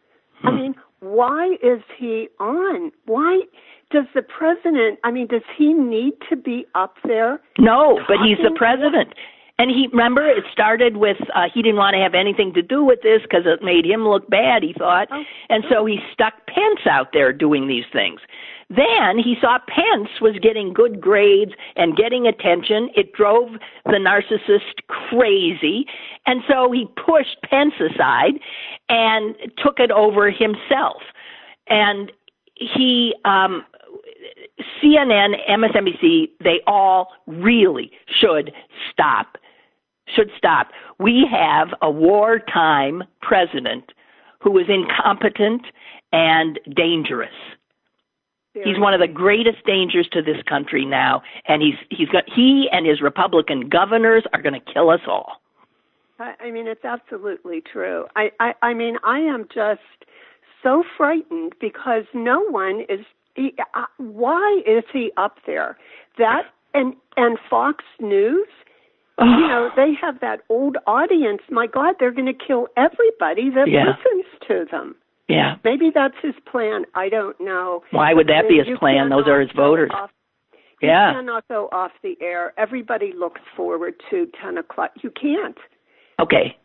I 0.43 0.49
Hmm. 0.51 0.55
mean, 0.55 0.75
why 0.99 1.57
is 1.61 1.81
he 1.97 2.29
on? 2.39 2.91
Why 3.05 3.41
does 3.91 4.05
the 4.13 4.23
president, 4.23 4.99
I 5.03 5.11
mean, 5.11 5.27
does 5.27 5.43
he 5.55 5.73
need 5.73 6.13
to 6.29 6.35
be 6.35 6.65
up 6.75 6.97
there? 7.03 7.39
No, 7.59 8.01
but 8.07 8.17
he's 8.23 8.37
the 8.39 8.51
president. 8.51 9.13
And 9.59 9.71
he 9.71 9.87
remember 9.87 10.23
it 10.27 10.43
started 10.51 10.97
with 10.97 11.17
uh, 11.33 11.49
he 11.51 11.63
didn't 11.63 11.77
want 11.77 11.95
to 11.95 11.99
have 11.99 12.13
anything 12.13 12.53
to 12.53 12.61
do 12.61 12.83
with 12.83 13.01
this 13.01 13.23
because 13.23 13.47
it 13.47 13.63
made 13.63 13.85
him 13.85 14.07
look 14.07 14.29
bad. 14.29 14.61
He 14.61 14.73
thought, 14.73 15.07
Oh, 15.11 15.23
and 15.49 15.63
so 15.69 15.83
he 15.85 15.99
stuck 16.13 16.45
Pence 16.45 16.85
out 16.87 17.11
there 17.11 17.33
doing 17.33 17.67
these 17.67 17.85
things. 17.91 18.19
Then 18.69 19.17
he 19.17 19.35
saw 19.39 19.59
Pence 19.67 20.09
was 20.19 20.37
getting 20.41 20.73
good 20.73 20.99
grades 20.99 21.53
and 21.77 21.95
getting 21.95 22.27
attention. 22.27 22.89
It 22.95 23.13
drove 23.13 23.51
the 23.85 23.93
narcissist 23.93 24.85
crazy, 24.87 25.85
and 26.25 26.41
so 26.49 26.71
he 26.71 26.85
pushed 26.97 27.37
Pence 27.43 27.73
aside 27.79 28.33
and 28.89 29.35
took 29.63 29.79
it 29.79 29.91
over 29.91 30.29
himself. 30.29 31.01
And 31.69 32.11
he 32.55 33.15
um 33.23 33.63
CNN, 34.83 35.35
MSNBC, 35.49 36.29
they 36.43 36.61
all 36.67 37.09
really 37.25 37.91
should 38.19 38.51
stop. 38.91 39.37
Should 40.15 40.31
stop. 40.37 40.69
We 40.99 41.27
have 41.29 41.69
a 41.81 41.91
wartime 41.91 43.03
president 43.21 43.91
who 44.39 44.57
is 44.57 44.67
incompetent 44.69 45.63
and 46.11 46.59
dangerous. 46.75 47.29
He's 48.63 48.79
one 48.79 48.93
of 48.93 48.99
the 48.99 49.07
greatest 49.07 49.65
dangers 49.65 50.07
to 50.11 50.21
this 50.21 50.41
country 50.43 50.85
now, 50.85 51.21
and 51.47 51.61
he's 51.61 51.75
he's 51.89 52.09
got 52.09 52.23
he 52.27 52.69
and 52.71 52.85
his 52.85 53.01
Republican 53.01 53.69
governors 53.69 54.23
are 54.33 54.41
going 54.41 54.53
to 54.59 54.73
kill 54.73 54.89
us 54.89 55.01
all. 55.07 55.41
I, 56.19 56.33
I 56.39 56.51
mean, 56.51 56.67
it's 56.67 56.83
absolutely 56.85 57.61
true. 57.61 58.05
I, 58.15 58.31
I, 58.39 58.53
I 58.61 58.73
mean, 58.73 58.97
I 59.03 59.19
am 59.19 59.47
just 59.53 59.81
so 60.63 60.83
frightened 60.97 61.53
because 61.59 62.03
no 62.13 62.41
one 62.49 62.81
is. 62.89 63.01
He, 63.35 63.53
uh, 63.75 63.85
why 63.97 64.61
is 64.65 64.83
he 64.91 65.11
up 65.17 65.37
there? 65.45 65.77
That 66.17 66.43
and 66.73 66.95
and 67.17 67.37
Fox 67.49 67.83
News. 67.99 68.47
You 69.19 69.25
know, 69.25 69.71
they 69.75 69.93
have 69.99 70.19
that 70.19 70.41
old 70.47 70.77
audience. 70.85 71.41
My 71.49 71.65
God, 71.65 71.95
they're 71.99 72.11
going 72.11 72.27
to 72.27 72.33
kill 72.33 72.67
everybody 72.77 73.49
that 73.49 73.67
Yeah. 73.67 73.85
listens 73.85 74.25
to 74.47 74.65
them. 74.69 74.95
Yeah. 75.27 75.55
Maybe 75.63 75.91
that's 75.93 76.15
his 76.21 76.35
plan. 76.49 76.85
I 76.95 77.09
don't 77.09 77.39
know. 77.39 77.83
Why 77.91 78.13
would 78.13 78.27
that 78.27 78.47
be 78.47 78.57
his 78.57 78.77
plan? 78.79 79.09
Those 79.09 79.27
are 79.27 79.41
his 79.41 79.51
voters. 79.55 79.91
off- 79.93 80.11
You 80.81 80.89
Yeah. 80.89 81.13
cannot 81.13 81.47
go 81.47 81.67
off 81.71 81.91
the 82.03 82.17
air. 82.21 82.53
Everybody 82.57 83.11
looks 83.11 83.41
forward 83.55 83.95
to 84.09 84.27
ten 84.41 84.57
o'clock. 84.57 84.91
You 85.01 85.09
can't. 85.11 85.57
Okay. 86.19 86.55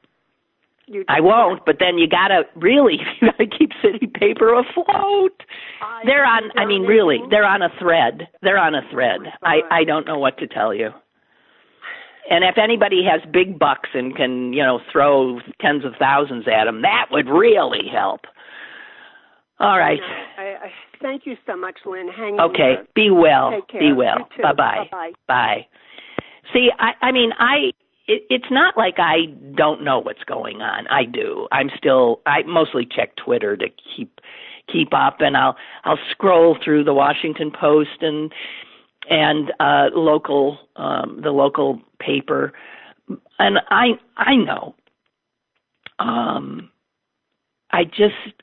You 0.86 1.04
I 1.08 1.20
won't, 1.20 1.64
but 1.64 1.76
then 1.78 1.96
you 1.96 2.06
gotta 2.08 2.42
really 2.56 2.98
you 3.20 3.30
gotta 3.30 3.46
keep 3.46 3.70
city 3.80 4.06
paper 4.06 4.52
afloat. 4.54 5.42
I 5.80 6.02
They're 6.04 6.24
on 6.26 6.50
I 6.56 6.64
mean 6.66 6.82
really, 6.82 7.20
they're 7.30 7.46
on 7.46 7.62
a 7.62 7.70
thread. 7.78 8.28
They're 8.42 8.58
on 8.58 8.74
a 8.74 8.82
thread. 8.90 9.20
Oh 9.24 9.30
I 9.42 9.62
I 9.70 9.84
don't 9.84 10.06
know 10.06 10.18
what 10.18 10.38
to 10.38 10.46
tell 10.46 10.74
you. 10.74 10.90
And 12.30 12.44
if 12.44 12.56
anybody 12.58 13.02
has 13.04 13.20
big 13.32 13.58
bucks 13.58 13.90
and 13.94 14.14
can, 14.14 14.52
you 14.52 14.62
know, 14.62 14.80
throw 14.92 15.40
tens 15.60 15.84
of 15.84 15.94
thousands 15.98 16.46
at 16.46 16.64
them, 16.66 16.82
that 16.82 17.06
would 17.10 17.28
really 17.28 17.88
help. 17.92 18.20
All 19.62 19.78
right. 19.78 20.00
I, 20.38 20.42
I, 20.42 20.70
thank 21.00 21.24
you 21.24 21.36
so 21.46 21.56
much, 21.56 21.78
Lynn. 21.86 22.08
Hang 22.08 22.34
in 22.34 22.40
Okay. 22.40 22.74
Be 22.96 23.10
well. 23.10 23.52
Take 23.52 23.68
care. 23.68 23.80
Be 23.80 23.92
well. 23.92 24.28
Bye 24.42 24.52
bye. 24.52 24.88
Bye-bye. 24.90 25.12
Bye. 25.28 25.66
See, 26.52 26.70
I 26.78 26.92
I 27.00 27.12
mean, 27.12 27.30
I 27.38 27.70
it, 28.08 28.24
it's 28.28 28.50
not 28.50 28.76
like 28.76 28.96
I 28.98 29.26
don't 29.56 29.84
know 29.84 30.00
what's 30.00 30.24
going 30.24 30.62
on. 30.62 30.88
I 30.88 31.04
do. 31.04 31.46
I'm 31.52 31.70
still 31.76 32.20
I 32.26 32.42
mostly 32.42 32.86
check 32.90 33.14
Twitter 33.16 33.56
to 33.56 33.66
keep 33.96 34.20
keep 34.70 34.92
up 34.92 35.16
and 35.20 35.36
I'll 35.36 35.56
I'll 35.84 35.98
scroll 36.10 36.56
through 36.62 36.82
the 36.82 36.94
Washington 36.94 37.52
Post 37.52 38.00
and 38.00 38.32
and 39.08 39.52
uh 39.60 39.90
local 39.94 40.58
um 40.74 41.20
the 41.22 41.30
local 41.30 41.80
paper 42.00 42.52
and 43.38 43.58
I 43.70 43.92
I 44.16 44.34
know 44.34 44.74
um 45.98 46.70
I 47.70 47.84
just 47.84 48.34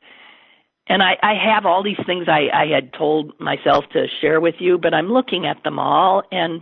and 0.90 1.04
I, 1.04 1.18
I 1.22 1.36
have 1.36 1.68
all 1.68 1.84
these 1.84 2.00
things 2.08 2.26
I, 2.28 2.50
I 2.52 2.66
had 2.66 2.92
told 2.94 3.40
myself 3.40 3.86
to 3.94 4.08
share 4.22 4.42
with 4.42 4.56
you, 4.58 4.80
but 4.80 4.94
I'm 4.94 5.08
looking 5.08 5.46
at 5.46 5.64
them 5.64 5.78
all 5.78 6.24
and 6.32 6.62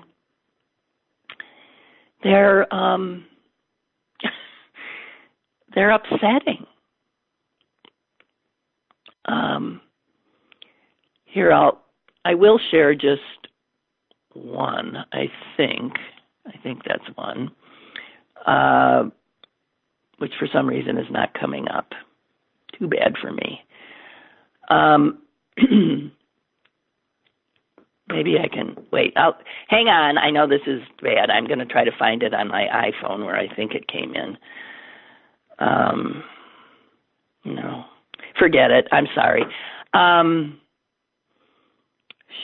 they're 2.23 2.71
um 2.73 3.25
they're 5.75 5.91
upsetting. 5.91 6.65
Um 9.25 9.79
here 11.23 11.53
I'll 11.53 11.81
I 12.25 12.33
will 12.33 12.59
share 12.69 12.93
just 12.95 13.21
one, 14.33 14.97
I 15.13 15.31
think. 15.55 15.93
I 16.45 16.57
think 16.63 16.81
that's 16.85 17.15
one. 17.15 17.51
Uh 18.45 19.03
which 20.17 20.33
for 20.37 20.49
some 20.51 20.67
reason 20.67 20.97
is 20.97 21.09
not 21.11 21.33
coming 21.39 21.67
up. 21.69 21.91
Too 22.77 22.87
bad 22.87 23.13
for 23.21 23.31
me. 23.31 23.61
Um, 24.69 25.19
maybe 28.09 28.37
I 28.39 28.47
can 28.47 28.75
wait. 28.91 29.13
I'll 29.15 29.37
hang 29.67 29.87
on. 29.87 30.17
I 30.17 30.29
know 30.29 30.47
this 30.47 30.61
is 30.67 30.81
bad. 31.01 31.29
I'm 31.29 31.45
going 31.47 31.59
to 31.59 31.65
try 31.65 31.83
to 31.83 31.91
find 31.97 32.23
it 32.23 32.33
on 32.33 32.47
my 32.47 32.65
iPhone 32.65 33.25
where 33.25 33.37
I 33.37 33.53
think 33.53 33.73
it 33.73 33.87
came 33.87 34.13
in. 34.15 34.37
Um, 35.59 36.23
no, 37.45 37.85
forget 38.37 38.71
it. 38.71 38.87
I'm 38.91 39.07
sorry. 39.15 39.43
Um, 39.93 40.59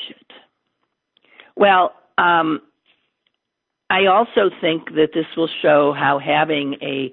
shit. 0.07 0.17
Well, 1.55 1.93
um, 2.17 2.61
I 3.89 4.05
also 4.07 4.49
think 4.59 4.95
that 4.95 5.09
this 5.13 5.25
will 5.37 5.49
show 5.61 5.93
how 5.93 6.19
having 6.19 6.75
a 6.81 7.11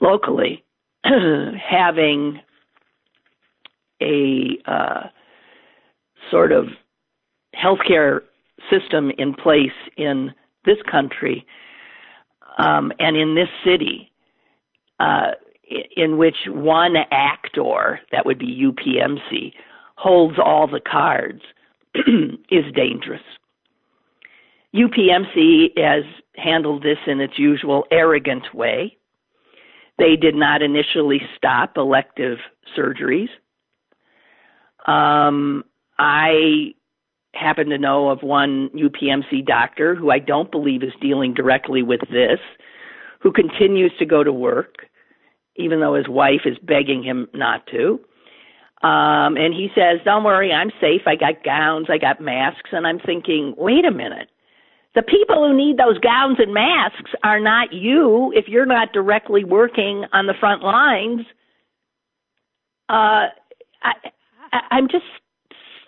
locally 0.00 0.64
having 1.04 2.40
a 4.04 4.70
uh, 4.70 5.08
sort 6.30 6.52
of 6.52 6.66
healthcare 7.54 8.20
system 8.70 9.10
in 9.18 9.34
place 9.34 9.72
in 9.96 10.32
this 10.64 10.78
country 10.90 11.46
um, 12.58 12.92
and 12.98 13.16
in 13.16 13.34
this 13.34 13.48
city, 13.64 14.10
uh, 15.00 15.32
in 15.96 16.18
which 16.18 16.36
one 16.46 16.94
actor, 17.10 18.00
that 18.12 18.26
would 18.26 18.38
be 18.38 18.64
UPMC, 18.64 19.52
holds 19.96 20.36
all 20.38 20.66
the 20.66 20.80
cards, 20.80 21.40
is 22.50 22.64
dangerous. 22.74 23.22
UPMC 24.74 25.78
has 25.78 26.04
handled 26.36 26.82
this 26.82 26.98
in 27.06 27.20
its 27.20 27.38
usual 27.38 27.84
arrogant 27.90 28.52
way. 28.52 28.96
They 29.98 30.16
did 30.16 30.34
not 30.34 30.62
initially 30.62 31.20
stop 31.36 31.76
elective 31.76 32.38
surgeries. 32.76 33.28
Um, 34.86 35.64
I 35.98 36.74
happen 37.34 37.68
to 37.70 37.78
know 37.78 38.10
of 38.10 38.22
one 38.22 38.70
UPMC 38.70 39.44
doctor 39.46 39.94
who 39.94 40.10
I 40.10 40.18
don't 40.18 40.50
believe 40.50 40.82
is 40.82 40.92
dealing 41.00 41.34
directly 41.34 41.82
with 41.82 42.00
this, 42.10 42.38
who 43.20 43.32
continues 43.32 43.92
to 43.98 44.06
go 44.06 44.22
to 44.22 44.32
work, 44.32 44.86
even 45.56 45.80
though 45.80 45.94
his 45.94 46.08
wife 46.08 46.42
is 46.44 46.56
begging 46.62 47.02
him 47.02 47.28
not 47.34 47.66
to. 47.68 48.00
Um, 48.86 49.38
and 49.38 49.54
he 49.54 49.68
says, 49.74 50.00
Don't 50.04 50.24
worry, 50.24 50.52
I'm 50.52 50.70
safe. 50.80 51.02
I 51.06 51.16
got 51.16 51.42
gowns, 51.42 51.86
I 51.88 51.98
got 51.98 52.20
masks. 52.20 52.70
And 52.72 52.86
I'm 52.86 52.98
thinking, 52.98 53.54
wait 53.56 53.84
a 53.84 53.90
minute. 53.90 54.28
The 54.94 55.02
people 55.02 55.48
who 55.48 55.56
need 55.56 55.76
those 55.78 55.98
gowns 55.98 56.36
and 56.38 56.54
masks 56.54 57.10
are 57.24 57.40
not 57.40 57.72
you 57.72 58.32
if 58.36 58.46
you're 58.46 58.66
not 58.66 58.92
directly 58.92 59.42
working 59.42 60.04
on 60.12 60.26
the 60.26 60.34
front 60.38 60.62
lines. 60.62 61.22
Uh, 62.88 63.32
I, 63.82 63.94
I'm 64.70 64.88
just 64.88 65.04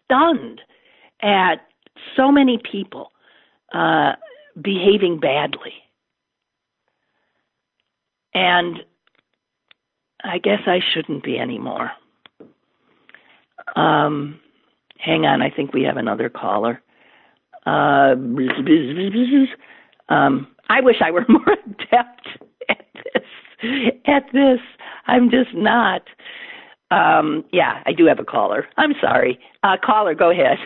stunned 0.05 0.61
at 1.23 1.67
so 2.17 2.31
many 2.31 2.59
people 2.71 3.13
uh, 3.73 4.13
behaving 4.61 5.21
badly. 5.21 5.73
And 8.35 8.79
I 10.23 10.39
guess 10.39 10.61
I 10.67 10.81
shouldn't 10.93 11.25
be 11.25 11.39
anymore. 11.39 11.91
Um, 13.75 14.41
hang 14.99 15.25
on, 15.25 15.43
I 15.43 15.51
think 15.51 15.73
we 15.73 15.83
have 15.83 15.97
another 15.97 16.29
caller. 16.29 16.83
Uh, 17.65 18.15
um, 20.09 20.47
I 20.69 20.81
wish 20.81 20.97
I 21.05 21.11
were 21.11 21.25
more 21.29 21.57
adept 21.67 22.29
at 22.69 22.87
this. 22.95 23.23
At 24.07 24.25
this, 24.33 24.61
I'm 25.07 25.31
just 25.31 25.55
not. 25.55 26.03
Um, 26.91 27.45
yeah, 27.53 27.83
I 27.85 27.93
do 27.93 28.07
have 28.07 28.19
a 28.21 28.25
caller. 28.25 28.67
I'm 28.77 28.93
sorry. 29.01 29.39
Uh, 29.63 29.77
caller, 29.85 30.15
go 30.15 30.31
ahead. 30.31 30.59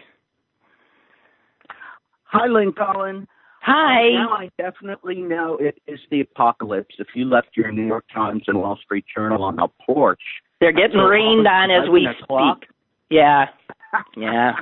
Hi, 2.25 2.47
Lynn 2.47 2.73
Cullen. 2.73 3.27
Hi. 3.63 4.11
Now 4.13 4.31
I 4.31 4.51
definitely 4.59 5.17
know 5.17 5.57
it 5.61 5.79
is 5.87 5.99
the 6.11 6.21
apocalypse. 6.21 6.95
If 6.99 7.09
you 7.15 7.25
left 7.27 7.49
your 7.57 7.71
New 7.73 7.87
York 7.87 8.05
Times 8.13 8.43
and 8.47 8.59
Wall 8.59 8.79
Street 8.83 9.05
Journal 9.15 9.43
on 9.45 9.57
the 9.57 9.69
porch, 9.85 10.21
They're 10.61 10.73
getting 10.73 10.99
rained 10.99 11.47
on 11.47 11.71
as 11.71 11.89
we 11.91 12.07
o'clock? 12.07 12.59
speak. 12.63 12.71
Yeah. 13.11 13.47
Yeah. 14.17 14.53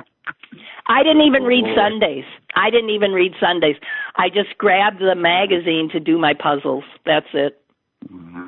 I 0.87 1.03
didn't 1.03 1.21
even 1.21 1.43
read 1.43 1.63
Oh. 1.65 1.75
Sundays. 1.75 2.25
I 2.55 2.69
didn't 2.71 2.89
even 2.89 3.11
read 3.11 3.33
Sundays. 3.39 3.75
I 4.15 4.29
just 4.29 4.57
grabbed 4.57 4.99
the 4.99 5.15
magazine 5.15 5.89
to 5.91 5.99
do 5.99 6.17
my 6.17 6.33
puzzles. 6.33 6.83
That's 7.05 7.27
it. 7.33 7.61
Mhm. 8.11 8.38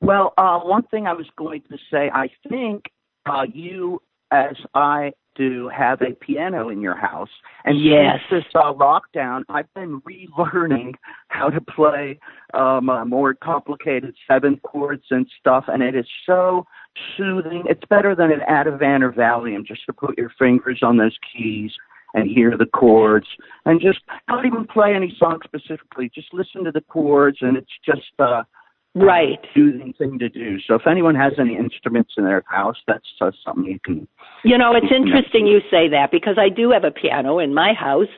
Well, 0.00 0.34
uh, 0.38 0.60
one 0.60 0.82
thing 0.84 1.06
I 1.06 1.12
was 1.14 1.26
going 1.36 1.62
to 1.70 1.78
say, 1.90 2.10
I 2.12 2.28
think 2.48 2.84
uh, 3.26 3.46
you, 3.52 4.00
as 4.30 4.56
I 4.74 5.12
do, 5.34 5.68
have 5.68 6.00
a 6.02 6.12
piano 6.14 6.68
in 6.70 6.80
your 6.80 6.96
house, 6.96 7.28
and 7.64 7.78
Yes. 7.78 8.20
since 8.30 8.44
this 8.44 8.52
uh, 8.54 8.72
lockdown, 8.72 9.42
I've 9.48 9.72
been 9.74 10.00
relearning 10.02 10.94
how 11.28 11.50
to 11.50 11.60
play 11.60 12.18
um, 12.54 12.88
uh, 12.88 13.04
more 13.04 13.34
complicated 13.34 14.14
seven 14.26 14.58
chords 14.64 15.04
and 15.10 15.26
stuff, 15.38 15.64
and 15.68 15.82
it 15.82 15.94
is 15.94 16.06
so 16.24 16.66
soothing. 17.16 17.64
It's 17.68 17.84
better 17.90 18.14
than 18.14 18.32
an 18.32 18.40
Ativan 18.48 19.02
or 19.02 19.12
Valium 19.12 19.66
just 19.66 19.84
to 19.86 19.92
put 19.92 20.16
your 20.16 20.32
fingers 20.38 20.80
on 20.82 20.96
those 20.96 21.16
keys 21.32 21.72
and 22.14 22.30
hear 22.30 22.56
the 22.56 22.66
chords 22.66 23.26
and 23.66 23.78
just 23.80 23.98
not 24.28 24.46
even 24.46 24.66
play 24.66 24.94
any 24.94 25.14
song 25.18 25.40
specifically. 25.44 26.10
Just 26.14 26.32
listen 26.32 26.64
to 26.64 26.72
the 26.72 26.80
chords, 26.82 27.38
and 27.40 27.56
it's 27.56 27.72
just. 27.84 28.18
uh 28.18 28.42
Right. 28.96 29.38
soothing 29.54 29.92
thing 29.98 30.18
to 30.20 30.28
do. 30.30 30.58
So 30.66 30.74
if 30.74 30.86
anyone 30.86 31.14
has 31.14 31.34
any 31.38 31.54
instruments 31.54 32.14
in 32.16 32.24
their 32.24 32.42
house, 32.46 32.76
that's 32.86 33.04
uh, 33.20 33.30
something 33.44 33.64
you 33.64 33.78
can. 33.84 34.08
You 34.42 34.56
know, 34.56 34.74
it's 34.74 34.90
interesting 34.90 35.46
you 35.46 35.60
say 35.70 35.88
that 35.90 36.10
because 36.10 36.38
I 36.38 36.48
do 36.48 36.70
have 36.70 36.84
a 36.84 36.90
piano 36.90 37.38
in 37.38 37.52
my 37.52 37.74
house 37.74 38.08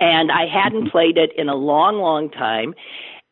and 0.00 0.32
I 0.32 0.46
hadn't 0.46 0.90
played 0.90 1.18
it 1.18 1.32
in 1.36 1.50
a 1.50 1.54
long, 1.54 1.98
long 1.98 2.30
time. 2.30 2.74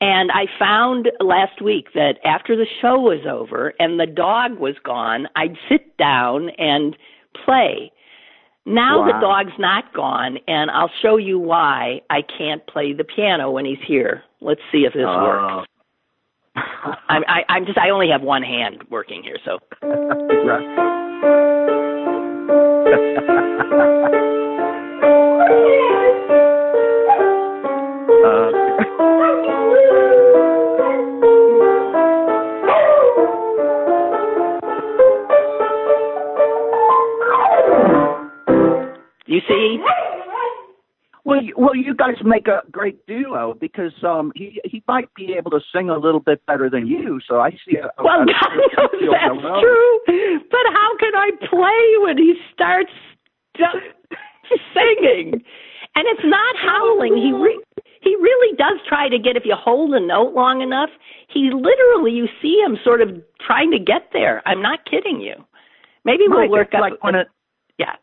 And 0.02 0.30
I 0.30 0.44
found 0.58 1.08
last 1.20 1.62
week 1.62 1.86
that 1.94 2.14
after 2.24 2.54
the 2.54 2.66
show 2.82 2.98
was 2.98 3.26
over 3.26 3.72
and 3.78 3.98
the 3.98 4.06
dog 4.06 4.58
was 4.58 4.74
gone, 4.84 5.26
I'd 5.36 5.56
sit 5.70 5.96
down 5.96 6.50
and 6.58 6.96
play. 7.44 7.92
Now 8.66 9.06
the 9.06 9.18
dog's 9.20 9.58
not 9.58 9.92
gone, 9.94 10.38
and 10.46 10.70
I'll 10.70 10.90
show 11.02 11.16
you 11.16 11.38
why 11.38 12.02
I 12.10 12.20
can't 12.22 12.64
play 12.66 12.92
the 12.92 13.04
piano 13.04 13.50
when 13.50 13.64
he's 13.64 13.82
here. 13.86 14.22
Let's 14.40 14.60
see 14.70 14.84
if 14.86 14.92
this 14.92 15.06
works. 15.06 15.66
I, 16.56 16.92
I, 17.08 17.44
I'm 17.48 17.66
just 17.66 17.78
I 17.78 17.90
only 17.90 18.08
have 18.10 18.22
one 18.22 18.42
hand 18.42 18.84
working 18.90 19.22
here, 19.22 19.38
so 19.44 19.58
you 39.26 39.40
see. 39.48 39.78
Well, 41.24 41.42
you, 41.42 41.54
well, 41.56 41.76
you 41.76 41.94
guys 41.94 42.14
make 42.24 42.48
a 42.48 42.62
great 42.70 43.06
duo 43.06 43.54
because 43.60 43.92
um, 44.02 44.32
he 44.34 44.60
he 44.64 44.82
might 44.88 45.12
be 45.14 45.34
able 45.34 45.50
to 45.50 45.60
sing 45.74 45.90
a 45.90 45.96
little 45.98 46.20
bit 46.20 46.44
better 46.46 46.70
than 46.70 46.86
you. 46.86 47.20
So 47.28 47.40
I 47.40 47.50
see. 47.50 47.76
A, 47.76 47.90
Well, 48.02 48.22
a, 48.22 48.26
God 48.26 48.56
knows 48.76 49.12
that's 49.12 49.60
true. 49.60 50.00
But 50.50 50.64
how 50.72 50.96
can 50.98 51.14
I 51.14 51.30
play 51.48 52.04
when 52.04 52.16
he 52.18 52.34
starts 52.54 52.92
singing? 54.74 55.42
And 55.94 56.06
it's 56.06 56.24
not 56.24 56.56
howling. 56.56 57.16
He 57.16 57.32
re- 57.32 57.62
he 58.00 58.14
really 58.16 58.56
does 58.56 58.78
try 58.88 59.08
to 59.08 59.18
get. 59.18 59.36
If 59.36 59.44
you 59.44 59.54
hold 59.56 59.92
a 59.94 60.00
note 60.00 60.34
long 60.34 60.62
enough, 60.62 60.90
he 61.28 61.50
literally 61.52 62.12
you 62.12 62.28
see 62.40 62.60
him 62.64 62.78
sort 62.82 63.02
of 63.02 63.10
trying 63.44 63.70
to 63.72 63.78
get 63.78 64.08
there. 64.12 64.42
I'm 64.46 64.62
not 64.62 64.84
kidding 64.84 65.20
you. 65.20 65.34
Maybe 66.04 66.24
we'll 66.28 66.38
Right, 66.40 66.50
work 66.50 66.74
up. 66.74 66.80
like 66.80 67.04
when 67.04 67.14
a, 67.14 67.24
yeah. 67.78 67.96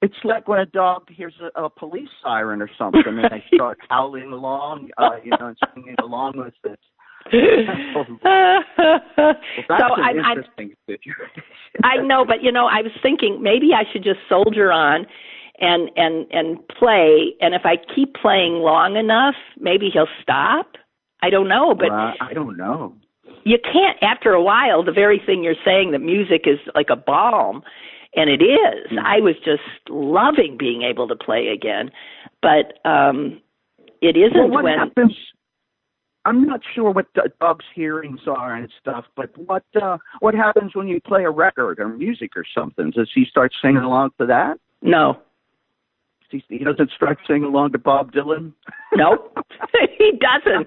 It's 0.00 0.14
like 0.22 0.46
when 0.46 0.60
a 0.60 0.66
dog 0.66 1.08
hears 1.10 1.34
a, 1.56 1.64
a 1.64 1.70
police 1.70 2.08
siren 2.22 2.62
or 2.62 2.70
something, 2.78 3.02
and 3.06 3.24
they 3.24 3.42
start 3.54 3.78
howling 3.90 4.30
along, 4.32 4.90
uh, 4.96 5.16
you 5.24 5.30
know, 5.30 5.48
and 5.48 5.56
singing 5.74 5.96
along 6.02 6.34
with 6.36 6.54
it. 6.64 6.78
Well, 7.94 9.34
that's 9.68 9.80
so 9.82 9.94
an 9.96 10.02
I'm, 10.02 10.20
I'm 10.24 10.38
interesting 10.38 10.74
situation. 10.86 11.42
I 11.82 11.96
know, 11.98 12.24
but 12.24 12.42
you 12.42 12.52
know, 12.52 12.66
I 12.66 12.80
was 12.82 12.92
thinking 13.02 13.42
maybe 13.42 13.70
I 13.74 13.82
should 13.92 14.02
just 14.04 14.20
soldier 14.28 14.72
on 14.72 15.06
and 15.60 15.90
and 15.96 16.26
and 16.30 16.66
play 16.68 17.34
and 17.40 17.54
if 17.54 17.62
I 17.64 17.76
keep 17.94 18.14
playing 18.14 18.54
long 18.54 18.96
enough, 18.96 19.34
maybe 19.58 19.90
he'll 19.92 20.08
stop. 20.22 20.76
I 21.22 21.30
don't 21.30 21.48
know, 21.48 21.74
but 21.74 21.90
Uh, 21.90 22.12
I 22.20 22.32
don't 22.32 22.56
know. 22.56 22.94
you 23.44 23.58
can't 23.62 23.98
after 24.02 24.32
a 24.32 24.42
while 24.42 24.82
the 24.84 24.92
very 24.92 25.20
thing 25.24 25.42
you're 25.44 25.62
saying 25.64 25.90
that 25.92 25.98
music 26.00 26.42
is 26.46 26.58
like 26.74 26.88
a 26.90 26.96
balm 26.96 27.62
and 28.14 28.30
it 28.30 28.42
is. 28.42 28.90
Mm. 28.92 28.98
I 29.04 29.20
was 29.20 29.34
just 29.44 29.62
loving 29.88 30.56
being 30.58 30.82
able 30.82 31.08
to 31.08 31.16
play 31.16 31.48
again. 31.48 31.90
But 32.42 32.78
um 32.88 33.40
it 34.00 34.16
isn't 34.16 34.34
well, 34.36 34.48
what 34.50 34.64
when 34.64 34.78
happens? 34.78 35.14
I'm 36.24 36.44
not 36.44 36.60
sure 36.74 36.90
what 36.90 37.06
the 37.14 37.30
dog's 37.40 37.64
hearings 37.74 38.20
are 38.26 38.54
and 38.54 38.70
stuff, 38.80 39.06
but 39.16 39.30
what 39.38 39.64
uh, 39.80 39.96
what 40.20 40.34
happens 40.34 40.74
when 40.74 40.86
you 40.86 41.00
play 41.00 41.24
a 41.24 41.30
record 41.30 41.80
or 41.80 41.88
music 41.88 42.32
or 42.36 42.44
something? 42.54 42.90
Does 42.90 43.10
he 43.14 43.24
start 43.24 43.52
singing 43.62 43.78
along 43.82 44.10
to 44.18 44.26
that? 44.26 44.58
no. 44.82 45.18
He, 46.30 46.44
he 46.50 46.58
doesn't 46.58 46.90
start 46.94 47.16
singing 47.26 47.44
along 47.44 47.72
to 47.72 47.78
Bob 47.78 48.12
Dylan. 48.12 48.52
Nope. 48.94 49.34
he 49.98 50.12
doesn't. 50.20 50.66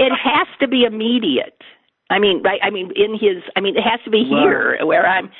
It 0.00 0.12
has 0.12 0.48
to 0.58 0.66
be 0.66 0.82
immediate. 0.82 1.62
I 2.10 2.18
mean, 2.18 2.42
right 2.42 2.58
I 2.62 2.70
mean 2.70 2.90
in 2.96 3.12
his 3.12 3.44
I 3.54 3.60
mean 3.60 3.76
it 3.76 3.82
has 3.82 4.00
to 4.04 4.10
be 4.10 4.26
Well- 4.28 4.42
here 4.42 4.78
where 4.84 5.06
I'm 5.06 5.30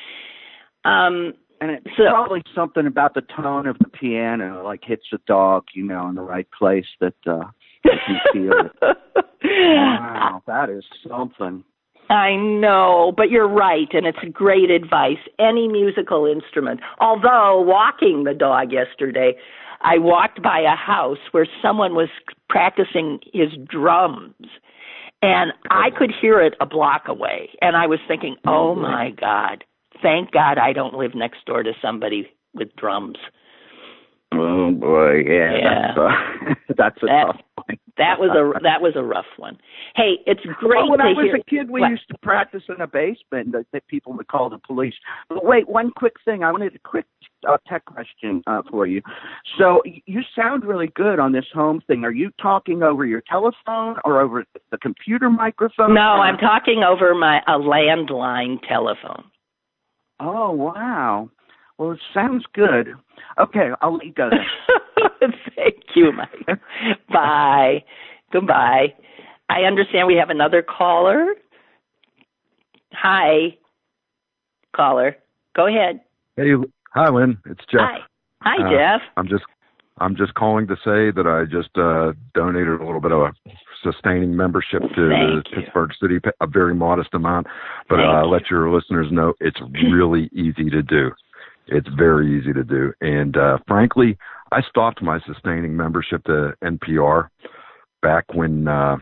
um 0.87 1.33
And 1.59 1.71
it's 1.71 1.85
So- 1.97 2.09
probably 2.09 2.43
something 2.53 2.85
about 2.87 3.13
the 3.15 3.21
tone 3.21 3.65
of 3.67 3.77
the 3.79 3.89
piano, 3.89 4.63
like 4.63 4.81
hits 4.83 5.05
the 5.11 5.19
dog, 5.27 5.65
you 5.73 5.83
know, 5.83 6.07
in 6.07 6.15
the 6.15 6.21
right 6.21 6.47
place 6.57 6.85
that 6.99 7.15
uh 7.25 7.45
makes 7.83 8.03
you 8.07 8.17
feel 8.33 8.53
it. 8.65 8.71
Wow, 9.43 10.41
that 10.47 10.69
is 10.69 10.83
something. 11.07 11.63
I 12.09 12.35
know, 12.35 13.13
but 13.15 13.29
you're 13.29 13.47
right, 13.47 13.87
and 13.93 14.05
it's 14.05 14.17
great 14.33 14.69
advice. 14.71 15.19
Any 15.39 15.67
musical 15.67 16.25
instrument. 16.25 16.79
Although, 16.99 17.61
walking 17.61 18.23
the 18.23 18.33
dog 18.33 18.71
yesterday, 18.71 19.35
I 19.81 19.97
walked 19.99 20.41
by 20.41 20.59
a 20.61 20.75
house 20.75 21.19
where 21.31 21.47
someone 21.61 21.93
was 21.95 22.09
practicing 22.49 23.19
his 23.33 23.49
drums, 23.69 24.35
and 25.21 25.51
I 25.69 25.89
could 25.97 26.11
hear 26.19 26.41
it 26.41 26.55
a 26.59 26.65
block 26.65 27.03
away. 27.07 27.49
And 27.61 27.75
I 27.75 27.87
was 27.87 27.99
thinking, 28.07 28.37
oh 28.45 28.73
my 28.75 29.11
God, 29.11 29.63
thank 30.01 30.31
God 30.31 30.57
I 30.57 30.73
don't 30.73 30.93
live 30.95 31.15
next 31.15 31.45
door 31.45 31.63
to 31.63 31.73
somebody 31.81 32.29
with 32.53 32.75
drums. 32.75 33.17
Oh 34.33 34.71
boy, 34.71 35.23
yeah, 35.25 35.57
Yeah. 35.57 35.93
that's 35.95 35.97
uh, 35.99 36.73
that's 36.77 37.03
a 37.03 37.05
That- 37.05 37.25
tough 37.27 37.35
one. 37.55 37.77
That 37.97 38.19
was 38.19 38.29
a 38.31 38.59
that 38.63 38.81
was 38.81 38.93
a 38.95 39.01
rough 39.03 39.25
one. 39.37 39.57
Hey, 39.95 40.19
it's 40.27 40.41
great 40.59 40.77
Well, 40.83 40.91
when 40.91 41.01
I 41.01 41.13
was 41.13 41.25
hear. 41.25 41.35
a 41.37 41.43
kid, 41.43 41.69
we 41.71 41.81
What? 41.81 41.89
used 41.91 42.07
to 42.09 42.17
practice 42.21 42.63
in 42.69 42.79
a 42.81 42.87
basement 42.87 43.53
that, 43.53 43.65
that 43.73 43.87
people 43.87 44.13
would 44.13 44.27
call 44.27 44.49
the 44.49 44.59
police. 44.59 44.93
But 45.29 45.43
wait, 45.45 45.67
one 45.67 45.91
quick 45.91 46.13
thing. 46.23 46.43
I 46.43 46.51
wanted 46.51 46.75
a 46.75 46.79
quick 46.79 47.05
uh, 47.47 47.57
tech 47.67 47.85
question 47.85 48.43
uh, 48.47 48.61
for 48.69 48.85
you. 48.85 49.01
So 49.57 49.81
you 50.05 50.21
sound 50.35 50.63
really 50.65 50.87
good 50.93 51.19
on 51.19 51.31
this 51.31 51.45
home 51.53 51.81
thing. 51.87 52.03
Are 52.03 52.11
you 52.11 52.29
talking 52.41 52.83
over 52.83 53.05
your 53.05 53.21
telephone 53.29 53.95
or 54.05 54.21
over 54.21 54.43
the 54.71 54.77
computer 54.77 55.29
microphone? 55.29 55.93
No, 55.95 56.01
I'm 56.01 56.37
talking 56.37 56.83
over 56.87 57.15
my 57.15 57.39
a 57.47 57.57
landline 57.57 58.59
telephone. 58.67 59.23
Oh 60.19 60.51
wow. 60.51 61.29
Well, 61.77 61.91
it 61.91 61.99
sounds 62.13 62.43
good. 62.53 62.93
Okay, 63.39 63.69
I'll 63.81 63.93
let 63.95 64.05
you 64.05 64.13
go 64.13 64.29
then. 64.31 65.31
Thank 65.55 65.75
you, 65.95 66.11
Mike. 66.11 66.59
Bye. 67.11 67.83
Goodbye. 68.31 68.95
I 69.49 69.61
understand 69.61 70.07
we 70.07 70.15
have 70.15 70.29
another 70.31 70.63
caller. 70.63 71.33
Hi, 72.93 73.57
caller. 74.75 75.17
Go 75.55 75.67
ahead. 75.67 76.01
Hey, 76.35 76.51
hi, 76.93 77.09
Lynn. 77.09 77.37
It's 77.45 77.61
Jeff. 77.71 77.81
Hi. 77.81 77.99
Hi, 78.41 78.65
Uh, 78.65 78.69
Jeff. 78.71 79.01
I'm 79.17 79.27
just 79.27 79.43
I'm 79.99 80.15
just 80.15 80.33
calling 80.35 80.67
to 80.67 80.75
say 80.75 81.11
that 81.11 81.25
I 81.25 81.45
just 81.45 81.75
uh, 81.77 82.13
donated 82.33 82.79
a 82.79 82.85
little 82.85 83.01
bit 83.01 83.11
of 83.11 83.21
a 83.21 83.31
sustaining 83.83 84.35
membership 84.35 84.81
to 84.81 85.09
the 85.09 85.43
Pittsburgh 85.53 85.91
City, 86.01 86.17
a 86.41 86.47
very 86.47 86.75
modest 86.75 87.13
amount, 87.13 87.47
but 87.89 87.97
Thank 87.97 88.09
uh, 88.09 88.21
you. 88.23 88.27
let 88.27 88.49
your 88.49 88.71
listeners 88.71 89.07
know 89.11 89.33
it's 89.39 89.59
really 89.91 90.29
easy 90.33 90.69
to 90.69 90.81
do. 90.81 91.11
It's 91.67 91.87
very 91.97 92.39
easy 92.39 92.53
to 92.53 92.63
do, 92.63 92.93
and 93.01 93.35
uh, 93.35 93.57
frankly, 93.67 94.17
I 94.53 94.61
stopped 94.61 95.01
my 95.01 95.19
sustaining 95.25 95.75
membership 95.75 96.23
to 96.25 96.53
NPR 96.63 97.27
back 98.01 98.23
when 98.33 98.69
uh, 98.69 98.97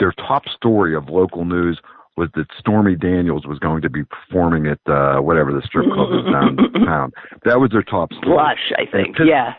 their 0.00 0.12
top 0.12 0.42
story 0.56 0.96
of 0.96 1.08
local 1.08 1.44
news 1.44 1.80
was 2.16 2.28
that 2.34 2.46
Stormy 2.58 2.96
Daniels 2.96 3.46
was 3.46 3.60
going 3.60 3.80
to 3.82 3.88
be 3.88 4.02
performing 4.02 4.66
at 4.66 4.80
uh, 4.92 5.20
whatever 5.20 5.52
the 5.52 5.62
strip 5.64 5.86
club 5.86 6.08
is 6.12 6.32
downtown. 6.32 7.12
That 7.44 7.60
was 7.60 7.70
their 7.70 7.84
top 7.84 8.12
story 8.14 8.36
I 8.76 8.90
think. 8.90 9.16
Yeah. 9.24 9.54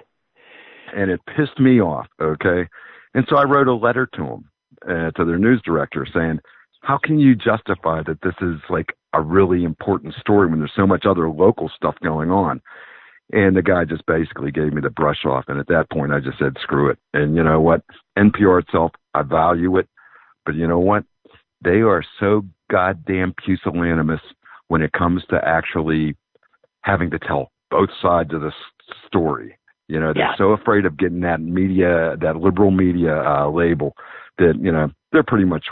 And 0.95 1.11
it 1.11 1.19
pissed 1.35 1.59
me 1.59 1.81
off. 1.81 2.07
Okay, 2.21 2.67
and 3.13 3.25
so 3.29 3.37
I 3.37 3.43
wrote 3.43 3.67
a 3.67 3.73
letter 3.73 4.07
to 4.15 4.23
them, 4.23 4.49
uh, 4.87 5.11
to 5.11 5.25
their 5.25 5.37
news 5.37 5.61
director, 5.63 6.05
saying, 6.13 6.39
"How 6.81 6.97
can 6.97 7.19
you 7.19 7.35
justify 7.35 8.03
that 8.03 8.21
this 8.21 8.35
is 8.41 8.59
like 8.69 8.95
a 9.13 9.21
really 9.21 9.63
important 9.63 10.13
story 10.15 10.47
when 10.47 10.59
there's 10.59 10.73
so 10.75 10.87
much 10.87 11.05
other 11.05 11.29
local 11.29 11.69
stuff 11.69 11.95
going 12.03 12.31
on?" 12.31 12.61
And 13.31 13.55
the 13.55 13.61
guy 13.61 13.85
just 13.85 14.05
basically 14.07 14.51
gave 14.51 14.73
me 14.73 14.81
the 14.81 14.89
brush 14.89 15.25
off, 15.25 15.45
and 15.47 15.59
at 15.59 15.67
that 15.67 15.89
point, 15.91 16.13
I 16.13 16.19
just 16.19 16.39
said, 16.39 16.57
"Screw 16.61 16.89
it." 16.89 16.97
And 17.13 17.35
you 17.35 17.43
know 17.43 17.61
what? 17.61 17.83
NPR 18.17 18.59
itself, 18.59 18.91
I 19.13 19.21
value 19.21 19.77
it, 19.77 19.87
but 20.45 20.55
you 20.55 20.67
know 20.67 20.79
what? 20.79 21.03
They 21.61 21.81
are 21.81 22.03
so 22.19 22.45
goddamn 22.71 23.33
pusillanimous 23.33 24.21
when 24.69 24.81
it 24.81 24.93
comes 24.93 25.23
to 25.29 25.47
actually 25.47 26.15
having 26.81 27.09
to 27.11 27.19
tell 27.19 27.51
both 27.69 27.89
sides 28.01 28.33
of 28.33 28.41
the 28.41 28.51
story. 29.05 29.58
You 29.89 29.99
know, 29.99 30.13
they're 30.13 30.23
Yeah. 30.23 30.35
so 30.37 30.51
afraid 30.51 30.85
of 30.85 30.97
getting 30.97 31.19
that 31.21 31.41
media, 31.41 32.15
that 32.21 32.37
liberal 32.37 32.71
media 32.71 33.21
uh, 33.23 33.49
label 33.49 33.95
that, 34.37 34.53
you 34.61 34.71
know, 34.71 34.89
they're 35.11 35.23
pretty 35.23 35.45
much 35.45 35.65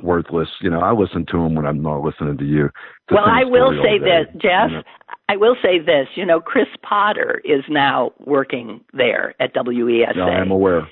worthless. 0.00 0.48
You 0.60 0.70
know, 0.70 0.80
I 0.80 0.92
listen 0.92 1.26
to 1.26 1.36
them 1.42 1.54
when 1.56 1.66
I'm 1.66 1.82
not 1.82 2.00
listening 2.02 2.38
to 2.38 2.44
you. 2.44 2.70
Well, 3.10 3.24
I 3.26 3.44
will 3.44 3.72
say 3.82 3.98
this, 3.98 4.26
Jeff. 4.40 4.70
you 4.70 4.76
know. 4.78 4.82
I 5.28 5.36
will 5.36 5.56
say 5.62 5.78
this. 5.80 6.06
You 6.14 6.24
know, 6.24 6.40
Chris 6.40 6.68
Potter 6.82 7.40
is 7.44 7.64
now 7.68 8.12
working 8.24 8.80
there 8.92 9.34
at 9.40 9.52
WESA. 9.54 10.16
I 10.18 10.40
am 10.40 10.50
aware. 10.50 10.88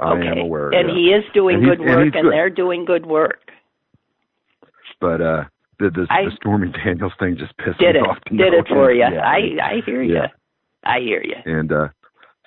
I 0.00 0.12
okay. 0.14 0.26
am 0.26 0.38
aware. 0.38 0.70
And 0.70 0.88
yeah. 0.88 0.94
he 0.94 1.02
is 1.10 1.24
doing 1.34 1.56
And 1.58 1.64
good 1.66 1.80
work, 1.80 2.14
and 2.14 2.24
good. 2.24 2.32
they're 2.32 2.50
doing 2.50 2.84
good 2.84 3.06
work. 3.06 3.50
but 5.00 5.20
uh, 5.20 5.44
the 5.78 5.90
the, 5.90 6.06
I- 6.10 6.24
the 6.24 6.30
Stormy 6.36 6.70
Daniels 6.72 7.12
thing 7.18 7.36
just 7.38 7.56
pissed 7.58 7.78
Did 7.78 7.94
me 7.94 8.00
it? 8.00 8.06
off. 8.08 8.18
Did 8.26 8.34
no 8.38 8.58
it 8.58 8.68
for 8.68 8.92
you? 8.92 9.00
Yeah, 9.00 9.20
I 9.20 9.38
I 9.62 9.80
hear 9.86 10.02
you. 10.02 10.14
yeah. 10.14 10.28
I 10.84 10.98
hear 11.00 11.22
you. 11.22 11.36
And 11.46 11.72
uh, 11.72 11.88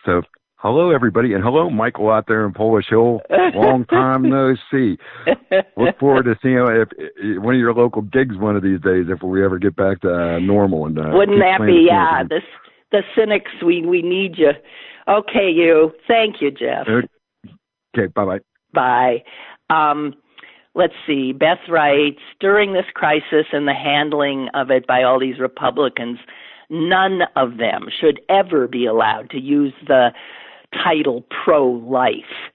so, 0.08 0.22
hello 0.56 0.92
everybody, 0.92 1.34
and 1.34 1.44
hello 1.44 1.70
Michael 1.70 2.10
out 2.10 2.26
there 2.28 2.46
in 2.46 2.54
Polish 2.54 2.86
Hill. 2.90 3.20
Long 3.54 3.86
time 3.86 4.24
no 4.24 4.56
see. 4.72 4.98
Look 5.76 6.00
forward 6.00 6.24
to 6.24 6.36
seeing 6.42 6.58
if, 6.58 6.88
if 6.98 7.44
one 7.44 7.56
of 7.56 7.60
your 7.60 7.74
local 7.74 8.02
gigs 8.02 8.38
one 8.38 8.56
of 8.56 8.64
these 8.64 8.80
days 8.80 9.08
if 9.10 9.22
we 9.22 9.44
ever 9.44 9.60
get 9.60 9.76
back 9.76 10.00
to 10.02 10.10
uh, 10.10 10.40
normal. 10.40 10.86
And 10.86 10.98
uh, 10.98 11.12
Wouldn't 11.12 11.40
that 11.40 11.60
be? 11.66 11.88
Yeah, 11.90 12.24
the 12.24 12.40
the 12.92 13.02
cynics. 13.16 13.52
We 13.64 13.86
we 13.86 14.02
need 14.02 14.38
you. 14.38 14.52
Okay, 15.10 15.52
you. 15.54 15.92
Thank 16.08 16.38
you, 16.42 16.52
Jeff. 16.52 16.88
Okay, 16.88 18.08
bye 18.16 18.26
bye. 18.26 18.40
Bye. 18.74 19.24
Um, 19.70 20.14
let's 20.74 20.94
see. 21.06 21.34
Beth 21.34 21.60
writes 21.70 22.22
during 22.40 22.72
this 22.72 22.86
crisis 22.94 23.48
and 23.52 23.68
the 23.68 23.74
handling 23.74 24.48
of 24.54 24.72
it 24.72 24.88
by 24.88 25.04
all 25.04 25.20
these 25.20 25.40
Republicans, 25.40 26.20
none 26.70 27.22
of 27.36 27.58
them 27.58 27.88
should 28.00 28.22
ever 28.30 28.68
be 28.68 28.86
allowed 28.86 29.30
to 29.32 29.40
use 29.40 29.74
the 29.88 30.12
title 30.84 31.24
pro 31.44 31.68
life. 31.68 32.52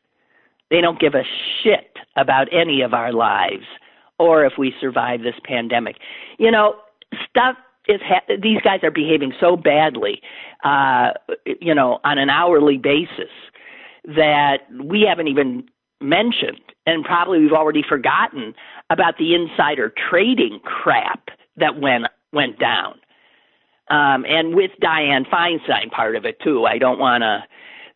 They 0.70 0.80
don't 0.80 1.00
give 1.00 1.14
a 1.14 1.24
shit 1.62 1.96
about 2.16 2.48
any 2.52 2.82
of 2.82 2.94
our 2.94 3.12
lives 3.12 3.64
or 4.18 4.44
if 4.44 4.54
we 4.58 4.74
survive 4.80 5.22
this 5.22 5.34
pandemic. 5.44 5.96
You 6.38 6.50
know, 6.50 6.76
stuff 7.28 7.56
is 7.88 8.00
ha- 8.04 8.36
these 8.40 8.60
guys 8.62 8.80
are 8.82 8.90
behaving 8.90 9.32
so 9.40 9.56
badly, 9.56 10.20
uh, 10.64 11.10
you 11.60 11.74
know, 11.74 11.98
on 12.04 12.18
an 12.18 12.30
hourly 12.30 12.78
basis 12.78 13.30
that 14.04 14.58
we 14.82 15.04
haven't 15.08 15.28
even 15.28 15.64
mentioned, 16.00 16.60
and 16.86 17.04
probably 17.04 17.40
we've 17.40 17.52
already 17.52 17.82
forgotten 17.86 18.54
about 18.90 19.18
the 19.18 19.34
insider 19.34 19.92
trading 20.10 20.60
crap 20.64 21.28
that 21.56 21.80
went 21.80 22.06
went 22.32 22.58
down, 22.58 22.94
um, 23.90 24.24
and 24.26 24.54
with 24.54 24.70
Dianne 24.82 25.28
Feinstein 25.28 25.90
part 25.90 26.16
of 26.16 26.24
it 26.24 26.38
too. 26.40 26.64
I 26.64 26.78
don't 26.78 26.98
want 26.98 27.22
to 27.22 27.44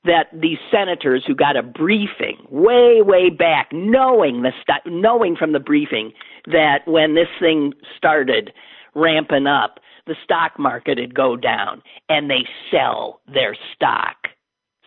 that 0.04 0.28
these 0.32 0.58
senators 0.70 1.24
who 1.26 1.34
got 1.34 1.56
a 1.56 1.62
briefing 1.62 2.38
way 2.48 3.02
way 3.02 3.28
back, 3.28 3.68
knowing 3.72 4.42
the 4.42 4.52
st- 4.62 4.94
knowing 4.94 5.36
from 5.36 5.52
the 5.52 5.60
briefing 5.60 6.12
that 6.46 6.86
when 6.86 7.14
this 7.14 7.28
thing 7.40 7.72
started 7.96 8.52
ramping 8.94 9.46
up, 9.46 9.80
the 10.06 10.14
stock 10.22 10.58
market 10.58 10.98
would 10.98 11.14
go 11.14 11.36
down, 11.36 11.82
and 12.08 12.30
they 12.30 12.46
sell 12.70 13.20
their 13.32 13.56
stock 13.74 14.16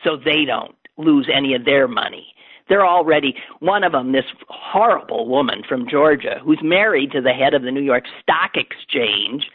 so 0.04 0.16
they 0.16 0.45
don't 0.45 0.76
lose 0.97 1.30
any 1.34 1.54
of 1.54 1.66
their 1.66 1.88
money. 1.88 2.34
They're 2.68 2.88
already 2.88 3.36
one 3.60 3.84
of 3.84 3.91
them, 3.91 4.12
this 4.12 4.26
horrible 4.47 5.28
woman 5.28 5.64
from 5.68 5.89
Georgia 5.89 6.39
who's 6.43 6.60
married 6.62 7.12
to 7.12 7.22
the 7.22 7.34
head 7.34 7.54
of 7.54 7.64
the 7.64 7.72
New 7.72 7.82
York 7.82 8.04
Stock 8.22 8.52
Exchange, 8.56 9.47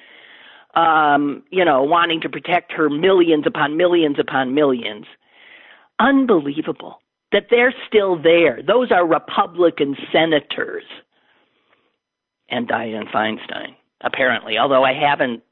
um, 0.77 1.43
you 1.51 1.65
know, 1.65 1.83
wanting 1.83 2.21
to 2.23 2.29
protect 2.29 2.73
her 2.73 2.91
millions 2.91 3.45
upon 3.47 3.77
millions 3.77 4.17
upon 4.19 4.55
millions. 4.55 5.07
Unbelievable 5.99 6.99
that 7.33 7.47
they're 7.51 7.75
still 7.89 8.21
there. 8.21 8.61
Those 8.65 8.93
are 8.93 9.07
Republican 9.07 9.97
senators. 10.13 10.85
And 12.49 12.69
Dianne 12.69 13.11
Feinstein, 13.11 13.75
apparently, 14.03 14.57
although 14.57 14.85
I 14.85 14.93
haven't 14.93 15.43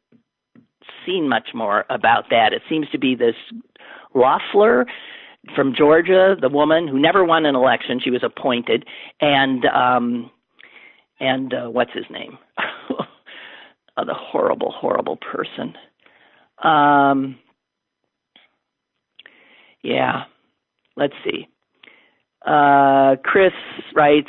seen 1.05 1.29
much 1.29 1.49
more 1.55 1.85
about 1.91 2.25
that. 2.31 2.53
It 2.53 2.63
seems 2.69 2.89
to 2.91 2.99
be 2.99 3.15
this 3.15 3.35
Loeffler 4.15 4.87
from 5.57 5.75
Georgia, 5.75 6.37
the 6.41 6.49
woman 6.49 6.87
who 6.87 7.01
never 7.01 7.25
won 7.25 7.47
an 7.47 7.57
election. 7.57 8.01
She 8.03 8.11
was 8.11 8.23
appointed, 8.23 8.85
and 9.21 9.65
um, 9.67 10.31
and 11.19 11.53
uh, 11.53 11.69
what's 11.69 11.93
his 11.93 12.05
name? 12.11 12.39
Oh, 13.97 14.05
the 14.05 14.15
horrible, 14.15 14.73
horrible 14.73 15.17
person. 15.17 15.75
Um, 16.63 17.39
yeah, 19.83 20.25
let's 20.97 21.15
see. 21.25 21.49
Uh, 22.47 23.17
Chris 23.25 23.53
writes 23.95 24.29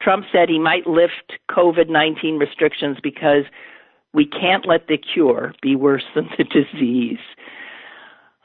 Trump 0.00 0.26
said 0.32 0.48
he 0.48 0.58
might 0.58 0.86
lift 0.86 1.38
COVID 1.50 1.88
19 1.88 2.38
restrictions 2.38 2.98
because 3.02 3.44
we 4.12 4.26
can't 4.26 4.66
let 4.66 4.88
the 4.88 4.98
cure 4.98 5.54
be 5.62 5.76
worse 5.76 6.04
than 6.14 6.28
the 6.36 6.44
disease. 6.44 7.18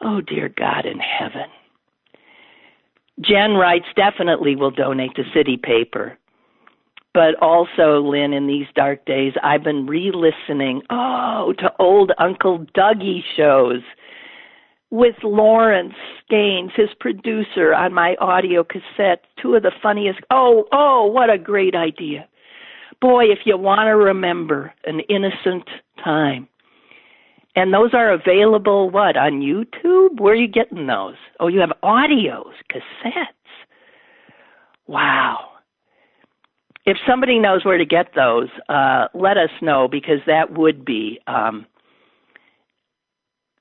Oh, 0.02 0.22
dear 0.22 0.50
God 0.50 0.86
in 0.86 1.00
heaven. 1.00 1.50
Jen 3.20 3.54
writes, 3.54 3.88
definitely 3.96 4.56
will 4.56 4.70
donate 4.72 5.16
to 5.16 5.24
City 5.34 5.58
Paper. 5.58 6.18
But 7.18 7.34
also, 7.42 8.00
Lynn, 8.00 8.32
in 8.32 8.46
these 8.46 8.68
dark 8.76 9.04
days, 9.06 9.34
I've 9.42 9.64
been 9.64 9.88
re 9.88 10.12
listening, 10.14 10.84
oh, 10.92 11.52
to 11.58 11.74
old 11.80 12.12
Uncle 12.20 12.64
Dougie 12.78 13.24
shows 13.36 13.82
with 14.92 15.16
Lawrence 15.24 15.96
Gaines, 16.30 16.74
his 16.76 16.90
producer, 17.00 17.74
on 17.74 17.92
my 17.92 18.16
audio 18.22 18.64
cassette. 18.64 19.24
Two 19.42 19.56
of 19.56 19.64
the 19.64 19.72
funniest. 19.82 20.20
Oh, 20.30 20.66
oh, 20.72 21.08
what 21.08 21.32
a 21.32 21.40
great 21.40 21.74
idea. 21.74 22.28
Boy, 23.02 23.24
if 23.24 23.40
you 23.46 23.58
want 23.58 23.88
to 23.88 23.96
remember 23.96 24.72
an 24.86 25.00
innocent 25.10 25.68
time. 26.04 26.48
And 27.56 27.74
those 27.74 27.96
are 27.96 28.14
available, 28.14 28.92
what, 28.92 29.18
on 29.18 29.42
YouTube? 29.42 30.20
Where 30.20 30.34
are 30.34 30.36
you 30.36 30.48
getting 30.48 30.86
those? 30.86 31.16
Oh, 31.40 31.48
you 31.48 31.62
have 31.62 31.74
audios, 31.84 32.54
cassettes. 32.72 33.24
Wow. 34.86 35.57
If 36.88 36.96
somebody 37.06 37.38
knows 37.38 37.66
where 37.66 37.78
to 37.78 37.86
get 37.86 38.14
those, 38.16 38.48
uh, 38.70 39.10
let 39.14 39.36
us 39.36 39.50
know 39.62 39.90
because 39.92 40.20
that 40.26 40.58
would 40.58 40.86
be. 40.86 41.20
Um, 41.28 41.66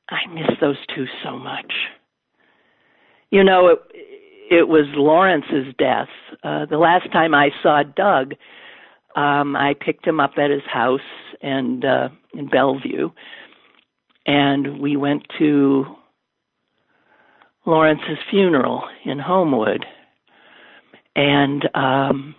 I 0.09 0.33
miss 0.33 0.47
those 0.61 0.77
two 0.95 1.07
so 1.24 1.37
much. 1.37 1.72
You 3.31 3.43
know, 3.43 3.66
it, 3.66 3.79
it 4.49 4.68
was 4.68 4.85
Lawrence's 4.95 5.74
death. 5.77 6.07
Uh, 6.45 6.66
the 6.66 6.79
last 6.79 7.11
time 7.12 7.35
I 7.35 7.49
saw 7.64 7.83
Doug, 7.83 8.35
um, 9.16 9.57
I 9.57 9.74
picked 9.74 10.07
him 10.07 10.20
up 10.20 10.35
at 10.39 10.51
his 10.51 10.62
house 10.72 11.01
and 11.43 11.85
uh, 11.85 12.09
in 12.33 12.47
Bellevue, 12.49 13.11
and 14.24 14.81
we 14.81 14.97
went 14.97 15.24
to 15.41 15.85
Lawrence's 17.66 18.18
funeral 18.31 18.85
in 19.05 19.18
Homewood, 19.18 19.85
and 21.16 21.68
um, 21.74 22.37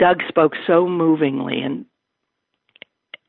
Doug 0.00 0.22
spoke 0.28 0.54
so 0.66 0.88
movingly 0.88 1.60
and 1.60 1.84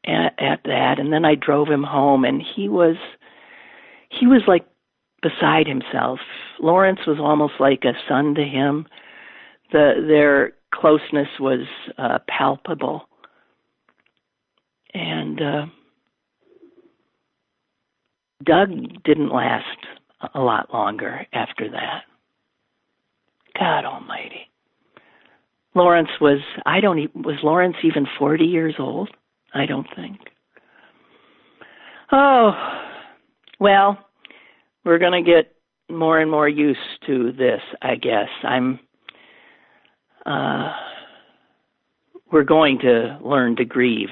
at, 0.06 0.34
at 0.40 0.62
that, 0.64 0.96
and 1.00 1.14
then 1.14 1.26
I 1.26 1.36
drove 1.36 1.68
him 1.68 1.84
home, 1.84 2.24
and 2.26 2.42
he 2.56 2.68
was 2.70 2.96
he 4.10 4.26
was 4.26 4.42
like 4.48 4.66
beside 5.22 5.68
himself. 5.68 6.20
Lawrence 6.60 7.02
was 7.06 7.20
almost 7.20 7.54
like 7.60 7.84
a 7.84 7.94
son 8.08 8.34
to 8.36 8.44
him. 8.44 8.88
The 9.72 10.04
their 10.08 10.54
closeness 10.74 11.28
was 11.40 11.68
uh, 11.98 12.20
palpable, 12.28 13.08
and 14.94 15.42
uh, 15.42 15.66
Doug 18.44 19.04
didn't 19.04 19.34
last 19.34 19.66
a 20.34 20.40
lot 20.40 20.74
longer 20.74 21.28
after 21.34 21.70
that. 21.70 22.04
God 23.60 23.86
Almighty. 23.86 24.51
Lawrence 25.74 26.10
was 26.20 26.40
I 26.66 26.82
don't 26.82 27.00
e- 27.00 27.10
was 27.16 27.38
Lawrence 27.44 27.78
even 27.84 28.06
40 28.20 28.46
years 28.46 28.76
old? 28.80 29.10
I 29.54 29.66
don't 29.66 29.88
think. 29.96 30.18
Oh, 32.12 32.52
well, 33.60 33.98
we're 34.84 34.98
going 34.98 35.24
to 35.24 35.32
get 35.32 35.54
more 35.90 36.20
and 36.20 36.30
more 36.30 36.48
used 36.48 36.80
to 37.08 37.32
this, 37.32 37.62
I 37.82 37.96
guess. 37.96 38.30
I'm 38.44 38.80
uh 40.26 40.72
we're 42.32 42.44
going 42.44 42.80
to 42.80 43.18
learn 43.22 43.58
to 43.58 43.66
grieve. 43.66 44.10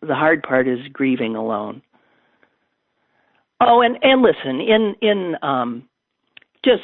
The 0.00 0.14
hard 0.14 0.42
part 0.42 0.66
is 0.66 0.78
grieving 0.92 1.36
alone. 1.36 1.82
Oh, 3.60 3.80
and 3.80 3.98
and 4.02 4.22
listen, 4.22 4.60
in 4.60 4.94
in 5.00 5.36
um 5.42 5.88
just 6.64 6.82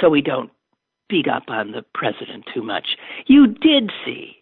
so 0.00 0.08
we 0.08 0.22
don't 0.22 0.50
beat 1.12 1.28
up 1.28 1.44
on 1.48 1.72
the 1.72 1.84
president 1.94 2.42
too 2.54 2.62
much. 2.62 2.96
You 3.26 3.46
did 3.46 3.92
see 4.02 4.38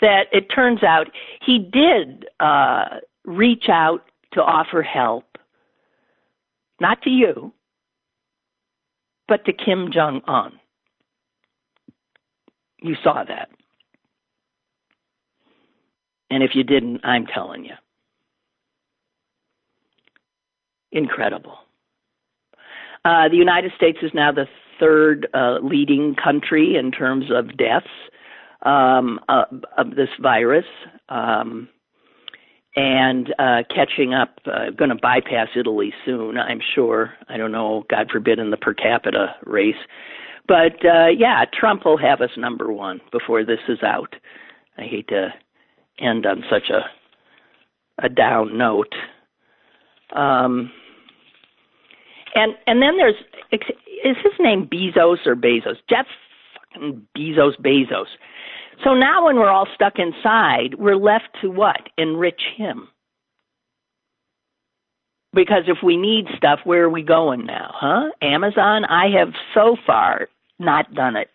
that 0.00 0.24
it 0.32 0.48
turns 0.52 0.82
out 0.82 1.06
he 1.46 1.58
did 1.60 2.26
uh, 2.40 2.96
reach 3.24 3.66
out 3.68 4.10
to 4.32 4.40
offer 4.42 4.82
help, 4.82 5.38
not 6.80 7.00
to 7.02 7.10
you, 7.10 7.52
but 9.28 9.44
to 9.44 9.52
Kim 9.52 9.90
Jong 9.92 10.20
un. 10.26 10.58
You 12.82 12.96
saw 13.04 13.22
that. 13.22 13.48
And 16.30 16.42
if 16.42 16.50
you 16.54 16.64
didn't, 16.64 17.00
I'm 17.04 17.26
telling 17.26 17.64
you. 17.64 17.74
Incredible. 20.90 21.58
Uh, 23.04 23.28
the 23.28 23.36
United 23.36 23.70
States 23.76 23.98
is 24.02 24.10
now 24.12 24.32
the 24.32 24.46
third 24.78 25.28
uh, 25.34 25.58
leading 25.62 26.14
country 26.22 26.76
in 26.76 26.90
terms 26.90 27.26
of 27.30 27.56
deaths 27.56 27.86
um, 28.62 29.20
uh, 29.28 29.44
of 29.76 29.90
this 29.96 30.08
virus. 30.20 30.66
Um, 31.08 31.68
and 32.76 33.34
uh, 33.38 33.62
catching 33.74 34.14
up, 34.14 34.38
uh, 34.46 34.70
going 34.70 34.90
to 34.90 34.96
bypass 34.96 35.48
Italy 35.56 35.92
soon, 36.04 36.38
I'm 36.38 36.60
sure. 36.74 37.14
I 37.28 37.36
don't 37.36 37.50
know, 37.50 37.84
God 37.90 38.08
forbid, 38.10 38.38
in 38.38 38.50
the 38.50 38.56
per 38.56 38.72
capita 38.72 39.34
race. 39.44 39.74
But 40.46 40.84
uh, 40.84 41.08
yeah, 41.08 41.44
Trump 41.52 41.84
will 41.84 41.98
have 41.98 42.20
us 42.20 42.30
number 42.36 42.72
one 42.72 43.00
before 43.10 43.44
this 43.44 43.58
is 43.68 43.82
out. 43.82 44.14
I 44.76 44.82
hate 44.82 45.08
to 45.08 45.28
end 45.98 46.24
on 46.24 46.44
such 46.48 46.70
a 46.70 46.82
a 48.00 48.08
down 48.08 48.56
note. 48.56 48.94
Um, 50.14 50.70
and 52.34 52.52
and 52.66 52.80
then 52.80 52.96
there's 52.96 53.16
is 54.04 54.16
his 54.22 54.32
name 54.38 54.68
Bezos 54.70 55.26
or 55.26 55.36
Bezos? 55.36 55.76
Jeff 55.88 56.06
fucking 56.54 57.06
Bezos 57.16 57.58
Bezos. 57.60 58.06
So 58.84 58.94
now 58.94 59.26
when 59.26 59.36
we're 59.36 59.50
all 59.50 59.66
stuck 59.74 59.94
inside, 59.98 60.74
we're 60.78 60.96
left 60.96 61.28
to 61.42 61.50
what? 61.50 61.80
Enrich 61.96 62.40
him. 62.56 62.88
Because 65.34 65.64
if 65.66 65.78
we 65.82 65.96
need 65.96 66.26
stuff, 66.36 66.60
where 66.64 66.84
are 66.84 66.90
we 66.90 67.02
going 67.02 67.44
now, 67.44 67.70
huh? 67.74 68.10
Amazon? 68.22 68.84
I 68.84 69.08
have 69.18 69.34
so 69.52 69.76
far 69.86 70.28
not 70.58 70.94
done 70.94 71.16
it. 71.16 71.28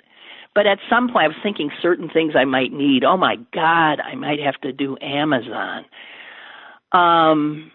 But 0.56 0.68
at 0.68 0.80
some 0.90 1.08
point, 1.08 1.26
I 1.26 1.28
was 1.28 1.38
thinking 1.42 1.72
certain 1.82 2.10
things 2.10 2.34
I 2.36 2.46
might 2.46 2.72
need. 2.72 3.04
Oh 3.04 3.18
my 3.18 3.38
God, 3.54 4.00
I 4.00 4.16
might 4.16 4.40
have 4.40 4.60
to 4.62 4.72
do 4.72 4.98
Amazon. 5.02 5.86
Um, 6.92 7.72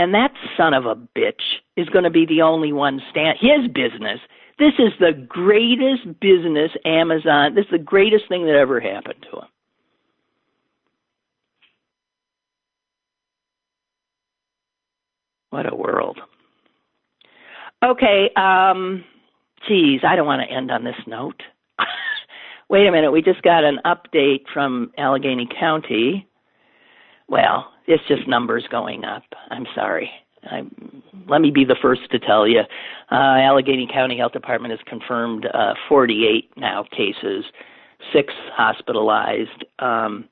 and 0.00 0.14
that 0.14 0.32
son 0.56 0.72
of 0.72 0.86
a 0.86 0.94
bitch 0.94 1.42
is 1.76 1.86
going 1.90 2.04
to 2.04 2.10
be 2.10 2.24
the 2.24 2.40
only 2.40 2.72
one 2.72 3.02
stand 3.10 3.36
his 3.38 3.70
business. 3.70 4.18
This 4.58 4.72
is 4.78 4.92
the 4.98 5.12
greatest 5.28 6.18
business 6.20 6.70
Amazon. 6.86 7.54
This 7.54 7.66
is 7.66 7.72
the 7.72 7.78
greatest 7.78 8.26
thing 8.26 8.46
that 8.46 8.54
ever 8.54 8.80
happened 8.80 9.26
to 9.30 9.40
him. 9.40 9.48
What 15.50 15.70
a 15.70 15.76
world. 15.76 16.18
Okay, 17.84 18.30
um 18.36 19.04
geez, 19.68 20.00
I 20.02 20.16
don't 20.16 20.26
want 20.26 20.40
to 20.40 20.50
end 20.50 20.70
on 20.70 20.82
this 20.82 20.94
note. 21.06 21.42
Wait 22.70 22.86
a 22.86 22.90
minute, 22.90 23.10
we 23.12 23.20
just 23.20 23.42
got 23.42 23.64
an 23.64 23.80
update 23.84 24.44
from 24.50 24.92
Allegheny 24.96 25.46
County. 25.58 26.26
Well, 27.28 27.70
it's 27.90 28.06
just 28.08 28.28
numbers 28.28 28.64
going 28.70 29.04
up. 29.04 29.24
I'm 29.50 29.66
sorry. 29.74 30.10
I'm, 30.50 31.02
let 31.28 31.40
me 31.40 31.50
be 31.50 31.64
the 31.64 31.76
first 31.82 32.02
to 32.12 32.18
tell 32.18 32.46
you. 32.46 32.60
Uh, 33.10 33.14
Allegheny 33.14 33.88
County 33.92 34.16
Health 34.16 34.32
Department 34.32 34.72
has 34.72 34.80
confirmed 34.86 35.46
uh, 35.52 35.74
48 35.88 36.50
now 36.56 36.84
cases, 36.84 37.44
six 38.12 38.32
hospitalized, 38.54 39.64
um, 39.80 40.28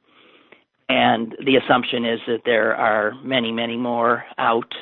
and 0.88 1.36
the 1.44 1.56
assumption 1.56 2.06
is 2.06 2.20
that 2.26 2.42
there 2.46 2.74
are 2.74 3.12
many, 3.22 3.52
many 3.52 3.76
more 3.76 4.24
out 4.38 4.72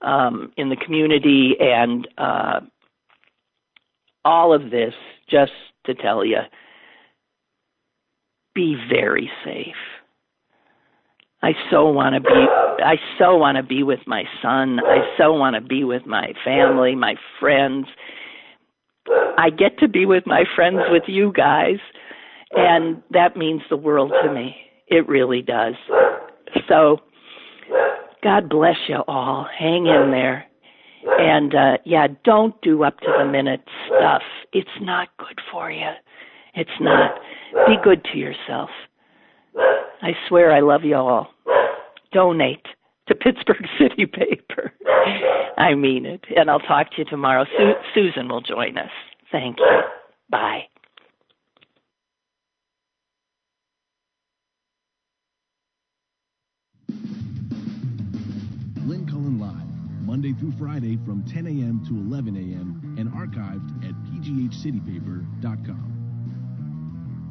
um, 0.00 0.52
in 0.56 0.70
the 0.70 0.76
community, 0.76 1.56
and 1.60 2.08
uh, 2.16 2.60
all 4.24 4.54
of 4.54 4.70
this 4.70 4.94
just 5.28 5.52
to 5.84 5.94
tell 5.94 6.24
you 6.24 6.38
be 8.54 8.76
very 8.88 9.30
safe. 9.44 9.74
I 11.46 11.52
so 11.70 11.88
want 11.88 12.16
to 12.16 12.20
be 12.20 12.46
I 12.84 12.96
so 13.20 13.36
want 13.36 13.56
to 13.56 13.62
be 13.62 13.84
with 13.84 14.00
my 14.04 14.24
son. 14.42 14.80
I 14.84 14.98
so 15.16 15.32
want 15.32 15.54
to 15.54 15.60
be 15.60 15.84
with 15.84 16.04
my 16.04 16.32
family, 16.44 16.96
my 16.96 17.14
friends. 17.38 17.86
I 19.38 19.50
get 19.50 19.78
to 19.78 19.86
be 19.86 20.06
with 20.06 20.26
my 20.26 20.42
friends 20.56 20.80
with 20.90 21.04
you 21.06 21.32
guys 21.32 21.78
and 22.50 23.00
that 23.12 23.36
means 23.36 23.62
the 23.70 23.76
world 23.76 24.12
to 24.24 24.32
me. 24.32 24.56
It 24.88 25.06
really 25.06 25.40
does. 25.40 25.74
So 26.68 26.98
God 28.24 28.48
bless 28.48 28.76
you 28.88 29.04
all. 29.06 29.46
Hang 29.56 29.86
in 29.86 30.10
there. 30.10 30.46
And 31.06 31.54
uh 31.54 31.76
yeah, 31.84 32.08
don't 32.24 32.60
do 32.60 32.82
up 32.82 32.98
to 32.98 33.14
the 33.20 33.24
minute 33.24 33.62
stuff. 33.86 34.22
It's 34.52 34.68
not 34.80 35.10
good 35.16 35.38
for 35.52 35.70
you. 35.70 35.90
It's 36.54 36.80
not. 36.80 37.20
Be 37.68 37.76
good 37.84 38.04
to 38.12 38.18
yourself. 38.18 38.70
I 39.56 40.12
swear 40.28 40.52
I 40.52 40.60
love 40.60 40.84
you 40.84 40.94
all. 40.96 41.28
Donate 42.12 42.66
to 43.08 43.14
Pittsburgh 43.14 43.66
City 43.78 44.06
Paper. 44.06 44.72
I 45.56 45.74
mean 45.74 46.04
it. 46.06 46.24
And 46.36 46.50
I'll 46.50 46.58
talk 46.60 46.90
to 46.92 46.98
you 46.98 47.04
tomorrow. 47.04 47.44
Su- 47.56 47.72
Susan 47.94 48.28
will 48.28 48.40
join 48.42 48.76
us. 48.78 48.90
Thank 49.32 49.58
you. 49.58 49.80
Bye. 50.30 50.62
Lynn 58.86 59.06
Cullen 59.08 59.38
Live, 59.40 60.06
Monday 60.06 60.32
through 60.38 60.52
Friday 60.58 60.98
from 61.04 61.24
10 61.24 61.46
a.m. 61.46 61.82
to 61.88 61.94
11 62.14 62.36
a.m. 62.36 62.96
and 62.98 63.10
archived 63.10 63.84
at 63.84 63.94
pghcitypaper.com. 64.06 65.95